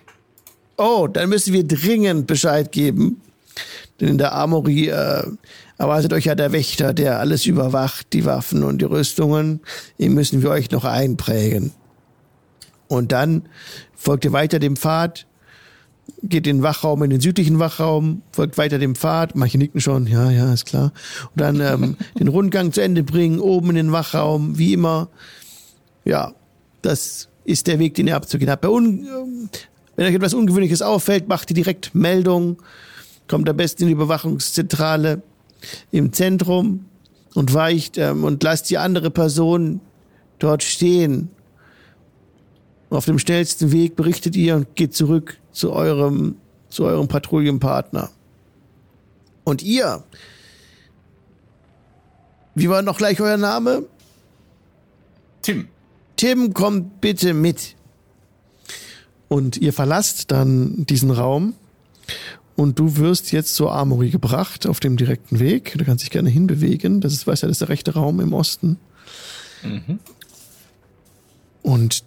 [0.77, 3.21] Oh, dann müssen wir dringend Bescheid geben.
[3.99, 5.23] Denn in der Armory äh,
[5.77, 9.61] erwartet euch ja der Wächter, der alles überwacht, die Waffen und die Rüstungen.
[9.99, 11.71] Den müssen wir euch noch einprägen.
[12.87, 13.43] Und dann
[13.95, 15.25] folgt ihr weiter dem Pfad,
[16.21, 19.35] geht in den Wachraum, in den südlichen Wachraum, folgt weiter dem Pfad.
[19.35, 20.91] Manche nicken schon, ja, ja, ist klar.
[21.31, 25.09] Und dann ähm, den Rundgang zu Ende bringen, oben in den Wachraum, wie immer.
[26.03, 26.33] Ja,
[26.81, 28.61] das ist der Weg, den ihr abzugehen habt.
[28.61, 29.49] Bei un ähm,
[29.95, 32.57] wenn euch etwas Ungewöhnliches auffällt, macht ihr direkt Meldung.
[33.27, 35.21] Kommt am besten in die Überwachungszentrale
[35.91, 36.85] im Zentrum
[37.33, 39.81] und weicht ähm, und lasst die andere Person
[40.39, 41.29] dort stehen.
[42.89, 46.35] Auf dem schnellsten Weg berichtet ihr und geht zurück zu eurem,
[46.69, 48.11] zu eurem Patrouillenpartner.
[49.43, 50.03] Und ihr?
[52.55, 53.87] Wie war noch gleich euer Name?
[55.41, 55.67] Tim.
[56.15, 57.75] Tim, kommt bitte mit.
[59.27, 61.55] Und ihr verlasst dann diesen Raum
[62.55, 65.75] und du wirst jetzt zur Armory gebracht auf dem direkten Weg.
[65.77, 67.01] Du kannst dich gerne hinbewegen.
[67.01, 68.77] Das ist, weißt ja, das ist der rechte Raum im Osten.
[69.63, 69.99] Mhm.
[71.63, 72.03] Und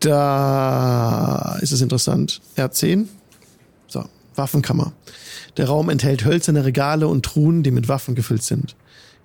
[0.00, 2.40] da ist es interessant.
[2.56, 3.06] R10.
[3.88, 4.04] So,
[4.36, 4.92] Waffenkammer.
[5.56, 8.76] Der Raum enthält hölzerne Regale und Truhen, die mit Waffen gefüllt sind.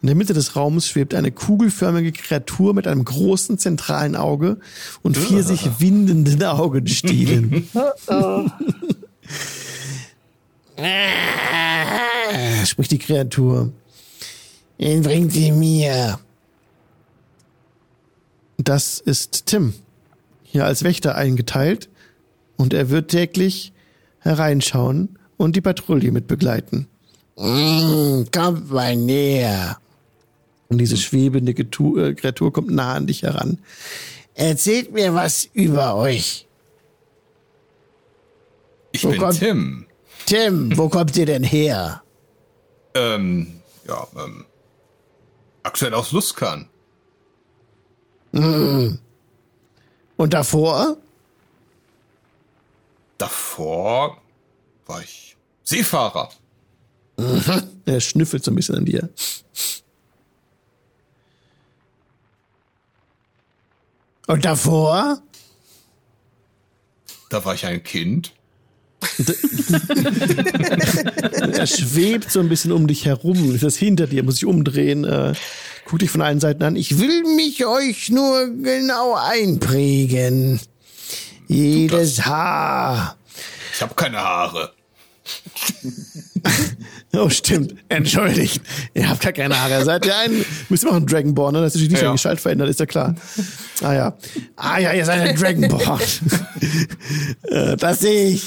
[0.01, 4.57] In der Mitte des Raums schwebt eine kugelförmige Kreatur mit einem großen zentralen Auge
[5.03, 7.69] und vier sich windenden Augenstielen.
[10.77, 13.71] Oh, spricht die Kreatur.
[14.77, 16.19] Ihn bringt sie mir.
[18.57, 19.73] Das ist Tim,
[20.43, 21.89] hier als Wächter eingeteilt,
[22.57, 23.73] und er wird täglich
[24.19, 26.87] hereinschauen und die Patrouille mit begleiten.
[27.37, 29.77] Mm, kommt mal näher.
[30.69, 33.57] Und diese schwebende äh, Kreatur kommt nah an dich heran.
[34.35, 36.47] Erzählt mir was über euch.
[38.91, 39.39] Ich Oh bin Gott.
[39.39, 39.85] Tim.
[40.25, 42.03] Tim, wo kommt ihr denn her?
[42.93, 44.45] Ähm, ja, ähm,
[45.63, 46.67] Aktuell aus Luskan.
[48.31, 48.99] Und
[50.17, 50.97] davor?
[53.17, 54.21] Davor
[54.85, 56.29] war ich Seefahrer.
[57.85, 59.09] Er schnüffelt so ein bisschen an dir.
[64.27, 65.21] Und davor?
[67.29, 68.33] Da war ich ein Kind.
[71.53, 73.53] Er schwebt so ein bisschen um dich herum.
[73.53, 74.23] Ist das hinter dir?
[74.23, 75.03] Muss ich umdrehen?
[75.03, 75.33] Äh,
[75.85, 76.75] guck dich von allen Seiten an.
[76.75, 80.59] Ich will mich euch nur genau einprägen.
[81.47, 83.17] Jedes Haar.
[83.73, 84.71] Ich habe keine Haare.
[87.13, 87.75] Oh, stimmt.
[87.89, 88.61] Entschuldigt.
[88.93, 89.83] Ihr habt gar keine Haare.
[89.83, 91.59] Seid ihr ein, müsst ihr machen Dragonborn, ne?
[91.61, 92.11] Das ist natürlich nicht Ja.
[92.13, 93.15] Gestalt verändert, ist ja klar.
[93.83, 94.17] Ah ja.
[94.55, 95.99] Ah ja, ihr seid ein Dragonborn.
[97.49, 98.43] Äh, das sehe ich.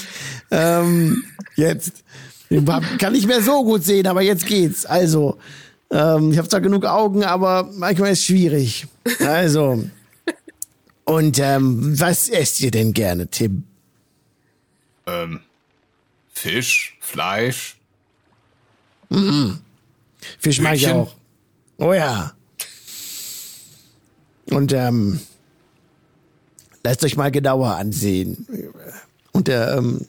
[0.51, 1.23] Ähm,
[1.55, 2.03] jetzt.
[2.49, 4.85] Ich kann nicht mehr so gut sehen, aber jetzt geht's.
[4.85, 5.37] Also,
[5.91, 8.87] ähm, ich habe zwar genug Augen, aber manchmal ist es schwierig.
[9.19, 9.83] Also.
[11.05, 13.63] Und ähm, was esst ihr denn gerne, Tim?
[15.05, 15.39] Ähm,
[16.33, 17.77] Fisch, Fleisch.
[20.39, 21.15] Fisch mag ich auch.
[21.77, 22.33] Oh ja.
[24.49, 25.19] Und ähm,
[26.83, 28.47] lasst euch mal genauer ansehen.
[29.31, 30.07] Und ähm,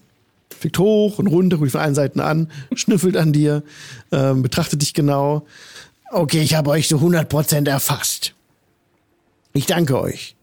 [0.59, 3.63] fliegt hoch und runter, guckt von allen Seiten an, schnüffelt an dir,
[4.13, 5.47] ähm, betrachtet dich genau.
[6.11, 8.35] Okay, ich habe euch zu 100% erfasst.
[9.53, 10.37] Ich danke euch.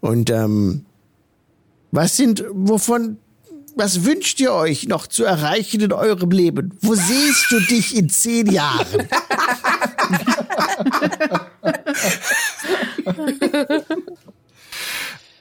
[0.00, 0.84] Und ähm,
[1.92, 3.18] was sind, wovon,
[3.74, 6.76] was wünscht ihr euch noch zu erreichen in eurem Leben?
[6.82, 9.08] Wo siehst du dich in zehn Jahren?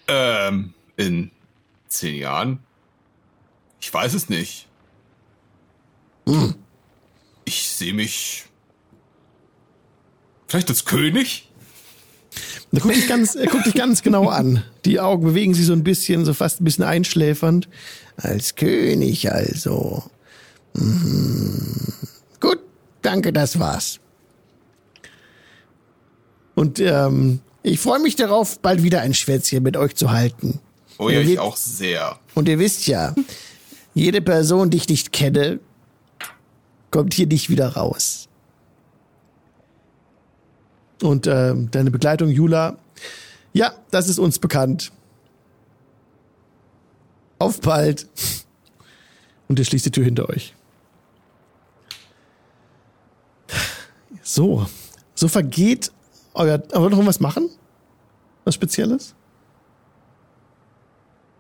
[0.08, 1.32] Ähm, in
[1.88, 2.60] zehn Jahren?
[3.96, 4.68] Ich weiß es nicht.
[7.46, 8.44] Ich sehe mich
[10.50, 11.50] vielleicht als König?
[12.74, 14.66] Er guckt dich ganz, er guckt dich ganz genau an.
[14.84, 17.70] Die Augen bewegen sich so ein bisschen, so fast ein bisschen einschläfernd.
[18.18, 20.04] Als König also.
[20.74, 21.94] Mhm.
[22.42, 22.60] Gut,
[23.02, 24.02] danke, das war's.
[26.54, 30.60] Und ähm, ich freue mich darauf, bald wieder ein Schwätzchen mit euch zu halten.
[30.98, 32.20] Oh ja, ich auch sehr.
[32.34, 33.16] Und ihr wisst ja,
[33.96, 35.60] jede Person, die ich nicht kenne,
[36.92, 38.28] kommt hier nicht wieder raus.
[41.02, 42.78] Und ähm, deine Begleitung, Jula,
[43.54, 44.92] ja, das ist uns bekannt.
[47.40, 48.08] Auf bald.
[49.48, 50.54] Und ihr schließt die Tür hinter euch.
[54.22, 54.66] So,
[55.14, 55.92] so vergeht
[56.34, 56.62] euer.
[56.72, 57.50] Aber noch irgendwas machen?
[58.44, 59.14] Was Spezielles?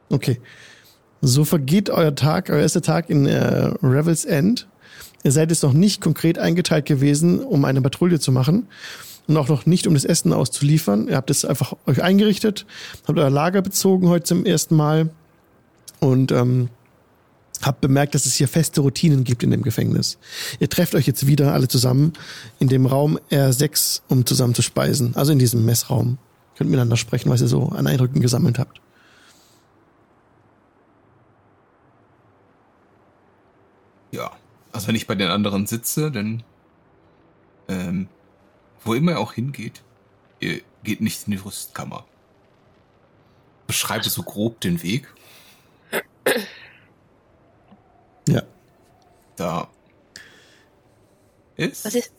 [0.10, 0.40] Okay.
[1.22, 4.68] So vergeht euer Tag, euer erster Tag in äh, Revel's End.
[5.24, 8.68] Ihr seid jetzt noch nicht konkret eingeteilt gewesen, um eine Patrouille zu machen
[9.28, 11.08] und auch noch nicht, um das Essen auszuliefern.
[11.08, 12.66] Ihr habt es einfach euch eingerichtet,
[13.08, 15.10] habt euer Lager bezogen heute zum ersten Mal
[16.00, 16.70] und ähm,
[17.62, 20.18] habt bemerkt, dass es hier feste Routinen gibt in dem Gefängnis.
[20.60, 22.14] Ihr trefft euch jetzt wieder alle zusammen
[22.60, 26.18] in dem Raum R6, um zusammen zu speisen, also in diesem Messraum.
[26.58, 28.80] Könnt miteinander sprechen, was ihr so an Eindrücken gesammelt habt.
[34.12, 34.32] Ja.
[34.86, 36.44] Also wenn ich bei den anderen sitze, dann
[37.68, 38.08] ähm,
[38.84, 39.82] wo immer er auch hingeht,
[40.40, 42.06] ihr geht nicht in die Rüstkammer.
[43.66, 45.12] Beschreibe so grob den Weg.
[48.28, 48.42] Ja.
[49.36, 49.70] Da
[51.58, 52.12] ist, Was ist?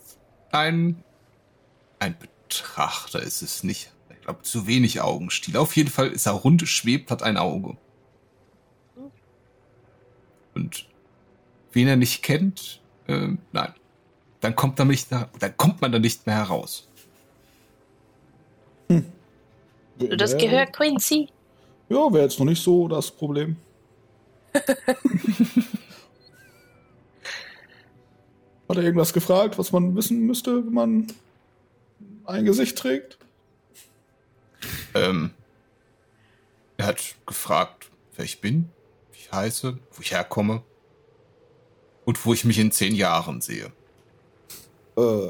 [0.53, 1.03] ein
[1.99, 3.93] ein Betrachter ist es nicht.
[4.11, 5.57] Ich glaube, zu wenig Augenstiel.
[5.57, 7.77] Auf jeden Fall ist er rund, schwebt, hat ein Auge.
[10.55, 10.87] Und
[11.77, 13.73] wen er nicht kennt, ähm, nein.
[14.41, 16.89] Dann kommt, er nicht, da- dann kommt man da nicht mehr heraus.
[18.89, 21.29] Du das gehört Quincy.
[21.89, 23.57] Ja, wäre jetzt noch nicht so das Problem.
[28.69, 31.07] Hat er irgendwas gefragt, was man wissen müsste, wenn man
[32.25, 33.19] ein Gesicht trägt?
[34.95, 35.31] Ähm,
[36.79, 38.71] er hat gefragt, wer ich bin,
[39.13, 40.63] wie ich heiße, wo ich herkomme
[42.07, 43.71] und wo ich mich in zehn Jahren sehe.
[44.97, 45.29] Äh,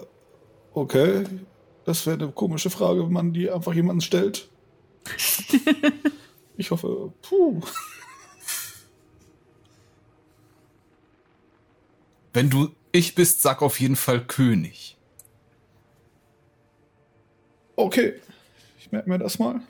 [0.74, 1.24] okay.
[1.84, 4.48] Das wäre eine komische Frage, wenn man die einfach jemanden stellt.
[6.56, 7.60] ich hoffe, puh.
[12.32, 14.96] Wenn du ich bist, sag auf jeden Fall König.
[17.76, 18.20] Okay.
[18.78, 19.60] Ich merke mir das mal.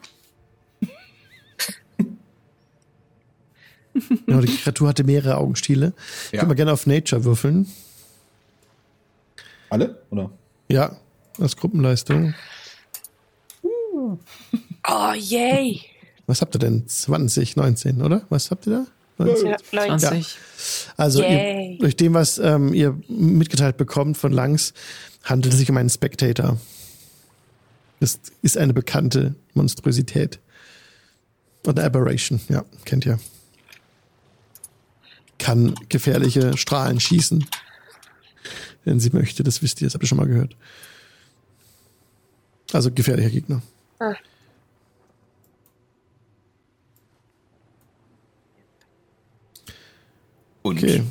[4.25, 5.93] Genau, die Kreatur hatte mehrere Augenstiele.
[6.31, 6.39] Ja.
[6.39, 7.67] Können wir gerne auf Nature würfeln.
[9.69, 10.01] Alle?
[10.09, 10.31] Oder?
[10.69, 10.97] Ja.
[11.39, 12.33] als Gruppenleistung.
[14.87, 15.81] Oh, yay.
[16.25, 16.87] Was habt ihr denn?
[16.87, 18.25] 20, 19, oder?
[18.29, 19.25] Was habt ihr da?
[19.25, 19.47] 19?
[19.47, 19.99] Ja, 19.
[19.99, 20.37] 20.
[20.97, 21.73] Also Yay.
[21.73, 24.73] ihr, durch dem, was ähm, ihr mitgeteilt bekommt von Langs,
[25.23, 26.57] handelt es sich um einen Spectator.
[27.99, 30.39] Das ist eine bekannte Monstrosität.
[31.65, 33.19] Und eine Aberration, ja, kennt ihr.
[35.47, 37.45] Kann gefährliche Strahlen schießen.
[38.83, 40.57] Wenn sie möchte, das wisst ihr, das habt ihr schon mal gehört.
[42.73, 43.61] Also gefährlicher Gegner.
[43.99, 44.13] Ah.
[50.63, 51.03] Und Okay.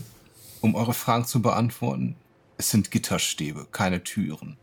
[0.60, 2.14] um eure Fragen zu beantworten,
[2.58, 4.58] es sind Gitterstäbe, keine Türen.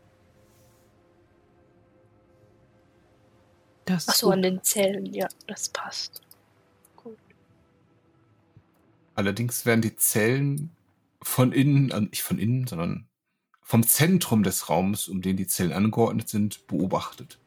[3.85, 5.07] Das Ach so, an den Zellen.
[5.07, 6.21] Ja, das passt.
[9.15, 10.71] Allerdings werden die Zellen
[11.21, 13.07] von innen, also nicht von innen, sondern
[13.61, 17.39] vom Zentrum des Raums, um den die Zellen angeordnet sind, beobachtet.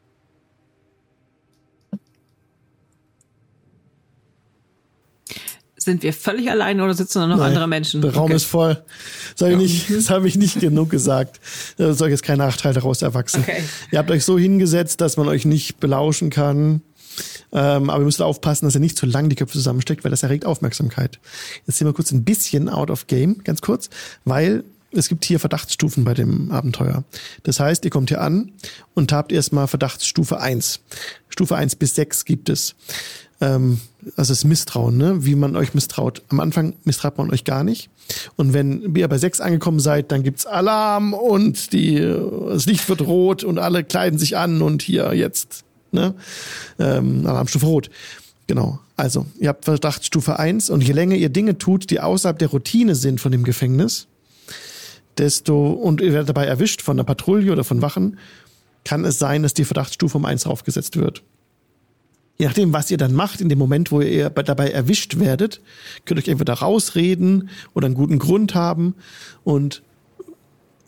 [5.79, 8.01] Sind wir völlig allein oder sitzen da noch Nein, andere Menschen?
[8.01, 8.35] Der Raum Okay.
[8.35, 8.83] ist voll.
[9.35, 9.57] Sag ich Ja.
[9.59, 11.39] nicht, das habe ich nicht genug gesagt.
[11.77, 13.41] Da soll jetzt kein Nachteil daraus erwachsen.
[13.41, 13.63] Okay.
[13.91, 16.81] Ihr habt euch so hingesetzt, dass man euch nicht belauschen kann.
[17.51, 20.23] Ähm, aber ihr müsst aufpassen, dass ihr nicht zu lang die Köpfe zusammensteckt, weil das
[20.23, 21.19] erregt Aufmerksamkeit.
[21.65, 23.89] Jetzt sind wir kurz ein bisschen out of game, ganz kurz,
[24.25, 27.03] weil es gibt hier Verdachtsstufen bei dem Abenteuer.
[27.43, 28.51] Das heißt, ihr kommt hier an
[28.93, 30.79] und habt erstmal Verdachtsstufe 1.
[31.29, 32.75] Stufe 1 bis 6 gibt es.
[33.39, 33.79] Ähm,
[34.15, 35.25] also das Misstrauen, ne?
[35.25, 36.23] wie man euch misstraut.
[36.29, 37.89] Am Anfang misstraut man euch gar nicht.
[38.35, 43.01] Und wenn ihr bei 6 angekommen seid, dann gibt's Alarm und die, das Licht wird
[43.01, 45.65] rot und alle kleiden sich an und hier jetzt
[45.97, 46.13] ne?
[46.79, 47.89] ähm, Alarmstufe rot.
[48.47, 48.79] Genau.
[48.95, 52.95] Also, ihr habt Verdachtsstufe 1 und je länger ihr Dinge tut, die außerhalb der Routine
[52.95, 54.07] sind von dem Gefängnis,
[55.17, 58.17] desto, und ihr werdet dabei erwischt von einer Patrouille oder von Wachen,
[58.85, 61.23] kann es sein, dass die Verdachtsstufe um 1 aufgesetzt wird.
[62.37, 65.59] Je nachdem, was ihr dann macht, in dem Moment, wo ihr bei- dabei erwischt werdet,
[66.05, 68.93] könnt ihr euch entweder rausreden oder einen guten Grund haben.
[69.43, 69.81] Und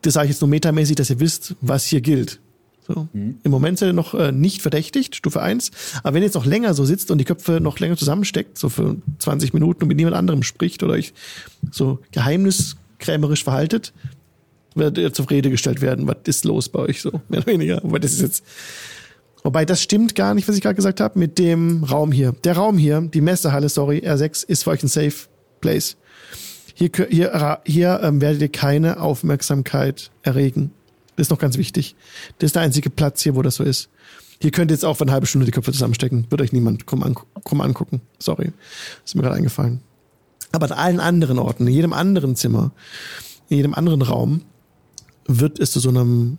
[0.04, 2.40] das sage ich jetzt nur metamäßig, dass ihr wisst, was hier gilt.
[2.90, 3.08] So.
[3.14, 5.70] Im Moment seid ihr noch äh, nicht verdächtigt, Stufe 1.
[6.02, 8.68] Aber wenn ihr jetzt noch länger so sitzt und die Köpfe noch länger zusammensteckt, so
[8.70, 11.14] für 20 Minuten und mit niemand anderem spricht oder euch
[11.70, 13.94] so geheimniskrämerisch verhaltet,
[14.74, 16.08] werdet ihr zur Rede gestellt werden.
[16.08, 17.22] Was ist los bei euch so?
[17.30, 17.84] Mehr oder weniger.
[17.84, 18.44] Aber das ist jetzt
[19.44, 22.34] Wobei das stimmt gar nicht, was ich gerade gesagt habe, mit dem Raum hier.
[22.44, 25.14] Der Raum hier, die Messehalle, sorry, R6, ist für euch ein Safe
[25.62, 25.96] Place.
[26.74, 30.72] Hier, hier, hier ähm, werdet ihr keine Aufmerksamkeit erregen.
[31.20, 31.98] Das ist noch ganz wichtig.
[32.38, 33.90] Das ist der einzige Platz hier, wo das so ist.
[34.42, 36.26] Hier könnt ihr jetzt auch für eine halbe Stunde die Köpfe zusammenstecken.
[36.30, 37.14] Wird euch niemand krumm, an,
[37.44, 38.00] krumm angucken.
[38.20, 38.54] Sorry.
[39.04, 39.82] Ist mir gerade eingefallen.
[40.54, 42.72] Aber an allen anderen Orten, in jedem anderen Zimmer,
[43.50, 44.44] in jedem anderen Raum,
[45.28, 46.38] wird es zu so einem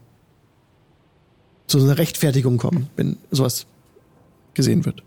[1.67, 3.67] zu so einer Rechtfertigung kommen, wenn sowas
[4.55, 5.03] gesehen wird.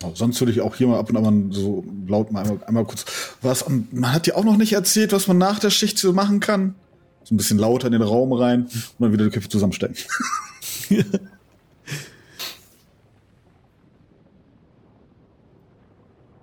[0.00, 2.64] Aber Sonst würde ich auch hier mal ab und an mal so laut mal einmal,
[2.68, 3.04] einmal kurz
[3.42, 3.62] was.
[3.64, 6.38] Und man hat ja auch noch nicht erzählt, was man nach der Schicht so machen
[6.38, 6.76] kann.
[7.24, 9.96] So ein bisschen lauter in den Raum rein und dann wieder die Köpfe zusammenstecken.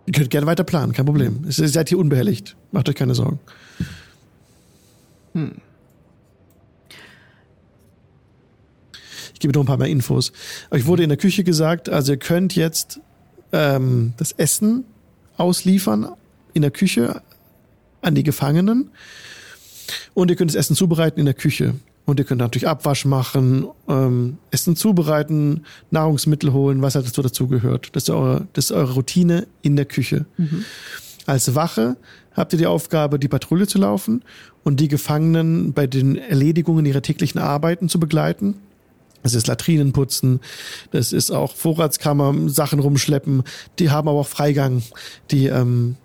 [0.05, 1.45] Ihr könnt gerne weiter planen, kein Problem.
[1.45, 2.55] Ihr seid hier unbehelligt.
[2.71, 3.39] Macht euch keine Sorgen.
[9.33, 10.31] Ich gebe noch ein paar mehr Infos.
[10.71, 13.01] Euch wurde in der Küche gesagt, also ihr könnt jetzt
[13.51, 14.83] ähm, das Essen
[15.37, 16.09] ausliefern
[16.53, 17.21] in der Küche
[18.01, 18.89] an die Gefangenen
[20.13, 21.75] und ihr könnt das Essen zubereiten in der Küche.
[22.05, 27.89] Und ihr könnt natürlich Abwasch machen, ähm, Essen zubereiten, Nahrungsmittel holen, was halt dazu dazugehört.
[27.93, 30.25] Das ist eure, das ist eure Routine in der Küche.
[31.27, 31.97] Als Wache
[32.33, 34.23] habt ihr die Aufgabe, die Patrouille zu laufen
[34.63, 38.55] und die Gefangenen bei den Erledigungen ihrer täglichen Arbeiten zu begleiten.
[39.21, 40.39] Das ist Latrinen putzen,
[40.91, 43.43] das ist auch Vorratskammer, Sachen rumschleppen.
[43.77, 44.81] Die haben aber auch Freigang,
[45.29, 45.97] die, ähm,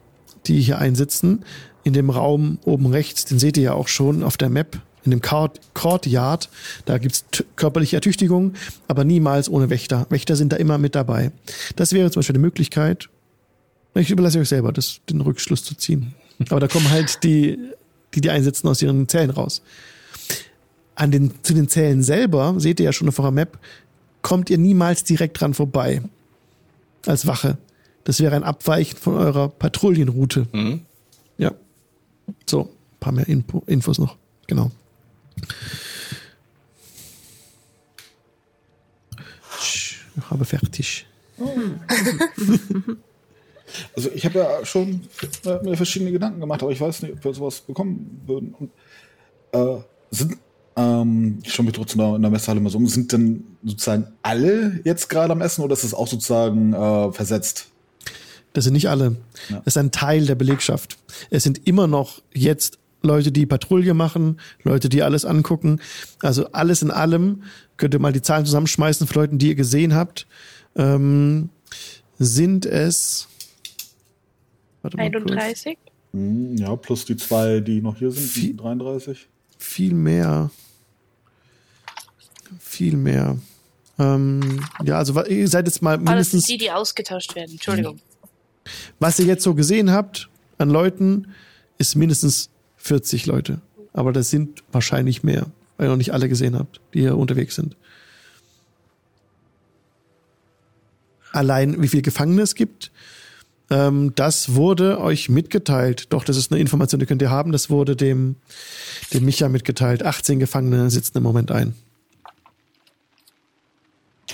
[0.47, 1.45] die hier einsitzen.
[1.85, 5.11] In dem Raum oben rechts, den seht ihr ja auch schon auf der Map, in
[5.11, 6.49] dem Court, Courtyard,
[6.87, 7.25] da gibt's
[7.57, 8.55] körperliche Ertüchtigung,
[8.89, 10.07] aber niemals ohne Wächter.
[10.09, 11.31] Wächter sind da immer mit dabei.
[11.77, 13.11] Das wäre zum Beispiel eine Möglichkeit.
[13.95, 16.15] Ich überlasse euch selber, das, den Rückschluss zu ziehen.
[16.49, 17.59] Aber da kommen halt die,
[18.15, 19.63] die die einsetzen aus ihren Zellen raus.
[20.95, 23.59] An den, zu den Zellen selber, seht ihr ja schon auf eurer Map,
[24.23, 26.03] kommt ihr niemals direkt dran vorbei.
[27.07, 27.59] Als Wache.
[28.05, 30.47] Das wäre ein Abweichen von eurer Patrouillenroute.
[30.53, 30.81] Mhm.
[32.47, 34.17] So, ein paar mehr Info, Infos noch.
[34.47, 34.71] Genau.
[39.61, 39.99] Ich
[40.31, 41.07] habe fertig.
[43.97, 45.01] Also ich habe ja schon
[45.45, 48.55] äh, mir verschiedene Gedanken gemacht, aber ich weiß nicht, ob wir sowas bekommen würden.
[48.55, 48.71] Und,
[49.53, 49.83] äh,
[50.13, 50.37] sind,
[50.77, 52.87] Ähm, ich schaue mich trotzdem in der Messehalle mal so um.
[52.87, 57.69] Sind denn sozusagen alle jetzt gerade am Essen oder ist das auch sozusagen äh, versetzt?
[58.55, 59.17] Das sind nicht alle.
[59.51, 59.57] Ja.
[59.65, 60.97] Das ist ein Teil der Belegschaft.
[61.31, 65.81] Es sind immer noch jetzt Leute, die Patrouille machen, Leute, die alles angucken.
[66.23, 67.43] Also alles in allem
[67.77, 70.27] könnt ihr mal die Zahlen zusammenschmeißen von Leuten, die ihr gesehen habt.
[70.77, 71.51] Ähm,
[72.19, 73.29] sind es
[74.83, 75.31] warte mal kurz.
[75.33, 75.79] 31?
[76.13, 79.27] Hm, ja, plus die zwei, die noch hier sind, die Viel- 33.
[79.59, 80.51] viel mehr.
[82.61, 83.37] Viel mehr.
[83.99, 87.53] Ähm, ja, also ihr seid jetzt mal Ah, das mindestens, sind die, die ausgetauscht werden.
[87.53, 87.99] Entschuldigung.
[88.99, 90.29] Was ihr jetzt so gesehen habt
[90.59, 91.29] an Leuten,
[91.79, 93.61] ist mindestens 40 Leute.
[93.93, 95.47] Aber das sind wahrscheinlich mehr,
[95.77, 97.77] weil ihr noch nicht alle gesehen habt, die hier unterwegs sind.
[101.33, 102.93] Allein wie viele Gefangene es gibt,
[103.71, 106.13] ähm, das wurde euch mitgeteilt.
[106.13, 107.51] Doch, das ist eine Information, die könnt ihr haben.
[107.53, 108.37] Das wurde dem,
[109.13, 110.05] dem Micha mitgeteilt.
[110.05, 111.75] 18 Gefangene sitzen im Moment ein.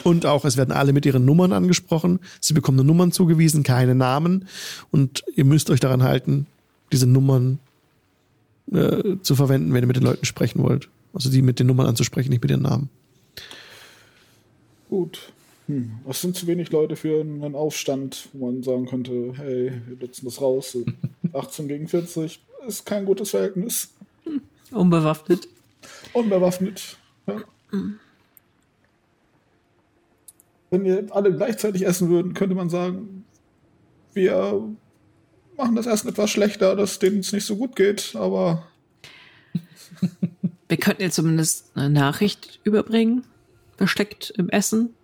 [0.05, 2.21] Und auch, es werden alle mit ihren Nummern angesprochen.
[2.41, 4.47] Sie bekommen nur Nummern zugewiesen, keine Namen.
[4.91, 6.47] Und ihr müsst euch daran halten,
[6.93, 7.59] diese Nummern
[8.73, 10.89] äh, zu verwenden, wenn ihr mit den Leuten sprechen wollt.
[11.13, 12.89] Also die mit den Nummern anzusprechen, nicht mit ihren Namen.
[14.89, 15.33] Gut.
[15.67, 15.93] Hm.
[16.07, 20.25] Das sind zu wenig Leute für einen Aufstand, wo man sagen könnte, hey, wir nutzen
[20.25, 20.77] das raus.
[21.33, 23.91] 18 gegen 40 ist kein gutes Verhältnis.
[24.71, 25.49] Unbewaffnet.
[26.13, 26.97] Unbewaffnet.
[27.27, 27.43] Ja.
[30.71, 33.25] Wenn wir alle gleichzeitig essen würden, könnte man sagen,
[34.13, 34.69] wir
[35.57, 38.65] machen das Essen etwas schlechter, dass denen es nicht so gut geht, aber
[40.69, 43.25] Wir könnten ihr zumindest eine Nachricht überbringen,
[43.77, 44.95] versteckt im Essen,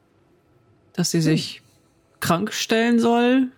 [0.92, 1.60] dass sie sich
[2.20, 3.48] krank stellen soll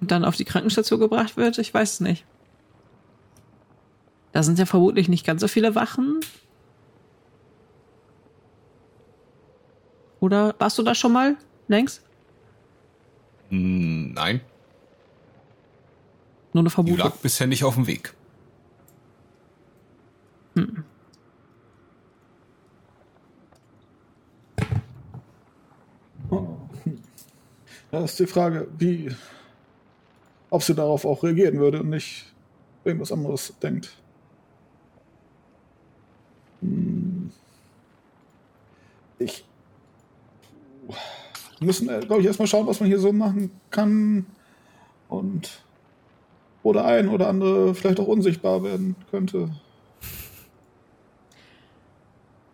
[0.00, 1.56] und dann auf die Krankenstation gebracht wird.
[1.56, 2.26] Ich weiß es nicht.
[4.32, 6.20] Da sind ja vermutlich nicht ganz so viele Wachen.
[10.22, 11.36] Oder warst du da schon mal,
[11.66, 12.00] längst?
[13.48, 14.40] Hm, Nein,
[16.52, 16.98] Nur eine die Vermutung.
[16.98, 18.14] lag bisher nicht auf dem Weg.
[27.90, 29.10] da ist die Frage, wie,
[30.50, 32.32] ob sie darauf auch reagieren würde und nicht
[32.84, 33.96] irgendwas anderes denkt.
[36.60, 37.30] Hm.
[39.18, 39.44] Ich
[41.62, 44.26] wir müssen, glaube ich, erstmal schauen, was man hier so machen kann
[45.08, 45.62] und
[46.64, 49.50] wo der ein oder andere vielleicht auch unsichtbar werden könnte.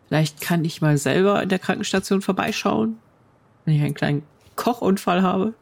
[0.08, 2.98] Vielleicht kann ich mal selber in der Krankenstation vorbeischauen,
[3.64, 4.22] wenn ich einen kleinen
[4.56, 5.54] Kochunfall habe.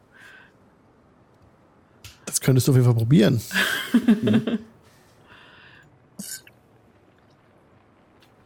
[2.25, 3.41] Das könntest du auf jeden Fall probieren.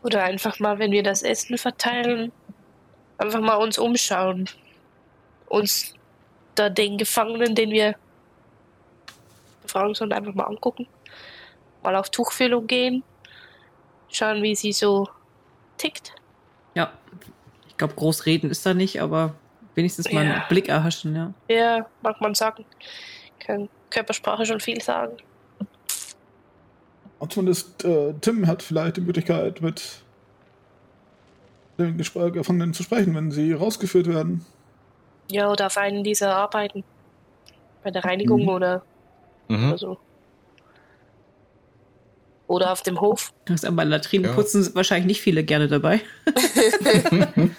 [0.03, 2.31] Oder einfach mal, wenn wir das Essen verteilen,
[3.17, 4.47] einfach mal uns umschauen.
[5.51, 5.93] Uns
[6.55, 7.95] da den Gefangenen, den wir
[9.63, 10.87] befragen sollen, einfach mal angucken.
[11.83, 13.03] Mal auf Tuchfühlung gehen.
[14.09, 15.09] Schauen, wie sie so
[15.77, 16.13] tickt.
[16.73, 16.93] Ja,
[17.67, 19.35] ich glaube, groß reden ist da nicht, aber
[19.75, 20.45] wenigstens mal einen Ja.
[20.47, 21.33] Blick erhaschen, ja.
[21.49, 22.63] Ja, mag man sagen.
[23.39, 25.17] Kann Körpersprache schon viel sagen.
[27.19, 30.01] Und zumindest äh, Tim hat vielleicht die Möglichkeit, mit
[31.77, 34.45] den Gespr Gefangenen zu sprechen, wenn sie rausgeführt werden.
[35.31, 36.83] Ja, oder auf einen dieser Arbeiten.
[37.83, 38.49] Bei der Reinigung Mhm.
[38.49, 38.83] oder,
[39.47, 39.69] Mhm.
[39.69, 39.97] oder so.
[42.47, 43.31] Oder auf dem Hof.
[43.45, 46.01] Das aber Latrinenputzen sind wahrscheinlich nicht viele gerne dabei.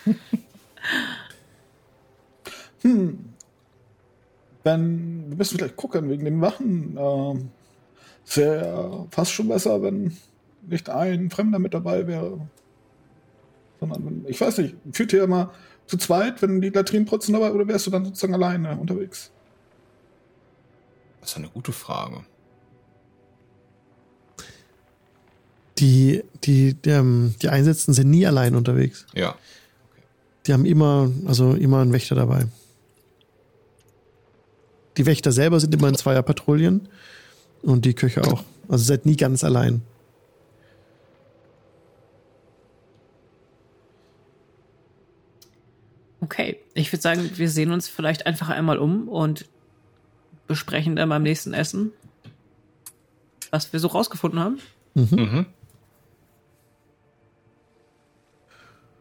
[4.64, 6.96] Wenn, wir müssen vielleicht gucken wegen den Wachen.
[6.98, 7.48] Ähm,
[8.24, 10.16] es wäre fast schon besser, wenn
[10.68, 12.38] nicht ein Fremder mit dabei wäre.
[13.80, 15.52] Sondern, wenn, ich weiß nicht, führt ihr immer
[15.86, 19.30] zu zweit, wenn die Latrinen putzen dabei, oder wärst du dann sozusagen alleine unterwegs?
[21.20, 22.24] Das ist eine gute Frage.
[25.78, 29.06] Die, die, die, ähm, die Einsätzen sind nie allein unterwegs.
[29.14, 29.36] Ja.
[30.46, 32.46] Die haben immer, also immer einen Wächter dabei.
[34.96, 36.88] Die Wächter selber sind immer in zweier Patrouillen
[37.62, 38.44] und die Köche auch.
[38.68, 39.82] Also seid nie ganz allein.
[46.22, 49.44] Okay, ich würde sagen, wir sehen uns vielleicht einfach einmal um und
[50.46, 51.90] besprechen dann beim nächsten Essen,
[53.50, 54.58] was wir so rausgefunden haben.
[54.94, 55.46] Mhm.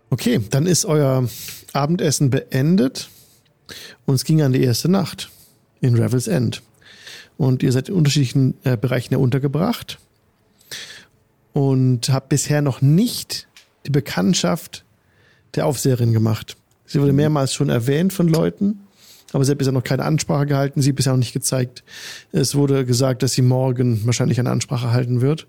[0.09, 1.29] Okay, dann ist euer
[1.73, 3.09] Abendessen beendet
[4.07, 5.29] und es ging an die erste Nacht
[5.79, 6.63] in Revel's End.
[7.37, 9.99] Und ihr seid in unterschiedlichen äh, Bereichen ja untergebracht.
[11.53, 13.47] und habe bisher noch nicht
[13.85, 14.85] die Bekanntschaft
[15.55, 16.57] der Aufseherin gemacht.
[16.91, 18.81] Sie wurde mehrmals schon erwähnt von Leuten,
[19.31, 21.85] aber sie hat bisher noch keine Ansprache gehalten, sie bisher noch nicht gezeigt.
[22.33, 25.47] Es wurde gesagt, dass sie morgen wahrscheinlich eine Ansprache halten wird,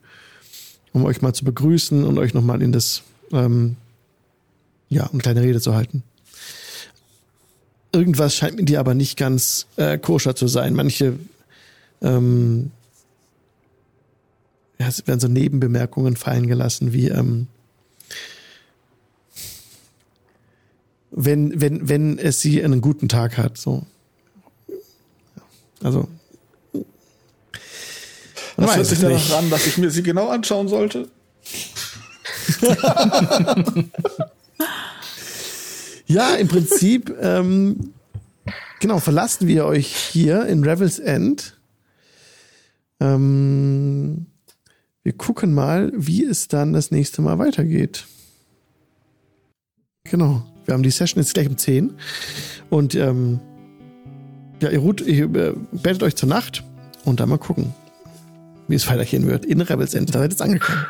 [0.92, 3.02] um euch mal zu begrüßen und euch nochmal in das,
[3.32, 3.74] ähm,
[4.88, 6.04] ja, eine kleine Rede zu halten.
[7.90, 10.74] Irgendwas scheint mit dir aber nicht ganz äh, koscher zu sein.
[10.74, 11.18] Manche
[12.02, 12.70] ähm,
[14.78, 17.48] ja, es werden so Nebenbemerkungen fallen gelassen, wie ähm,
[21.12, 23.84] wenn, wenn, wenn es sie einen guten Tag hat, so.
[25.82, 26.08] Also.
[28.56, 29.32] Das weiß hört sich danach nicht.
[29.32, 31.08] an, dass ich mir sie genau anschauen sollte.
[36.12, 37.94] Ja, im Prinzip, ähm,
[38.80, 41.58] genau, verlassen wir euch hier in Revel's End.
[43.00, 44.26] Ähm,
[45.02, 48.04] wir gucken mal, wie es dann das nächste Mal weitergeht.
[50.04, 50.44] Genau.
[50.64, 51.94] Wir haben die Session jetzt gleich um 10.
[52.70, 53.40] Und ähm,
[54.60, 56.64] ja, ihr, ruht, ihr äh, bettet euch zur Nacht
[57.04, 57.74] und dann mal gucken,
[58.68, 60.10] wie es weitergehen wird in Rebels End.
[60.10, 60.86] Da seid ihr jetzt angekommen.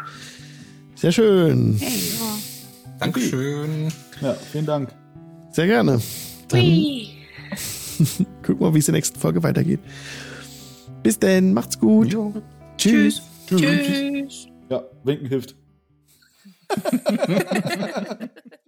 [0.94, 1.80] Sehr schön.
[3.00, 3.88] Dankeschön.
[4.20, 4.92] Ja, vielen Dank.
[5.50, 6.00] Sehr gerne.
[6.48, 6.60] Dann
[8.42, 9.80] gucken wir, wie es in der nächsten Folge weitergeht.
[11.02, 12.16] Bis denn, macht's gut.
[12.76, 13.22] Tschüss.
[13.46, 14.46] Tschüss.
[14.68, 15.56] Ja, winken hilft.